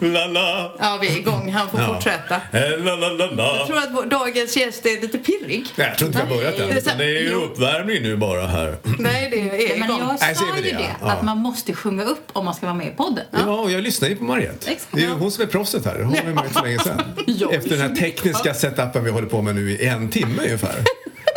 La 0.00 0.26
la. 0.26 0.72
Ja, 0.78 0.98
vi 1.00 1.08
är 1.08 1.16
igång. 1.18 1.52
Han 1.52 1.68
får 1.70 1.80
Ja. 1.80 1.86
fortsätta. 1.86 2.34
Eh, 2.34 2.78
La 2.84 2.96
la 2.96 3.08
la 3.08 3.26
la. 3.26 3.56
Jag 3.56 3.66
tror 3.66 3.78
att 3.78 4.10
dagens 4.10 4.56
gäst 4.56 4.86
är 4.86 5.00
lite 5.00 5.18
pirrig. 5.52 5.72
Nej, 5.76 5.88
jag 5.88 5.98
tror 5.98 6.08
inte 6.08 6.24
vi 6.24 6.30
har 6.30 6.36
börjat 6.36 6.70
än. 6.70 6.76
Utan 6.76 6.98
Det 6.98 7.04
är 7.04 7.20
ju 7.20 7.34
uppvärmning 7.34 8.02
nu 8.02 8.16
bara 8.16 8.46
här. 8.46 8.76
Nej, 8.98 9.28
det 9.30 9.72
är 9.72 9.78
Men 9.78 9.88
jag 9.88 10.36
sa 10.36 10.44
vi 10.56 10.68
ju 10.68 10.72
det, 10.72 10.78
det, 10.78 10.96
ja. 11.00 11.10
att 11.10 11.22
man 11.22 11.38
måste 11.38 11.72
sjunga 11.72 12.04
upp 12.04 12.28
om 12.32 12.44
man 12.44 12.54
ska 12.54 12.66
vara 12.66 12.76
med 12.76 12.86
i 12.86 12.90
podden. 12.90 13.24
Ja, 13.30 13.60
och 13.60 13.70
jag 13.70 13.82
lyssnar 13.82 14.08
ju 14.08 14.16
på 14.16 14.24
Mariette. 14.24 14.70
Exakt. 14.70 14.92
Det 14.92 15.00
är 15.02 15.08
ju 15.08 15.14
hon 15.14 15.30
som 15.30 15.42
är 15.44 15.48
proffset 15.48 15.84
här. 15.84 16.02
Hon 16.02 16.14
var 16.34 16.42
med 16.42 16.52
för 16.52 16.62
länge 16.62 16.78
sedan. 16.78 17.02
Ja. 17.26 17.52
Efter 17.52 17.70
den 17.70 17.80
här 17.80 17.96
tekniska 17.96 18.54
setupen 18.54 19.04
vi 19.04 19.10
håller 19.10 19.28
på 19.28 19.42
med 19.42 19.54
nu 19.54 19.70
i 19.70 19.86
en 19.86 20.08
timme 20.08 20.42
ungefär. 20.42 20.74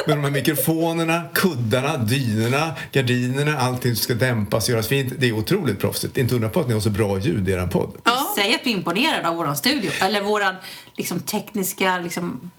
Med 0.08 0.18
de 0.18 0.24
här 0.24 0.32
mikrofonerna, 0.32 1.24
kuddarna, 1.34 1.98
dynorna, 1.98 2.76
gardinerna, 2.92 3.58
allting 3.60 3.96
ska 3.96 4.14
dämpas 4.14 4.64
och 4.64 4.70
göras 4.70 4.88
fint. 4.88 5.14
Det 5.18 5.28
är 5.28 5.32
otroligt 5.32 5.80
proffsigt. 5.80 6.18
Inte 6.18 6.36
undra 6.36 6.50
på 6.50 6.60
att 6.60 6.68
ni 6.68 6.74
har 6.74 6.82
så 6.82 6.90
bra 6.90 7.20
ljud 7.20 7.50
i 7.50 7.52
er 7.52 7.68
podd. 7.68 7.92
Ja. 8.04 8.34
Säg 8.36 8.56
att 8.56 8.64
du 8.64 8.70
är 8.70 8.74
imponerad 8.74 9.26
av 9.26 9.36
våran 9.36 9.56
studio. 9.56 9.92
Eller 10.02 10.22
våran 10.22 10.56
liksom, 10.96 11.20
tekniska, 11.20 12.00
liksom, 12.00 12.52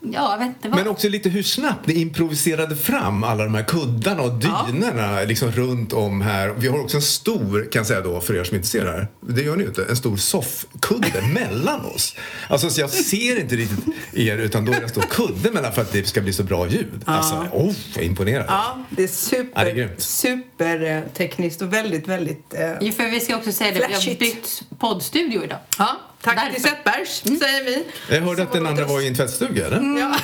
ja, 0.00 0.36
vet 0.38 0.70
vad. 0.70 0.78
Men 0.78 0.88
också 0.88 1.08
lite 1.08 1.28
hur 1.28 1.42
snabbt 1.42 1.86
ni 1.86 1.94
improviserade 1.94 2.76
fram 2.76 3.24
alla 3.24 3.44
de 3.44 3.54
här 3.54 3.62
kuddarna 3.64 4.22
och 4.22 4.32
dynorna 4.32 5.22
liksom 5.22 5.50
runt 5.52 5.92
om 5.92 6.20
här. 6.20 6.48
Vi 6.48 6.68
har 6.68 6.80
också 6.80 6.96
en 6.96 7.02
stor, 7.02 7.62
kan 7.72 7.80
jag 7.80 7.86
säga 7.86 8.00
då 8.00 8.20
för 8.20 8.36
er 8.36 8.44
som 8.44 8.56
inte 8.56 8.68
ser 8.68 8.84
det 8.84 8.90
här, 8.90 9.08
det 9.20 9.42
gör 9.42 9.56
ni 9.56 9.62
ju 9.62 9.68
inte, 9.68 9.84
en 9.84 9.96
stor 9.96 10.16
soffkudde 10.16 11.22
mellan 11.34 11.84
oss. 11.84 12.16
Alltså 12.48 12.70
så 12.70 12.80
jag 12.80 12.90
ser 12.90 13.40
inte 13.40 13.56
riktigt 13.56 13.84
er 14.12 14.36
utan 14.38 14.64
då 14.64 14.72
är 14.72 14.76
det 14.76 14.82
en 14.82 14.88
stor 14.88 15.02
kudde 15.02 15.50
mellan 15.50 15.72
för 15.72 15.82
att 15.82 15.92
det 15.92 16.08
ska 16.08 16.20
bli 16.20 16.32
så 16.32 16.42
bra 16.42 16.68
ljud. 16.68 17.02
Alltså, 17.04 17.34
oh, 17.52 17.74
jag 17.94 18.02
är 18.04 18.06
imponerad. 18.08 18.44
Ja, 18.48 18.78
det 18.90 19.02
är 19.02 19.06
Ja, 19.06 19.12
super, 19.12 19.64
det 19.64 19.70
är 19.70 19.74
grymt. 19.74 20.00
super 20.00 20.82
eh, 20.96 21.02
tekniskt 21.14 21.62
och 21.62 21.72
väldigt, 21.72 22.08
väldigt... 22.08 22.54
Eh, 22.54 22.70
Jo, 22.80 22.92
för 22.92 23.10
vi 23.10 23.20
ska 23.20 23.36
också 23.36 23.52
säga 23.52 23.70
det, 23.72 23.86
vi 23.88 23.94
har 23.94 24.18
bytt 24.18 24.62
poddstudio 24.78 25.44
idag. 25.44 25.58
ja, 25.78 25.96
tack 26.22 26.36
Därför. 26.36 26.52
till 26.54 26.62
Zetbergs, 26.62 27.22
Mm. 27.26 27.40
säger 27.40 27.64
vi. 27.64 27.84
Jag 28.14 28.20
hörde 28.22 28.42
att 28.42 28.52
den 28.52 28.66
andra 28.66 28.84
var 28.84 29.00
i 29.00 29.08
en 29.08 29.14
tvättstuga, 29.14 29.66
eller? 29.66 29.98
Ja. 30.00 30.16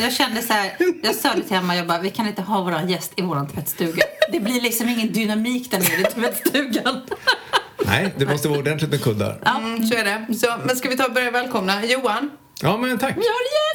Jag 0.00 0.12
kände 0.12 0.42
så 0.42 0.52
här, 0.52 0.76
jag 1.02 1.14
sa 1.14 1.34
det 1.34 1.42
till 1.42 1.56
Emma, 1.56 1.76
jag 1.76 1.86
bara, 1.86 1.98
vi 2.00 2.10
kan 2.10 2.26
inte 2.26 2.42
ha 2.42 2.60
våran 2.62 2.88
gäst 2.90 3.12
i 3.16 3.22
våran 3.22 3.48
tvättstuga. 3.48 4.02
Det 4.32 4.40
blir 4.40 4.60
liksom 4.60 4.88
ingen 4.88 5.12
dynamik 5.12 5.70
där 5.70 5.78
nere 5.78 6.00
i 6.00 6.04
tvättstugan. 6.04 7.00
Nej, 7.86 8.14
det 8.18 8.26
måste 8.26 8.48
vara 8.48 8.58
ordentligt 8.58 8.90
med 8.90 9.02
kuddar. 9.02 9.38
Mm, 9.56 9.86
så 9.86 9.94
är 9.94 10.04
det. 10.04 10.34
Så, 10.34 10.54
men 10.64 10.76
ska 10.76 10.88
vi 10.88 10.96
ta 10.96 11.04
och 11.06 11.12
börja 11.12 11.30
välkomna 11.30 11.84
Johan? 11.84 12.30
Ja, 12.60 12.76
men 12.76 12.98
tack. 12.98 13.10
Vi 13.16 13.20
har 13.20 13.40
en 13.44 13.52
gäst! 13.58 13.73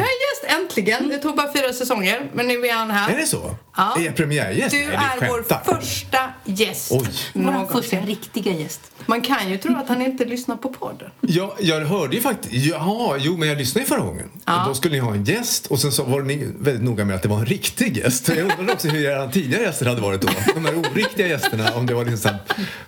En 0.00 0.50
gäst, 0.50 0.60
äntligen. 0.60 1.08
Det 1.08 1.18
tog 1.18 1.36
bara 1.36 1.52
fyra 1.52 1.72
säsonger, 1.72 2.30
men 2.34 2.48
nu 2.48 2.66
är 2.66 2.74
han 2.74 2.90
här. 2.90 3.12
Är 3.12 3.16
det 3.16 3.26
så? 3.26 3.56
Ja. 3.76 3.96
Är 3.98 4.02
jag 4.04 4.16
premiärgäst? 4.16 4.70
Du 4.70 4.86
Nej, 4.86 4.96
är 4.96 5.28
vår 5.28 5.74
första 5.74 6.18
gäst 6.44 6.92
Oj. 6.92 7.08
Någonsin. 7.32 7.82
första 7.82 7.96
riktiga 7.96 8.52
gäst. 8.52 8.80
Man 9.06 9.20
kan 9.20 9.50
ju 9.50 9.58
tro 9.58 9.76
att 9.76 9.88
han 9.88 10.02
inte 10.02 10.24
lyssnar 10.24 10.56
på 10.56 10.68
podden. 10.68 11.10
Ja, 11.20 11.56
jag 11.60 11.80
hörde 11.80 12.16
ju 12.16 12.22
faktiskt... 12.22 12.52
Jaha, 12.66 13.16
jo, 13.20 13.36
men 13.36 13.48
jag 13.48 13.58
lyssnade 13.58 13.84
ju 13.84 13.88
förra 13.88 14.00
gången. 14.00 14.30
Ja. 14.44 14.62
Och 14.62 14.68
då 14.68 14.74
skulle 14.74 14.94
ni 14.94 15.00
ha 15.00 15.14
en 15.14 15.24
gäst 15.24 15.66
och 15.66 15.78
sen 15.78 15.92
så 15.92 16.04
var 16.04 16.22
ni 16.22 16.48
väldigt 16.58 16.84
noga 16.84 17.04
med 17.04 17.16
att 17.16 17.22
det 17.22 17.28
var 17.28 17.38
en 17.38 17.46
riktig 17.46 17.96
gäst. 17.96 18.28
Jag 18.28 18.38
undrade 18.38 18.72
också 18.72 18.88
hur 18.88 19.04
era 19.04 19.28
tidigare 19.30 19.62
gäster 19.62 19.86
hade 19.86 20.00
varit 20.00 20.20
då. 20.20 20.28
De 20.54 20.64
här 20.64 20.78
oriktiga 20.78 21.26
gästerna, 21.26 21.72
om 21.74 21.86
det 21.86 21.94
var 21.94 22.04
liksom 22.04 22.30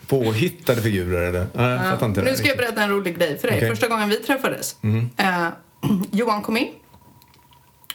påhittade 0.07 0.83
figurer 0.83 1.23
eller... 1.23 1.47
Nej, 1.53 1.71
jag 1.71 1.91
fattar 1.91 2.07
inte 2.07 2.23
Nu 2.23 2.37
ska 2.37 2.49
jag 2.49 2.57
berätta 2.57 2.83
en 2.83 2.91
rolig 2.91 3.19
grej 3.19 3.39
för 3.39 3.49
dig. 3.49 3.59
Mm. 3.59 3.71
Första 3.71 3.89
gången 3.89 4.09
vi 4.09 4.17
träffades. 4.17 4.77
Eh, 5.17 5.49
Johan 6.11 6.43
kom 6.43 6.57
in. 6.57 6.69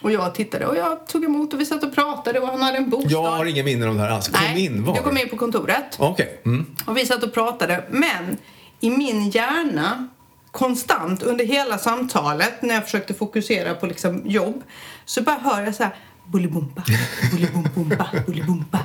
Och 0.00 0.12
jag 0.12 0.34
tittade 0.34 0.66
och 0.66 0.76
jag 0.76 1.06
tog 1.06 1.24
emot 1.24 1.54
och 1.54 1.60
vi 1.60 1.66
satt 1.66 1.84
och 1.84 1.94
pratade 1.94 2.40
och 2.40 2.48
han 2.48 2.62
hade 2.62 2.78
en 2.78 2.90
bostad. 2.90 3.12
Jag 3.12 3.22
har 3.22 3.46
inga 3.46 3.64
minnen 3.64 3.88
om 3.88 3.96
det 3.96 4.02
här 4.02 4.10
alls. 4.10 4.28
Kom 4.28 4.40
Nej, 4.42 4.64
in, 4.64 4.84
var? 4.84 4.94
du 4.94 5.00
kom 5.00 5.18
in 5.18 5.28
på 5.28 5.36
kontoret. 5.36 5.96
Okej. 5.98 6.40
Mm. 6.44 6.66
Och 6.86 6.96
vi 6.96 7.06
satt 7.06 7.22
och 7.22 7.34
pratade. 7.34 7.84
Men 7.90 8.36
i 8.80 8.90
min 8.90 9.30
hjärna, 9.30 10.08
konstant 10.50 11.22
under 11.22 11.44
hela 11.44 11.78
samtalet 11.78 12.62
när 12.62 12.74
jag 12.74 12.84
försökte 12.84 13.14
fokusera 13.14 13.74
på 13.74 13.86
liksom 13.86 14.22
jobb, 14.26 14.62
så 15.04 15.22
bara 15.22 15.38
hör 15.38 15.62
jag 15.62 15.74
så 15.74 15.82
här 15.82 15.94
Bullybumpa, 16.32 16.82
bullybumpa, 17.32 18.10
bullybumpa. 18.26 18.78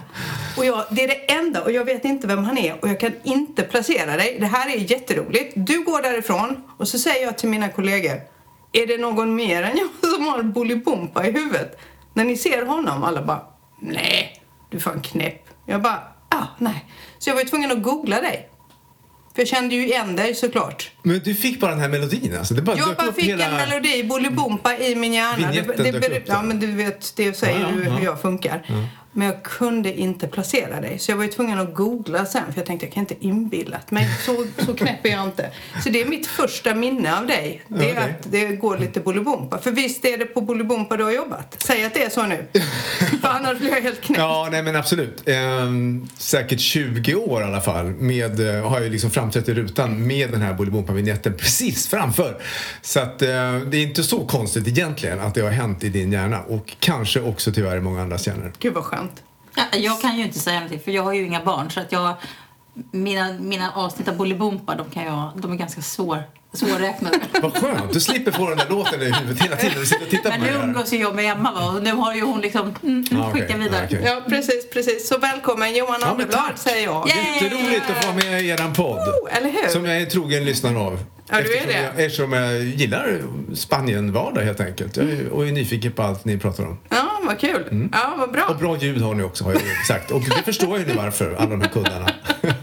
Och 0.57 0.66
jag, 0.66 0.85
det 0.90 1.03
är 1.03 1.07
det 1.07 1.34
enda 1.34 1.63
och 1.63 1.72
jag 1.72 1.85
vet 1.85 2.06
inte 2.06 2.28
vem 2.28 2.44
han 2.44 2.57
är 2.57 2.78
och 2.81 2.90
jag 2.90 3.00
kan 3.00 3.12
inte 3.23 3.63
placera 3.63 4.18
dig. 4.18 4.38
Det 4.40 4.46
här 4.46 4.69
är 4.75 4.91
jätteroligt. 4.91 5.53
Du 5.56 5.84
går 5.84 6.02
därifrån 6.02 6.63
och 6.78 6.88
så 6.88 7.00
säger 7.00 7.25
jag 7.25 7.38
till 7.38 7.50
mina 7.50 7.69
kollegor 7.69 8.22
är 8.75 8.88
det 8.88 8.97
någon 8.97 9.35
mer 9.35 9.63
än 9.63 9.78
jag 9.78 10.11
som 10.11 10.28
har 10.28 10.44
Bolibompa 10.44 11.28
i 11.28 11.31
huvudet? 11.31 11.79
När 12.13 12.23
ni 12.23 12.38
ser 12.38 12.66
honom, 12.66 13.03
alla 13.03 13.22
bara 13.22 13.41
Nej, 13.79 14.41
du 14.69 14.78
är 14.78 14.81
fan 14.81 15.01
knäpp. 15.01 15.50
Jag 15.66 15.81
bara, 15.81 16.03
ah, 16.29 16.45
nej. 16.57 16.85
Så 17.19 17.29
jag 17.29 17.35
var 17.35 17.41
ju 17.41 17.50
tvungen 17.50 17.72
att 17.72 17.81
googla 17.84 18.22
dig. 18.22 18.50
För 19.34 19.41
jag 19.41 19.47
kände 19.47 19.75
ju 19.75 19.85
igen 19.85 20.16
dig 20.16 20.35
såklart. 20.35 20.91
Men 21.03 21.19
du 21.24 21.36
fick 21.36 21.59
bara 21.59 21.72
den 21.72 21.80
här 21.80 21.90
melodin 21.90 22.38
alltså? 22.38 22.53
Det 22.53 22.62
bara 22.62 22.78
Jag 22.78 22.96
bara 22.96 23.14
fick 23.14 23.25
hela... 23.25 23.46
en 23.46 23.69
melodi, 23.69 24.03
Bolibompa, 24.03 24.78
i 24.78 24.96
min 24.96 25.14
hjärna. 25.14 25.52
Det, 25.52 25.91
det, 25.91 26.18
upp 26.18 26.24
ja, 26.25 26.41
men 26.41 26.59
du 26.59 26.72
vet, 26.72 27.16
det 27.16 27.38
säger 27.38 27.59
Ja, 27.59 27.68
ja, 27.69 27.75
du 27.75 27.84
ja. 27.84 27.91
hur 27.91 28.06
jag 28.06 28.22
funkar. 28.22 28.64
Men 29.16 29.28
jag 29.28 29.44
kunde 29.44 30.00
inte 30.00 30.28
placera 30.28 30.81
dig. 30.81 31.00
Så 31.00 31.12
jag 31.12 31.18
var 31.18 31.24
ju 31.24 31.30
tvungen 31.30 31.59
att 31.59 31.74
googla 31.75 32.25
sen 32.25 32.44
för 32.53 32.59
jag 32.59 32.66
tänkte 32.66 32.86
jag 32.86 32.94
kan 32.94 33.02
inte 33.02 33.25
inbillat 33.25 33.91
mig. 33.91 34.09
Så, 34.25 34.46
så 34.66 34.74
knäpp 34.74 35.06
är 35.06 35.09
jag 35.09 35.24
inte. 35.25 35.52
Så 35.84 35.90
det 35.90 36.02
är 36.02 36.06
mitt 36.06 36.28
första 36.28 36.75
minne 36.75 37.18
av 37.18 37.28
dig. 37.28 37.62
Det 37.68 37.90
är 37.90 37.91
Okej. 37.91 38.16
att 38.20 38.31
det 38.31 38.46
går 38.46 38.78
lite 38.78 39.00
Bolibompa. 39.00 39.58
För 39.58 39.72
visst 39.72 40.06
är 40.06 40.18
det 40.18 40.25
på 40.25 40.41
Bolibompa 40.41 40.97
du 40.97 41.03
har 41.03 41.12
jobbat? 41.12 41.56
Säg 41.64 41.85
att 41.85 41.94
det 41.94 42.03
är 42.03 42.09
så 42.09 42.24
nu. 42.25 42.46
för 43.22 43.28
annars 43.28 43.58
blir 43.58 43.70
jag 43.70 43.81
helt 43.81 44.02
knäpp. 44.02 44.20
Ja, 44.20 44.47
nej 44.52 44.64
men 44.64 44.75
absolut. 44.75 45.24
Ehm, 45.25 46.08
säkert 46.18 46.59
20 46.59 47.16
år 47.16 47.41
i 47.41 47.46
alla 47.46 47.62
fall 47.62 47.85
med, 47.85 48.58
eh, 48.58 48.70
har 48.70 48.81
jag 48.81 48.91
liksom 48.91 49.12
framträtt 49.12 49.50
i 49.50 49.53
rutan 49.53 50.08
med 50.08 50.31
den 50.31 50.41
här 50.41 50.53
Bolibompa-vinjetten 50.94 51.34
precis 51.38 51.88
framför. 51.88 52.42
Så 52.81 53.00
att 53.00 53.22
eh, 53.22 53.28
det 53.68 53.78
är 53.78 53.84
inte 53.88 54.04
så 54.04 54.26
konstigt 54.26 54.68
egentligen 54.68 55.20
att 55.20 55.36
det 55.36 55.42
har 55.42 55.52
hänt 55.52 55.84
i 55.84 55.90
din 55.90 56.12
hjärna 56.12 56.42
och 56.42 56.76
kanske 56.80 57.22
också 57.22 57.52
tyvärr 57.52 57.78
i 57.78 57.81
många 57.81 58.02
andras 58.02 58.28
hjärnor. 58.28 58.54
Gud 58.59 58.74
vad 58.74 58.84
skönt. 58.84 59.24
Ja, 59.56 59.64
jag 59.74 60.02
kan 60.02 60.18
ju 60.18 60.24
inte 60.24 60.40
säga 60.40 60.56
någonting 60.59 60.80
för 60.80 60.92
jag 60.92 61.03
har 61.03 61.14
ju 61.14 61.26
inga 61.26 61.44
barn 61.44 61.72
så 61.72 61.80
att 61.80 61.92
jag 61.92 62.14
mina, 62.92 63.34
mina 63.34 63.72
avsnitt 63.72 64.08
av 64.08 64.18
Bolibompa 64.18 64.76
de, 64.76 64.90
kan 64.90 65.03
jag, 65.03 65.32
de 65.36 65.52
är 65.52 65.56
ganska 65.56 65.82
svår, 65.82 66.24
svårräknade. 66.53 67.19
Vad 67.41 67.58
skönt, 67.58 67.94
du 67.94 68.00
slipper 68.00 68.31
få 68.31 68.50
den 68.50 68.58
där 68.58 68.69
låten 68.69 69.02
i 69.02 69.06
huvudet 69.12 69.44
hela 69.44 69.56
tiden 69.56 69.74
när 69.74 69.80
du 69.81 69.86
sitter 69.86 70.03
och 70.06 70.09
tittar 70.09 70.30
Men 70.30 70.40
på 70.40 70.46
nu 70.46 70.52
mig 70.52 70.59
här. 70.59 70.68
umgås 70.68 70.94
ju 70.94 70.97
jag 70.97 71.16
med 71.16 71.31
Emma 71.31 71.52
va? 71.52 71.72
och 71.78 71.84
nu 71.84 71.91
har 71.91 72.16
ju 72.16 72.22
hon 72.22 72.41
liksom 72.41 72.75
mm, 72.84 73.06
Ja, 73.12 73.30
okej. 73.30 73.41
skicka 73.41 73.58
vidare. 73.58 73.88
Ja, 73.90 73.97
okej. 73.97 74.02
Ja, 74.06 74.22
precis, 74.30 74.69
precis. 74.69 75.08
Så 75.08 75.18
välkommen 75.18 75.75
Johan 75.75 75.96
Ja, 76.02 76.06
men 76.06 76.09
Anderblad 76.12 76.52
säger 76.56 76.84
jag. 76.84 77.09
Yay! 77.09 77.44
Jätteroligt 77.44 77.90
att 77.90 78.06
få 78.06 78.12
vara 78.12 78.16
med 78.31 78.41
i 78.41 78.50
eran 78.50 78.74
podd. 78.74 78.97
Oh, 78.97 79.38
eller 79.38 79.50
hur? 79.50 79.68
Som 79.69 79.86
jag 79.86 79.96
är 79.96 80.00
en 80.02 80.09
trogen 80.09 80.46
lyssnare 80.46 80.78
av. 80.78 81.00
Ja, 81.30 81.41
du 81.41 81.56
är 81.58 81.68
det. 81.68 81.74
Jag, 81.96 82.06
eftersom 82.06 82.34
jag 82.34 82.64
gillar 82.64 83.22
Spanien-vardag 83.53 84.41
helt 84.41 84.59
enkelt. 84.59 84.97
Jag 84.97 85.06
är, 85.09 85.30
och 85.30 85.47
är 85.47 85.52
nyfiken 85.52 85.91
på 85.91 86.03
allt 86.03 86.25
ni 86.25 86.38
pratar 86.38 86.64
om. 86.64 86.80
Ja, 86.90 87.22
vad 87.24 87.40
kul. 87.40 87.64
Mm. 87.72 87.90
Ja, 87.94 88.16
vad 88.18 88.31
bra. 88.31 88.44
Och 88.50 88.56
bra 88.58 88.78
ljud 88.78 89.02
har 89.02 89.14
ni 89.16 89.24
också 89.24 89.44
har 89.44 89.52
jag 89.53 89.62
ju 89.62 89.68
sagt. 89.88 90.12
Och 90.12 90.22
det 90.22 90.44
förstår 90.46 90.78
jag 90.80 90.88
nu 90.88 90.94
varför, 90.94 91.35
alla 91.40 91.50
de 91.50 91.62
här 91.62 91.70
kuddarna. 91.70 92.09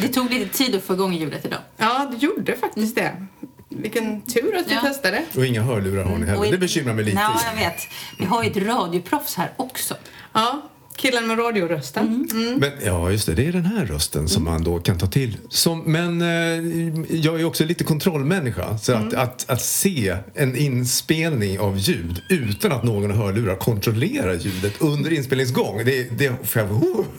Det 0.00 0.08
tog 0.08 0.30
lite 0.30 0.58
tid 0.58 0.74
att 0.74 0.82
få 0.82 0.92
igång 0.94 1.12
ljudet 1.14 1.44
idag. 1.44 1.58
Ja, 1.76 2.08
det 2.12 2.16
gjorde 2.16 2.56
faktiskt 2.56 2.94
det. 2.96 3.26
Vilken 3.68 4.20
tur 4.20 4.56
att 4.56 4.66
vi 4.70 4.74
Ja. 4.74 4.80
testade. 4.80 5.22
Och 5.36 5.46
inga 5.46 5.62
hörlurar 5.62 6.04
har 6.04 6.18
ni 6.18 6.26
heller. 6.26 6.38
Och 6.38 6.46
i- 6.46 6.50
Det 6.50 6.58
bekymrar 6.58 6.94
mig 6.94 7.04
lite. 7.04 7.18
Ja, 7.20 7.40
jag 7.54 7.64
vet. 7.64 7.80
Vi 8.18 8.24
har 8.24 8.42
ju 8.44 8.50
ett 8.50 8.56
radioproffs 8.56 9.34
här 9.34 9.50
också. 9.56 9.94
Ja, 10.32 10.62
killen 10.98 11.26
med 11.26 11.38
radiorösten. 11.38 12.28
Mm. 12.32 12.58
Men, 12.58 12.70
ja, 12.84 13.10
just 13.10 13.26
det. 13.26 13.34
Det 13.34 13.46
är 13.46 13.52
den 13.52 13.66
här 13.66 13.86
rösten 13.86 14.28
som 14.28 14.44
man 14.44 14.64
då 14.64 14.78
kan 14.78 14.98
ta 14.98 15.06
till. 15.06 15.36
Som, 15.48 15.80
men 15.80 16.22
eh, 16.22 17.16
jag 17.16 17.40
är 17.40 17.44
också 17.44 17.64
lite 17.64 17.84
kontrollmänniska. 17.84 18.78
Så 18.78 18.92
att, 18.92 19.14
att, 19.14 19.50
att 19.50 19.62
se 19.62 20.16
en 20.34 20.56
inspelning 20.56 21.58
av 21.58 21.78
ljud 21.78 22.22
utan 22.28 22.72
att 22.72 22.82
någon 22.84 23.10
hörlurar 23.10 23.56
kontrollera 23.56 24.34
ljudet 24.34 24.72
under 24.78 25.12
inspelningsgång. 25.12 25.82
Det, 25.84 26.18
det 26.18 26.48
får 26.48 26.62
jag... 26.62 26.70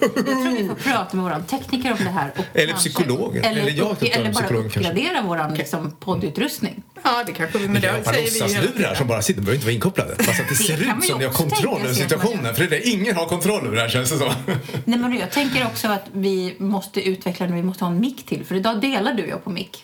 Jag 0.01 0.25
tror 0.25 0.57
vi 0.57 0.67
får 0.67 0.75
prata 0.75 1.17
med 1.17 1.25
vår 1.25 1.57
tekniker 1.57 1.91
om 1.91 1.97
det 2.03 2.09
här. 2.09 2.31
Och 2.37 2.45
Eller 2.53 2.73
psykologen. 2.73 3.43
Eller, 3.43 3.61
Eller 3.61 3.71
jag 3.71 3.91
upp, 3.91 3.99
kan 3.99 4.21
eller 4.21 4.33
bara 4.33 4.43
kanske. 4.43 4.79
uppgradera 4.79 5.21
vår 5.21 5.57
liksom, 5.57 5.91
poddutrustning. 5.99 6.83
Ja, 7.03 7.23
det 7.27 7.31
kanske 7.31 7.57
vi... 7.57 7.67
Men 7.67 7.81
det 7.81 8.03
säger 8.05 8.61
vi 8.75 8.89
ju 8.89 8.95
som 8.95 9.07
bara 9.07 9.21
sitter, 9.21 9.41
de 9.41 9.45
behöver 9.45 9.55
inte 9.55 9.65
vara 9.65 9.73
inkopplade. 9.73 10.15
Fast 10.15 10.29
att 10.29 10.37
det, 10.37 10.55
Det 10.57 10.63
ser 10.63 10.97
ut 10.97 11.05
som 11.05 11.19
ni 11.19 11.25
har 11.25 11.33
kontroll 11.33 11.81
över 11.83 11.93
situationen. 11.93 12.55
För 12.55 12.61
det 12.63 12.65
är 12.65 12.69
det, 12.69 12.89
ingen 12.89 13.15
har 13.15 13.25
kontroll 13.25 13.68
här 13.77 13.89
känns 13.89 14.09
det 14.11 14.17
som. 14.17 14.33
Nej, 14.85 14.99
men 14.99 15.17
jag 15.17 15.31
tänker 15.31 15.65
också 15.65 15.87
att 15.87 16.03
vi 16.13 16.55
måste 16.59 17.07
utveckla 17.09 17.47
det. 17.47 17.53
Vi 17.53 17.63
måste 17.63 17.83
ha 17.85 17.91
en 17.91 17.99
mick 17.99 18.25
till. 18.25 18.45
För 18.45 18.55
idag 18.55 18.81
delar 18.81 19.13
du 19.13 19.23
och 19.23 19.29
jag 19.29 19.43
på 19.43 19.49
mick. 19.49 19.83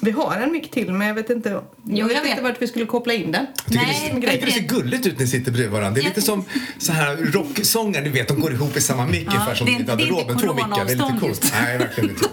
Vi 0.00 0.10
har 0.10 0.36
en 0.36 0.52
mick 0.52 0.70
till, 0.70 0.92
men 0.92 1.08
jag 1.08 1.14
vet 1.14 1.30
inte, 1.30 1.48
jag 1.48 1.62
jag 1.84 2.08
vet 2.08 2.22
vet. 2.24 2.30
inte 2.30 2.42
vart 2.42 2.62
vi 2.62 2.66
skulle 2.66 2.86
koppla 2.86 3.12
in 3.12 3.32
den. 3.32 3.46
Tycker 3.66 3.86
Nej, 3.86 4.10
det, 4.14 4.20
det- 4.20 4.26
jag 4.26 4.32
tycker 4.32 4.46
det 4.46 4.52
ser 4.52 4.60
gulligt 4.60 5.06
ut 5.06 5.12
när 5.12 5.20
ni 5.20 5.26
sitter 5.26 5.52
bredvid 5.52 5.70
varandra. 5.72 5.94
Det 5.94 6.00
är 6.00 6.04
lite 6.04 6.22
som 6.22 6.44
så 6.78 6.92
här 6.92 7.16
rocksångare, 7.16 8.02
ni 8.04 8.08
vet, 8.08 8.28
de 8.28 8.40
går 8.40 8.52
ihop 8.52 8.76
i 8.76 8.80
samma 8.80 9.06
mick 9.06 9.26
Ja, 9.26 9.32
ungefär 9.32 9.54
som 9.54 9.66
det 9.66 9.72
i 9.72 9.74
garderoben. 9.74 10.38
Två 10.38 10.54
mickar, 10.54 10.84
det 10.84 10.92
är 10.92 10.96
lite 10.96 11.16
coolt. 11.20 11.52
Nej, 11.62 11.78
verkligen 11.78 12.10
inte. 12.10 12.28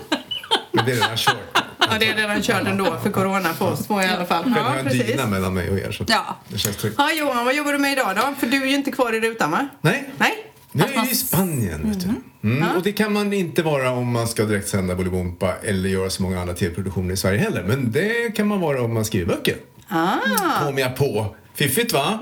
Men 0.72 0.86
det 0.86 0.92
är 0.92 0.96
redan 0.96 1.18
kört. 1.18 1.36
Ja, 1.80 1.88
det 2.00 2.08
är 2.10 2.16
redan 2.16 2.42
kört 2.42 2.68
ändå 2.68 2.98
för 3.04 3.10
corona 3.10 3.50
på 3.60 3.66
oss 3.66 3.88
två 3.88 4.02
i 4.02 4.06
alla 4.06 4.26
fall. 4.26 4.54
Ja, 4.56 4.70
jag 4.70 4.80
en 4.80 4.86
precis. 4.86 5.06
dyna 5.08 5.28
mellan 5.28 5.54
mig 5.54 5.70
och 5.70 5.78
er 5.80 5.92
så 5.92 6.04
Ja. 6.08 6.38
det 6.48 6.58
känns 6.58 6.76
tryggt. 6.78 6.96
Ja, 6.98 7.12
Johan, 7.14 7.46
vad 7.46 7.56
jobbar 7.56 7.74
du 7.74 7.80
med 7.80 7.92
idag 7.92 8.16
då? 8.16 8.34
För 8.40 8.48
du 8.48 8.62
är 8.64 8.68
ju 8.68 8.76
inte 8.76 8.92
kvar 8.92 9.14
i 9.14 9.20
rutan, 9.20 9.52
va? 9.52 9.68
Nej, 9.82 10.10
Nej? 10.18 10.34
Nu 10.74 10.84
är 10.84 11.06
vi 11.06 11.12
i 11.12 11.16
Spanien. 11.16 11.90
Vet 11.90 12.00
du. 12.00 12.10
Mm, 12.50 12.76
och 12.76 12.84
det 12.84 12.92
kan 12.92 13.14
man 13.14 13.34
inte 13.34 13.64
vara 13.64 13.92
om 13.92 14.12
man 14.12 14.28
ska 14.28 14.44
direkt 14.44 14.68
sända 14.68 14.96
Bolibompa 14.96 15.54
eller 15.64 15.90
göra 15.90 16.10
så 16.10 16.24
många 16.24 16.42
andra 16.42 16.54
tv-produktioner 16.54 17.14
i 17.14 17.18
Sverige 17.18 17.40
heller. 17.40 17.64
Men 17.64 17.92
det 17.92 18.36
kan 18.36 18.48
man 18.48 18.60
vara 18.60 18.82
om 18.82 18.94
man 18.94 19.06
skriver 19.06 19.26
böcker. 19.26 19.56
Ah. 19.88 20.66
Kom 20.66 20.78
jag 20.78 20.96
på. 20.96 21.36
Fiffigt 21.56 21.94
va? 21.94 22.20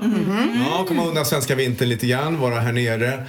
Ja, 0.54 0.84
komma 0.88 1.06
undan 1.06 1.24
svenska 1.24 1.54
vintern 1.54 1.88
lite 1.88 2.06
grann, 2.06 2.38
vara 2.38 2.60
här 2.60 2.72
nere. 2.72 3.26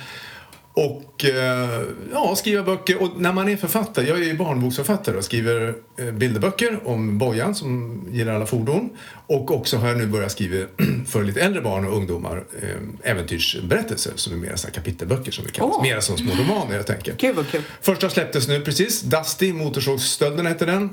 Och 0.75 1.25
eh, 1.25 1.81
ja, 2.12 2.36
skriva 2.36 2.64
böcker. 2.64 3.02
Och 3.02 3.10
när 3.18 3.34
man 3.34 3.50
är 3.50 3.58
författare, 3.58 4.08
jag 4.08 4.20
är 4.20 4.24
ju 4.24 4.38
barnboksförfattare 4.38 5.18
och 5.18 5.24
skriver 5.24 5.75
eh, 5.98 6.12
bilderböcker 6.12 6.80
om 6.88 7.18
Bojan 7.18 7.56
som 7.56 8.02
gillar 8.12 8.34
alla 8.34 8.46
fordon. 8.46 8.90
Och 9.28 9.52
också 9.52 9.78
har 9.78 9.88
jag 9.88 9.98
nu 9.98 10.08
börjat 10.08 10.31
skriva 10.31 10.68
för 11.08 11.24
lite 11.24 11.42
äldre 11.42 11.62
barn 11.62 11.86
och 11.86 11.98
ungdomar 11.98 12.44
eh, 12.62 13.12
äventyrsberättelser 13.12 14.12
som 14.16 14.34
är 14.34 14.38
mer 14.38 14.56
så 14.56 14.72
kapitelböcker 14.72 15.31
som 15.31 15.46
vi 15.46 15.52
kallar 15.52 15.70
Åh. 15.70 15.81
Mer 15.81 16.00
som 16.00 16.18
små 16.18 16.31
romaner 16.31 16.92
enkelt. 16.92 17.22
Gud 17.22 17.36
vad 17.36 17.48
kul. 17.48 17.62
Första 17.81 18.10
släpptes 18.10 18.48
nu 18.48 18.62
precis. 18.62 19.02
Dusty, 19.02 19.54
Motorsågsstölden 19.54 20.46
heter 20.46 20.66
den. 20.66 20.90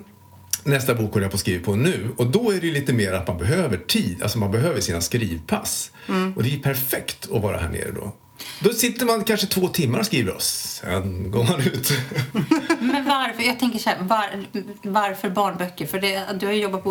Nästa 0.65 0.95
bok 0.95 1.13
håller 1.13 1.25
jag 1.25 1.31
på 1.31 1.35
att 1.35 1.41
skriva 1.41 1.65
på 1.65 1.77
nu. 1.77 2.09
Och 2.17 2.27
då 2.27 2.51
är 2.51 2.61
det 2.61 2.67
lite 2.67 2.93
mer 2.93 3.13
att 3.13 3.29
man 3.29 3.39
behöver 3.39 3.77
tid. 3.77 4.23
Alltså 4.23 4.39
man 4.39 4.51
behöver 4.51 4.81
sina 4.81 5.01
skrivpass. 5.01 5.91
Och 6.37 6.43
det 6.43 6.55
är 6.55 6.59
perfekt 6.59 7.29
att 7.33 7.43
vara 7.43 7.59
här 7.59 7.69
nere 7.69 7.91
då. 7.95 8.13
Då 8.61 8.73
sitter 8.73 9.07
man 9.07 9.25
kanske 9.25 9.47
två 9.47 9.69
timmar 9.69 9.99
och 9.99 10.07
skriver 10.07 10.35
och 10.35 10.43
sen 10.43 11.31
går 11.31 11.45
man 11.45 11.61
ut. 11.61 11.91
Men 12.81 13.05
varför? 13.05 13.43
Jag 13.43 13.59
tänker 13.59 13.79
så 13.79 13.91
här, 13.91 13.99
var, 14.01 14.45
varför 14.83 15.31
barnböcker? 15.31 15.87
För 15.87 16.01
det, 16.01 16.23
du 16.41 16.47
har 16.47 16.53
ju 16.53 16.63
jobbat 16.63 16.85
på 16.85 16.91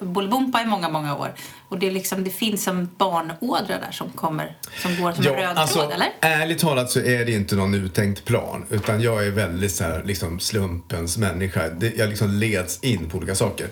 Bolibompa 0.00 0.62
i 0.62 0.66
många, 0.66 0.88
många 0.88 1.16
år. 1.16 1.34
Och 1.68 1.78
det, 1.78 1.86
är 1.86 1.90
liksom, 1.90 2.24
det 2.24 2.30
finns 2.30 2.68
en 2.68 2.88
barnådra 2.98 3.78
där 3.78 3.92
som 3.92 4.10
kommer, 4.10 4.56
som 4.82 5.02
går 5.02 5.12
som 5.12 5.26
en 5.26 5.34
röd 5.34 5.58
alltså, 5.58 5.78
tråd, 5.78 5.92
eller? 5.92 6.08
ärligt 6.20 6.58
talat 6.58 6.90
så 6.90 7.00
är 7.00 7.24
det 7.24 7.32
inte 7.32 7.56
någon 7.56 7.74
uttänkt 7.74 8.24
plan. 8.24 8.64
Utan 8.70 9.00
jag 9.00 9.26
är 9.26 9.30
väldigt 9.30 9.72
så 9.72 9.84
här, 9.84 10.02
liksom 10.04 10.40
slumpens 10.40 11.18
människa. 11.18 11.68
Det, 11.68 11.96
jag 11.96 12.08
liksom 12.08 12.30
leds 12.30 12.84
in 12.84 13.08
på 13.08 13.18
olika 13.18 13.34
saker. 13.34 13.68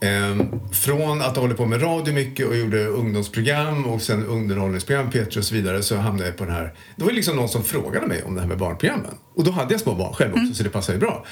Ehm, 0.00 0.60
från 0.72 1.22
att 1.22 1.36
ha 1.36 1.42
hållit 1.42 1.56
på 1.56 1.66
med 1.66 1.82
radio 1.82 2.14
mycket 2.14 2.46
och 2.46 2.56
gjorde 2.56 2.86
ungdomsprogram 2.86 3.86
och 3.86 4.02
sen 4.02 4.26
underhållningsprogram, 4.26 5.10
P3 5.10 5.38
och 5.38 5.44
så 5.44 5.54
vidare 5.54 5.82
så 5.82 5.96
hamnade 5.96 6.28
jag 6.28 6.36
på 6.36 6.44
den 6.44 6.54
här. 6.54 6.74
Det 6.96 7.04
var 7.04 7.12
liksom 7.12 7.36
någon 7.36 7.48
som 7.48 7.64
frågade 7.64 8.06
mig 8.06 8.22
om 8.22 8.34
det 8.34 8.40
här 8.40 8.48
med 8.48 8.58
barnprogrammen. 8.58 9.14
Och 9.34 9.44
då 9.44 9.50
hade 9.50 9.74
jag 9.74 9.80
små 9.80 9.94
barn 9.94 10.14
själv 10.14 10.32
också 10.32 10.54
så 10.54 10.62
det 10.62 10.70
passade 10.70 10.98
ju 10.98 11.00
bra. 11.00 11.24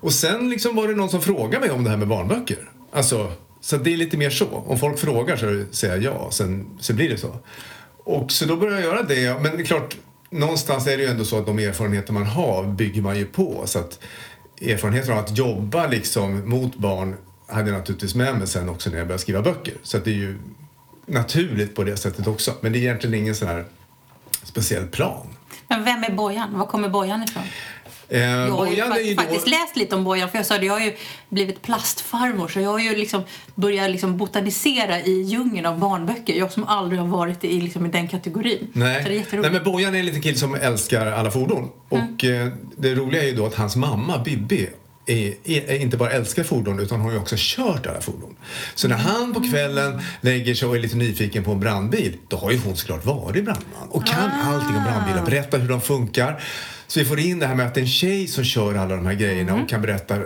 Och 0.00 0.12
sen 0.12 0.50
liksom 0.50 0.76
var 0.76 0.88
det 0.88 0.94
någon 0.94 1.08
som 1.08 1.22
frågade 1.22 1.60
mig 1.60 1.70
om 1.70 1.84
det 1.84 1.90
här 1.90 1.96
med 1.96 2.08
barnböcker. 2.08 2.70
Alltså, 2.92 3.32
så 3.60 3.76
det 3.76 3.92
är 3.92 3.96
lite 3.96 4.16
mer 4.16 4.30
så. 4.30 4.64
Om 4.66 4.78
folk 4.78 4.98
frågar 4.98 5.36
så 5.36 5.64
säger 5.70 5.94
jag 5.94 6.14
ja, 6.14 6.30
sen 6.30 6.66
så 6.80 6.94
blir 6.94 7.08
det 7.08 7.18
så. 7.18 7.36
Och 8.04 8.32
så 8.32 8.44
då 8.44 8.56
började 8.56 8.80
jag 8.80 8.94
göra 8.94 9.02
det. 9.02 9.42
Men 9.42 9.56
det 9.56 9.62
är 9.62 9.64
klart, 9.64 9.96
någonstans 10.30 10.86
är 10.86 10.96
det 10.96 11.02
ju 11.02 11.08
ändå 11.08 11.24
så 11.24 11.38
att 11.38 11.46
de 11.46 11.58
erfarenheter 11.58 12.12
man 12.12 12.26
har 12.26 12.64
bygger 12.64 13.02
man 13.02 13.18
ju 13.18 13.24
på. 13.24 13.62
Så 13.64 13.78
att 13.78 13.98
erfarenheter 14.60 15.12
av 15.12 15.18
att 15.18 15.38
jobba 15.38 15.86
liksom 15.86 16.50
mot 16.50 16.76
barn 16.76 17.14
hade 17.48 17.70
jag 17.70 17.78
naturligtvis 17.78 18.14
med 18.14 18.38
mig 18.38 18.46
sen 18.46 18.68
också 18.68 18.90
när 18.90 18.98
jag 18.98 19.06
började 19.06 19.22
skriva 19.22 19.42
böcker. 19.42 19.74
Så 19.82 19.96
att 19.96 20.04
det 20.04 20.10
är 20.10 20.14
ju 20.14 20.38
naturligt 21.06 21.74
på 21.74 21.84
det 21.84 21.96
sättet 21.96 22.26
också. 22.26 22.54
Men 22.60 22.72
det 22.72 22.78
är 22.78 22.80
egentligen 22.80 23.14
ingen 23.14 23.34
sån 23.34 23.48
här 23.48 23.64
speciell 24.42 24.86
plan. 24.86 25.26
Men 25.68 25.84
vem 25.84 26.04
är 26.04 26.10
Bojan? 26.10 26.58
Var 26.58 26.66
kommer 26.66 26.88
Bojan 26.88 27.22
ifrån? 27.22 27.42
Eh, 28.08 28.20
Jag 28.20 28.50
har 28.50 28.66
ju 28.66 28.70
Bojan 28.70 28.92
är 28.92 28.96
ju 29.00 29.14
fakt- 29.14 29.16
då... 29.16 29.22
faktiskt 29.34 29.48
läst 29.48 29.76
lite 29.76 29.96
om 29.96 30.04
Bojan, 30.04 30.28
för 30.30 30.38
jag 30.38 30.46
sa 30.46 30.58
det, 30.58 30.66
jag 30.66 30.72
har 30.72 30.80
ju 30.80 30.96
blivit 31.28 31.62
plastfarmor 31.62 32.48
så 32.48 32.60
jag 32.60 32.70
har 32.70 32.78
ju 32.78 32.96
liksom 32.96 33.22
börjat 33.54 33.90
liksom 33.90 34.16
botanisera 34.16 35.00
i 35.00 35.22
djungeln 35.22 35.66
av 35.66 35.78
barnböcker. 35.78 36.34
Jag 36.34 36.52
som 36.52 36.64
aldrig 36.64 37.00
har 37.00 37.06
varit 37.08 37.44
i, 37.44 37.60
liksom, 37.60 37.86
i 37.86 37.88
den 37.88 38.08
kategorin. 38.08 38.58
Så 38.72 38.78
det 38.78 38.84
är 38.86 39.02
Nej. 39.04 39.16
jätteroligt. 39.16 39.52
Nej, 39.52 39.62
men 39.62 39.72
Bojan 39.72 39.94
är 39.94 39.98
en 39.98 40.06
liten 40.06 40.22
kille 40.22 40.38
som 40.38 40.54
älskar 40.54 41.06
alla 41.06 41.30
fordon. 41.30 41.70
Och 41.88 42.24
eh, 42.24 42.48
det 42.76 42.94
roliga 42.94 43.22
är 43.22 43.26
ju 43.26 43.34
då 43.34 43.46
att 43.46 43.54
hans 43.54 43.76
mamma, 43.76 44.18
Bibi, 44.18 44.68
är, 45.06 45.80
inte 45.80 45.96
bara 45.96 46.10
älskar 46.10 46.42
fordon 46.42 46.80
utan 46.80 47.00
har 47.00 47.12
ju 47.12 47.18
också 47.18 47.34
kört 47.38 47.86
alla 47.86 48.00
fordon. 48.00 48.36
Så 48.74 48.88
när 48.88 48.96
han 48.96 49.34
på 49.34 49.40
kvällen 49.50 50.00
lägger 50.20 50.54
sig 50.54 50.68
och 50.68 50.76
är 50.76 50.80
lite 50.80 50.96
nyfiken 50.96 51.44
på 51.44 51.52
en 51.52 51.60
brandbil, 51.60 52.16
då 52.28 52.36
har 52.36 52.50
ju 52.50 52.58
hon 52.58 52.76
såklart 52.76 53.04
varit 53.04 53.44
brandman 53.44 53.88
och 53.90 54.06
kan 54.06 54.30
allting 54.30 54.76
om 54.76 54.84
brandbilar, 54.84 55.24
berättar 55.24 55.58
hur 55.58 55.68
de 55.68 55.80
funkar. 55.80 56.42
Så 56.88 56.98
vi 57.00 57.04
får 57.06 57.20
in 57.20 57.38
det 57.38 57.46
här 57.46 57.54
med 57.54 57.66
att 57.66 57.74
det 57.74 57.80
är 57.80 57.82
en 57.82 57.88
tjej 57.88 58.26
som 58.26 58.44
kör 58.44 58.74
alla 58.74 58.96
de 58.96 59.06
här 59.06 59.14
grejerna 59.14 59.54
och 59.54 59.68
kan 59.68 59.82
berätta 59.82 60.14
eh, 60.14 60.20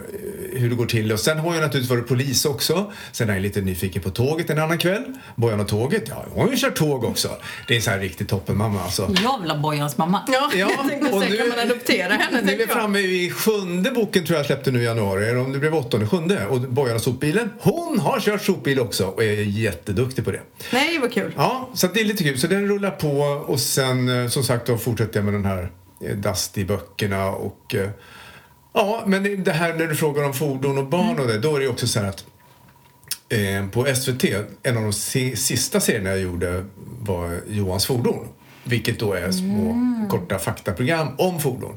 hur 0.53 0.71
det 0.71 0.75
går 0.77 0.87
till. 0.87 1.13
Och 1.13 1.21
sen 1.21 1.39
har 1.39 1.55
jag 1.55 1.61
naturligtvis 1.63 1.91
varit 1.91 2.09
polis 2.09 2.45
också. 2.45 2.93
Sen 3.13 3.29
är 3.31 3.33
jag 3.35 3.43
lite 3.43 3.61
nyfiken 3.61 4.03
på 4.03 4.11
tåget 4.11 4.51
en 4.51 4.59
annan 4.59 4.79
kväll. 4.79 5.05
Bojan 5.37 5.61
och 5.61 5.69
tåget, 5.69 6.05
ja, 6.09 6.25
hon 6.31 6.45
har 6.45 6.51
ju 6.51 6.57
kört 6.57 6.75
tåg 6.77 7.05
också. 7.05 7.29
Det 7.69 7.77
är 7.77 7.81
så 7.81 7.91
här 7.91 7.99
riktigt 7.99 8.29
toppenmamma 8.29 8.83
alltså. 8.83 9.03
Jag 9.25 9.41
vill 9.41 9.51
ha 9.51 9.59
Bojans 9.59 9.97
mamma. 9.99 10.23
Ja, 10.29 10.51
Ja, 10.55 10.71
jag 10.79 10.89
tänkte 10.89 11.13
och 11.17 11.21
nu- 11.21 11.37
kan 11.37 11.49
man 11.49 11.59
adoptera 11.59 12.13
henne? 12.15 12.41
Nu 12.43 12.53
är 12.53 12.57
vi 12.59 12.67
framme 12.67 12.99
i 12.99 13.31
sjunde 13.31 13.91
boken 13.91 14.27
tror 14.27 14.37
jag 14.37 14.47
släppte 14.47 14.71
nu 14.71 14.81
i 14.81 14.85
januari, 14.85 15.25
eller 15.29 15.39
om 15.41 15.53
det 15.53 15.59
blev 15.59 15.75
åttonde, 15.75 16.07
sjunde. 16.07 16.47
Och 16.47 16.61
Bojan 16.61 16.97
och 16.97 17.03
sopbilen, 17.03 17.51
hon 17.61 17.99
har 17.99 18.21
kört 18.21 18.43
sopbil 18.43 18.81
också 18.81 19.05
och 19.07 19.25
är 19.25 19.33
jätteduktig 19.43 20.25
på 20.25 20.31
det. 20.31 20.41
Nej, 20.73 20.99
vad 20.99 21.13
kul. 21.13 21.33
Ja, 21.37 21.71
så 21.75 21.87
det 21.87 22.01
är 22.01 22.05
lite 22.05 22.25
kul. 22.25 22.39
Så 22.39 22.47
den 22.47 22.69
rullar 22.69 22.91
på 22.91 23.11
och 23.47 23.61
sen 23.61 24.23
eh, 24.23 24.29
som 24.29 24.43
sagt 24.45 24.67
då 24.67 24.77
fortsätter 24.79 25.19
jag 25.19 25.25
med 25.25 25.35
den 25.35 25.45
här 25.45 25.71
Dusty-böckerna 26.01 27.31
och 27.31 27.75
eh, 27.75 27.91
ja, 28.73 29.03
men 29.07 29.45
det- 29.45 29.53
här 29.53 29.75
när 29.75 29.87
du 29.87 29.95
frågar 29.97 30.25
om 30.25 30.35
fordon 30.35 30.79
och 30.79 30.87
barn 30.87 31.19
och 31.19 31.27
det, 31.27 31.39
då 31.39 31.57
är 31.57 31.61
det 31.61 31.69
också 31.69 31.87
så 31.87 32.01
här 32.01 32.07
att 32.09 32.25
eh, 33.29 33.67
på 33.71 33.95
SVT, 33.95 34.25
en 34.63 34.77
av 34.77 34.83
de 34.83 34.93
si- 34.93 35.37
sista 35.37 35.81
serierna 35.81 36.11
jag 36.11 36.19
gjorde 36.21 36.65
var 37.01 37.41
Johans 37.49 37.87
fordon. 37.87 38.29
Vilket 38.65 38.99
då 38.99 39.13
är 39.13 39.31
små 39.31 39.77
korta 40.11 40.39
faktaprogram 40.39 41.09
om 41.19 41.41
fordon. 41.41 41.77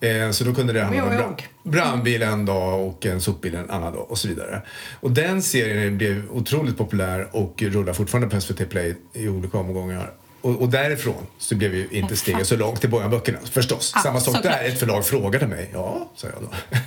Eh, 0.00 0.30
så 0.30 0.44
då 0.44 0.54
kunde 0.54 0.72
det 0.72 0.82
handla 0.82 1.02
om 1.04 1.10
en 1.10 1.16
bra- 1.16 1.36
brandbil 1.62 2.22
en 2.22 2.44
dag 2.46 2.86
och 2.88 3.06
en 3.06 3.20
sopbil 3.20 3.54
en 3.54 3.70
annan 3.70 3.92
dag 3.92 4.10
och 4.10 4.18
så 4.18 4.28
vidare. 4.28 4.62
Och 5.00 5.10
den 5.10 5.42
serien 5.42 5.98
blev 5.98 6.22
otroligt 6.30 6.78
populär 6.78 7.28
och 7.36 7.62
rullar 7.62 7.92
fortfarande 7.92 8.28
på 8.28 8.40
SVT 8.40 8.68
Play 8.70 8.96
i 9.12 9.28
olika 9.28 9.58
omgångar. 9.58 10.12
Och, 10.46 10.62
och 10.62 10.68
därifrån 10.68 11.26
så 11.38 11.54
blev 11.54 11.74
ju 11.74 11.88
inte 11.90 12.16
steget 12.16 12.46
så 12.46 12.56
långt 12.56 12.80
till 12.80 12.90
Bojan-böckerna 12.90 13.38
förstås. 13.52 13.92
Ja, 13.94 14.00
Samma 14.00 14.20
sak 14.20 14.42
där, 14.42 14.64
ett 14.64 14.80
förlag 14.80 15.06
frågade 15.06 15.46
mig. 15.46 15.70
Ja, 15.72 16.10
sa 16.14 16.26
jag 16.26 16.42
då. 16.42 16.78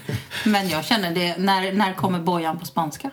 Men 0.49 0.69
jag 0.69 0.85
känner 0.85 1.11
det, 1.11 1.37
när, 1.37 1.73
när 1.73 1.93
kommer 1.93 2.19
Bojan 2.19 2.59
på 2.59 2.65
spanska? 2.65 3.11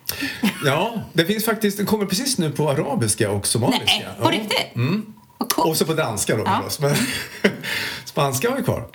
ja, 0.64 1.02
det 1.12 1.24
finns 1.24 1.44
faktiskt, 1.44 1.76
den 1.76 1.86
kommer 1.86 2.06
precis 2.06 2.38
nu 2.38 2.50
på 2.50 2.70
arabiska 2.70 3.30
och 3.30 3.46
somaliska. 3.46 3.84
Nej, 3.86 4.06
på 4.20 4.24
ja. 4.24 4.30
riktigt? 4.30 4.74
Mm. 4.76 5.14
Vad 5.38 5.48
coolt. 5.48 5.68
Och 5.68 5.76
så 5.76 5.84
på 5.84 5.94
danska 5.94 6.36
då 6.36 6.42
Ja. 6.46 6.62
förstås. 6.64 6.80
Men 6.80 7.52
spanska 8.04 8.50
har 8.50 8.56
vi 8.56 8.62
kvar. 8.62 8.86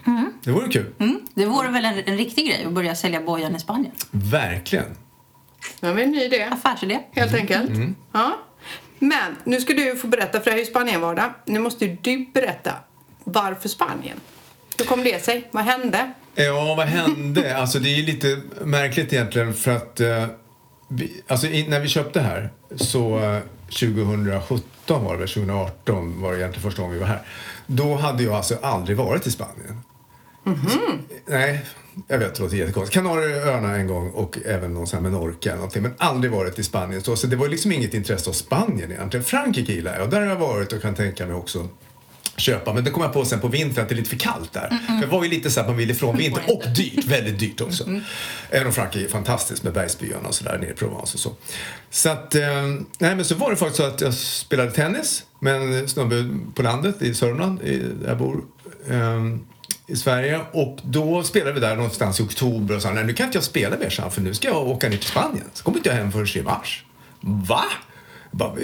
Det 0.44 0.52
vore 0.52 0.68
kul. 0.68 0.94
Mm. 1.00 1.20
Det 1.34 1.46
vore 1.46 1.70
väl 1.70 1.86
en, 1.86 2.00
en 2.06 2.18
riktig 2.18 2.48
grej 2.48 2.64
att 2.66 2.74
börja 2.74 2.96
sälja 2.96 3.22
Bojan 3.22 3.56
i 3.56 3.60
Spanien? 3.60 3.92
Verkligen. 4.12 4.96
Nu 5.80 5.88
har 5.88 5.96
vi 5.96 6.04
en 6.04 6.12
ny 6.12 6.24
idé. 6.24 6.44
Affärsidé. 6.52 7.00
Helt 7.12 7.34
enkelt. 7.34 7.70
Mm. 7.70 7.96
Ja. 8.12 8.40
Men 9.00 9.36
nu 9.44 9.62
ska 9.62 9.74
du 9.74 9.96
få 9.96 10.08
berätta, 10.08 10.40
för 10.40 10.46
det 10.46 10.52
här 10.52 10.58
är 10.58 10.64
ju 10.64 10.70
Spanienvardag. 10.70 11.34
Nu 11.46 11.60
måste 11.60 11.86
ju 11.86 11.98
du 12.02 12.26
berätta 12.34 12.74
varför 13.24 13.70
Spanien. 13.70 14.20
Hur 14.78 14.86
kom 14.86 15.04
det 15.04 15.24
sig? 15.24 15.48
Vad 15.52 15.64
hände? 15.64 16.14
Ja, 16.36 16.76
vad 16.76 16.88
hände? 16.88 17.58
Alltså 17.62 17.80
det 17.80 17.90
är 17.90 18.04
lite 18.04 18.42
märkligt 18.62 19.14
egentligen 19.14 19.54
för 19.54 19.72
att 19.76 20.00
eh, 20.00 20.26
vi, 20.88 21.22
alltså, 21.28 21.48
när 21.48 21.80
vi 21.80 21.88
köpte 21.88 22.22
här 22.22 22.50
så 22.76 23.20
eh, 23.20 23.40
2017 23.66 25.04
var 25.04 25.14
det 25.14 25.20
väl, 25.20 25.28
2018 25.28 26.22
var 26.22 26.32
det 26.32 26.40
egentligen 26.40 26.64
första 26.64 26.82
gången 26.82 26.94
vi 26.94 27.02
var 27.02 27.08
här. 27.08 27.22
Då 27.68 27.96
hade 27.96 28.24
jag 28.24 28.34
alltså 28.34 28.58
aldrig 28.62 28.98
varit 28.98 29.28
i 29.28 29.32
Spanien. 29.32 29.82
Så, 30.44 30.80
nej, 31.26 31.66
jag 32.08 32.18
vet, 32.20 32.36
det 32.36 32.44
låter 32.44 32.58
jättekonstigt. 32.58 32.94
Kanarieöarna 32.94 33.76
en 33.76 33.88
gång 33.88 34.10
och 34.10 34.38
även 34.46 34.74
någon 34.74 34.88
sån 34.88 35.04
här 35.04 35.12
Menorca 35.12 35.50
eller 35.50 35.56
någonting, 35.56 35.84
men 35.84 35.94
aldrig 35.98 36.32
varit 36.32 36.60
i 36.60 36.64
Spanien. 36.64 37.02
Så, 37.02 37.16
så 37.16 37.28
det 37.28 37.36
var 37.36 37.48
liksom 37.48 37.72
inget 37.72 37.94
intresse 37.94 38.30
av 38.30 38.34
Spanien 38.34 38.92
egentligen. 38.92 39.24
Frankrike 39.24 39.74
gillar 39.74 39.94
jag 39.94 40.04
och 40.04 40.10
där 40.10 40.20
har 40.20 40.28
jag 40.28 40.36
varit 40.36 40.74
och 40.74 40.82
kan 40.82 40.96
tänka 40.96 41.26
mig 41.26 41.36
också 41.36 41.68
köpa. 42.38 42.74
Men 42.74 42.84
det 42.84 42.92
kom 42.92 43.04
jag 43.04 43.14
på 43.14 43.26
sen 43.26 43.40
på 43.40 43.48
vintern 43.48 43.84
att 43.84 43.90
det 43.90 43.96
är 43.96 43.98
lite 43.98 44.10
för 44.10 44.18
kallt 44.18 44.54
där. 44.54 44.70
För 44.88 45.02
det 45.02 45.12
var 45.12 45.24
ju 45.24 45.30
lite 45.30 45.52
så 45.52 45.60
att 45.60 45.68
man 45.68 45.78
vill 45.78 45.92
ifrån 45.92 46.18
vintern 46.18 46.44
och 46.48 46.64
dyrt, 46.76 47.06
väldigt 47.06 47.40
dyrt 47.40 47.62
också. 47.62 48.02
Även 48.50 48.68
om 48.68 48.74
Frankrike 48.74 49.06
är 49.06 49.10
fantastiskt 49.10 49.64
med 49.64 49.74
bergsbyarna 49.74 50.28
och 50.28 50.36
sådär 50.36 50.58
nere 50.58 50.72
i 50.72 50.74
Provence 50.74 51.14
och 51.16 51.20
så. 51.20 51.32
Så 51.90 52.10
att, 52.10 52.36
eh, 52.36 52.66
nej 52.98 53.16
men 53.16 53.26
så 53.26 53.36
var 53.36 53.50
det 53.50 53.56
faktiskt 53.56 53.78
så 53.78 53.88
att 53.88 54.02
jag 54.02 54.14
spelade 54.14 54.72
tennis 54.72 55.24
med 55.40 55.56
en 55.56 55.90
snubbe 55.90 56.30
på 56.56 56.62
landet 56.62 57.02
i 57.02 57.14
Sörmland, 57.14 57.62
i, 57.62 57.78
där 57.78 58.08
jag 58.08 58.18
bor. 58.18 58.44
Eh, 58.90 59.24
i 59.90 59.96
Sverige 59.96 60.42
och 60.52 60.78
då 60.84 61.24
spelade 61.24 61.54
vi 61.54 61.60
där 61.60 61.76
någonstans 61.76 62.20
i 62.20 62.24
oktober 62.24 62.76
och 62.76 62.82
sa 62.82 62.92
nej 62.92 63.04
nu 63.04 63.14
kan 63.14 63.26
inte 63.26 63.38
jag 63.38 63.44
spela 63.44 63.78
mer 63.78 63.90
så 63.90 64.10
för 64.10 64.22
nu 64.22 64.34
ska 64.34 64.48
jag 64.48 64.68
åka 64.68 64.90
ner 64.90 64.98
till 64.98 65.10
Spanien. 65.10 65.46
Så 65.54 65.64
kommer 65.64 65.78
inte 65.78 65.90
jag 65.90 65.96
hem 65.96 66.12
förrän 66.12 66.28
i 66.38 66.42
mars. 66.42 66.86
Va? 67.22 67.64
Bara, 68.32 68.56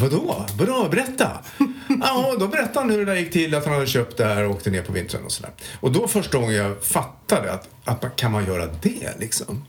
vadå? 0.00 0.46
Vadå? 0.58 0.88
Berätta! 0.90 1.30
Ja, 2.00 2.36
då 2.38 2.48
berättade 2.48 2.78
han 2.78 2.90
hur 2.90 2.98
det 2.98 3.04
där 3.04 3.14
gick 3.14 3.32
till, 3.32 3.54
att 3.54 3.64
han 3.64 3.74
hade 3.74 3.86
köpt 3.86 4.16
det 4.16 4.24
här 4.24 4.44
och 4.44 4.50
åkte 4.50 4.70
ner 4.70 4.82
på 4.82 4.92
vintern 4.92 5.24
och 5.24 5.32
sådär. 5.32 5.50
Och 5.80 5.92
då 5.92 6.08
första 6.08 6.38
gången 6.38 6.54
jag 6.54 6.84
fattade 6.84 7.52
att, 7.52 7.68
att 7.84 8.02
man, 8.02 8.10
kan 8.16 8.32
man 8.32 8.46
göra 8.46 8.66
det 8.82 9.14
liksom? 9.18 9.64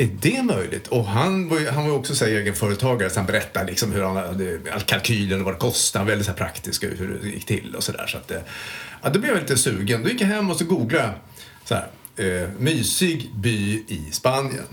är 0.00 0.08
det 0.20 0.42
möjligt? 0.42 0.86
Och 0.86 1.04
han 1.04 1.48
var 1.48 1.58
ju, 1.58 1.68
han 1.68 1.88
var 1.88 1.96
också 1.96 2.14
så 2.14 2.24
här, 2.24 2.32
egenföretagare 2.32 3.10
så 3.10 3.18
han 3.18 3.26
berättade 3.26 3.66
liksom 3.66 3.92
hur 3.92 4.02
han 4.02 4.16
hade 4.16 4.58
kalkylen 4.86 5.38
och 5.38 5.44
vad 5.44 5.54
det 5.54 5.58
kostade. 5.58 6.04
Väldigt 6.04 6.26
så 6.26 6.32
här 6.32 6.38
praktisk 6.38 6.84
hur 6.84 7.18
det 7.22 7.28
gick 7.28 7.46
till 7.46 7.74
och 7.76 7.82
sådär. 7.82 8.06
Så 8.06 8.18
att, 8.18 8.32
ja, 9.02 9.08
då 9.10 9.18
blev 9.20 9.32
jag 9.32 9.40
lite 9.40 9.56
sugen. 9.56 10.02
Då 10.02 10.08
gick 10.08 10.20
jag 10.20 10.26
hem 10.28 10.50
och 10.50 10.56
så 10.56 10.64
googlade 10.64 11.10
så 11.64 11.74
här, 11.74 11.88
eh, 12.16 12.48
mysig 12.58 13.30
by 13.34 13.84
i 13.88 14.08
Spanien. 14.12 14.64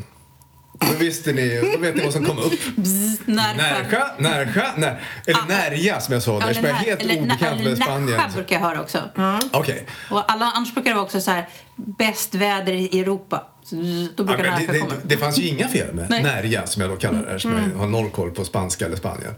Då 0.80 0.88
visste 1.00 1.32
ni, 1.34 1.72
då 1.74 1.80
vet 1.80 1.96
ni 1.96 2.04
vad 2.04 2.14
som 2.14 2.26
kom 2.26 2.38
upp. 2.40 2.54
Närsjö, 3.26 4.04
Närsjö, 4.20 4.64
när, 4.78 5.02
eller 5.26 5.40
Ah. 5.40 5.46
Närja 5.48 6.00
som 6.00 6.14
jag 6.14 6.24
sa 6.24 6.40
där, 6.40 6.54
som 6.54 6.64
jag 6.64 6.72
är 6.74 6.76
helt 6.76 7.04
obekant 7.22 7.64
med 7.64 7.78
Spanien. 7.78 8.18
Närsjö 8.18 8.34
brukar 8.36 8.56
jag 8.56 8.62
höra 8.64 8.82
också. 8.82 9.00
Okej. 9.52 9.86
Och 10.12 10.32
alla, 10.32 10.46
annars 10.46 10.74
brukar 10.74 10.90
det 10.90 10.96
vara 10.96 11.06
också 11.06 11.22
så 11.22 11.32
här, 11.32 11.50
bäst 11.76 12.36
väder 12.36 12.74
i 12.74 13.00
Europa. 13.00 13.44
Så, 13.64 13.76
Då 13.76 13.82
Ja, 13.82 14.24
brukar 14.24 14.44
Närsjö 14.44 14.74
det, 14.74 14.80
komma. 14.80 14.92
det, 15.04 15.16
det 15.16 15.18
fanns 15.18 15.38
ju 15.40 15.48
inga 15.48 15.68
fel 15.68 15.94
med. 15.94 16.10
Närja 16.10 16.68
som 16.68 16.82
jag 16.82 16.92
då 16.92 16.96
kallar 16.96 17.34
det, 17.34 17.40
som 17.40 17.52
jag 17.54 17.80
har 17.80 17.88
noll 17.88 18.10
koll 18.10 18.32
på 18.32 18.46
spanska 18.46 18.86
eller 18.86 18.96
Spanien. 18.98 19.34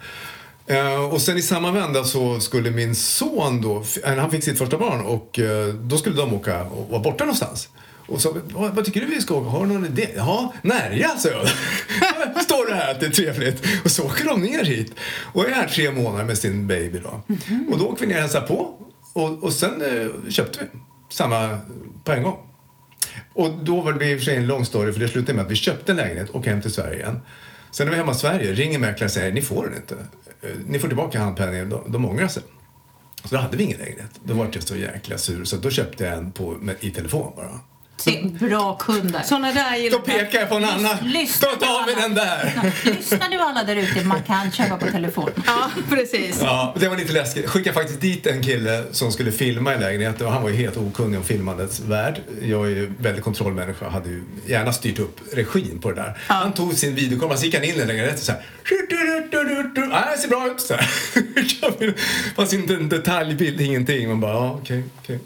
Eh, 0.68 1.14
och 1.14 1.22
sen 1.22 1.38
i 1.38 1.42
samma 1.42 1.72
vända 1.72 2.04
så 2.04 2.40
skulle 2.40 2.72
min 2.72 2.96
son 2.96 3.62
då, 3.62 3.84
eh, 4.04 4.16
han 4.16 4.32
fick 4.32 4.44
sitt 4.44 4.58
första 4.58 4.78
barn 4.78 5.02
och 5.02 5.40
eh, 5.40 5.68
då 5.74 5.98
skulle 5.98 6.16
de 6.16 6.34
åka 6.34 6.64
och 6.64 6.90
vara 6.90 7.02
borta 7.02 7.24
någonstans. 7.24 7.70
Och 8.08 8.22
så, 8.22 8.38
vad, 8.54 8.76
vad 8.76 8.86
tycker 8.86 9.02
du 9.02 9.08
vi 9.08 9.22
ska 9.22 9.36
åka? 9.36 9.50
Har 9.50 9.66
du 9.66 9.74
någon 9.74 9.86
idé? 9.86 10.10
Ja, 10.16 10.54
Närja, 10.62 11.10
sa 11.10 11.30
jag. 11.30 11.48
Står 12.44 12.68
det 12.68 12.76
här 12.76 12.92
att 12.92 13.00
det 13.00 13.06
är 13.06 13.10
trevligt. 13.10 13.64
Och 13.84 13.92
så 13.92 14.06
åker 14.06 14.26
de 14.26 14.42
ner 14.42 14.64
hit 14.64 14.94
och 15.34 15.46
är 15.50 15.54
här 15.54 15.68
tre 15.68 15.92
månader 15.92 16.26
med 16.26 16.38
sin 16.38 16.68
baby 16.68 17.00
då. 17.00 17.22
Och 17.72 17.80
då 17.80 17.86
åker 17.86 18.02
vi 18.02 18.08
ner 18.08 18.16
och 18.16 18.22
hälsar 18.22 18.42
på 18.42 18.74
och, 19.14 19.44
och 19.44 19.54
sen 19.54 19.82
eh, 19.82 20.30
köpte 20.30 20.60
vi 20.62 20.80
samma 21.10 21.60
på 22.04 22.12
en 22.12 22.24
gång. 22.24 22.38
Och 23.34 23.52
då 23.64 23.82
var 23.82 23.94
det 23.94 24.12
i 24.12 24.16
och 24.16 24.20
för 24.20 24.26
sig 24.26 24.36
en 24.36 24.48
lång 24.48 24.66
story 24.66 24.94
för 24.94 25.00
det 25.00 25.08
slutade 25.08 25.34
med 25.34 25.46
att 25.46 25.52
vi 25.52 25.56
köpte 25.56 25.92
en 25.92 25.96
lägenhet 25.96 26.30
och 26.30 26.46
hem 26.46 26.62
till 26.62 26.72
Sverige 26.72 26.96
igen. 26.96 27.20
Sen 27.72 27.86
när 27.86 27.92
vi 27.92 27.96
är 27.96 28.02
hemma 28.02 28.12
i 28.12 28.16
Sverige 28.16 28.54
ringer 28.54 28.80
mäklaren 28.80 29.06
och 29.06 29.12
säger 29.12 29.32
ni 29.32 29.42
får 29.42 29.64
den 29.64 29.76
inte. 29.76 29.96
Eh, 30.42 30.50
ni 30.68 30.80
får 30.80 30.88
tillbaka 30.88 31.20
handpenningen. 31.20 31.70
De, 31.70 31.92
de 31.92 32.06
ångrar 32.06 32.28
sig. 32.28 32.44
Så 33.24 33.36
då 33.36 33.42
hade 33.42 33.58
vi 33.58 33.64
ingen 33.64 33.78
lägenhet. 33.78 34.12
Då 34.24 34.34
var 34.34 34.50
jag 34.54 34.64
så 34.64 34.76
jäkla 34.76 35.18
sur 35.18 35.44
så 35.44 35.58
då 35.58 35.70
köpte 35.70 36.06
jag 36.06 36.18
en 36.18 36.32
på, 36.32 36.52
med, 36.52 36.76
i 36.80 36.92
telefon 36.92 37.34
bara. 37.36 37.60
Se, 38.00 38.24
bra 38.40 38.78
kunder. 38.78 39.22
Såna 39.24 39.52
där 39.52 39.72
Då 39.72 39.78
gillar 39.78 40.00
pekar 40.00 40.40
jag 40.40 40.50
på 40.50 40.56
en 40.56 40.64
annan. 40.66 40.98
lyssna 41.02 41.48
Då 41.60 41.66
tar 41.66 41.88
vi 41.88 42.02
den 42.02 42.14
där. 42.14 42.72
Lyssnar 42.84 43.30
du 43.30 43.40
alla 43.40 43.64
där 43.64 43.76
ute, 43.76 44.04
man 44.04 44.24
kan 44.24 44.52
köpa 44.52 44.78
på 44.78 44.92
telefon. 44.92 45.30
Ja, 45.46 45.72
precis. 45.90 46.40
Ja, 46.42 46.76
det 46.80 46.88
var 46.88 46.98
lite 46.98 47.14
läskigt. 47.14 47.50
Skickade 47.50 47.74
faktiskt 47.74 48.02
dit 48.02 48.28
en 48.28 48.44
kille 48.44 48.84
som 48.92 49.12
skulle 49.12 49.32
filma 49.32 49.76
i 49.76 49.80
lägenheten 49.80 50.28
och 50.28 50.34
han 50.34 50.44
var 50.44 50.50
ju 50.50 50.56
helt 50.56 50.78
okunnig 50.78 51.18
om 51.20 51.26
filmandets 51.26 51.80
värld. 51.80 52.22
Jag 52.42 52.66
är 52.66 52.70
ju 52.70 52.92
väldigt 53.00 53.24
kontrollmänniska 53.24 53.86
och 53.86 53.92
hade 53.92 54.10
ju 54.10 54.24
gärna 54.48 54.74
styrt 54.74 55.00
upp 55.00 55.20
regin 55.34 55.80
på 55.82 55.92
det 55.92 56.02
där. 56.02 56.18
Han 56.28 56.54
tog 56.54 56.74
sin 56.74 56.96
videokamera, 56.96 57.38
så 57.38 57.46
gick 57.46 57.56
han 57.56 57.64
in 57.64 57.76
i 57.76 57.86
lägenheten 57.86 58.14
och 58.14 58.20
så 58.20 58.32
här. 58.32 58.42
Ja, 59.92 60.12
det 60.12 60.18
ser 60.22 60.28
bra 60.28 60.48
ut. 60.48 60.62
Så 60.62 60.74
här. 60.74 60.90
Det 61.80 61.94
fanns 62.36 62.54
inte 62.54 62.74
en 62.74 62.90
detaljbild, 62.90 63.62
ingenting. 63.62 64.10
Man 64.10 64.20
bara, 64.20 64.34
ja, 64.34 64.60
okej, 64.62 64.84
okej. 65.04 65.20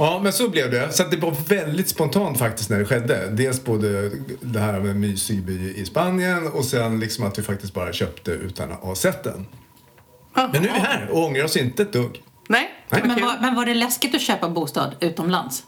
Ja, 0.00 0.20
men 0.22 0.32
så 0.32 0.48
blev 0.48 0.70
det. 0.70 0.92
Så 0.92 1.02
att 1.02 1.10
det 1.10 1.16
var 1.16 1.36
väldigt 1.48 1.88
spontant 1.88 2.38
faktiskt 2.38 2.70
när 2.70 2.78
det 2.78 2.84
skedde. 2.84 3.28
Dels 3.30 3.64
både 3.64 4.10
det 4.40 4.60
här 4.60 4.80
med 4.80 4.96
mysig 4.96 5.42
by 5.42 5.74
i 5.76 5.84
Spanien 5.84 6.48
och 6.48 6.64
sen 6.64 7.00
liksom 7.00 7.24
att 7.24 7.38
vi 7.38 7.42
faktiskt 7.42 7.74
bara 7.74 7.92
köpte 7.92 8.30
utan 8.30 8.72
att 8.72 8.80
ha 8.80 8.94
sett 8.94 9.24
den. 9.24 9.46
Men 10.34 10.62
nu 10.62 10.68
är 10.68 10.74
vi 10.74 10.80
här 10.80 11.08
och 11.10 11.24
ångrar 11.24 11.44
oss 11.44 11.56
inte 11.56 11.82
ett 11.82 11.92
dugg. 11.92 12.22
Nej, 12.48 12.70
Nej. 12.88 13.00
vad 13.00 13.08
Men 13.08 13.20
var, 13.20 13.38
men 13.40 13.54
var 13.54 13.66
det 13.66 13.74
läskigt 13.74 14.14
att 14.14 14.20
köpa 14.20 14.48
bostad 14.48 14.94
utomlands? 15.00 15.62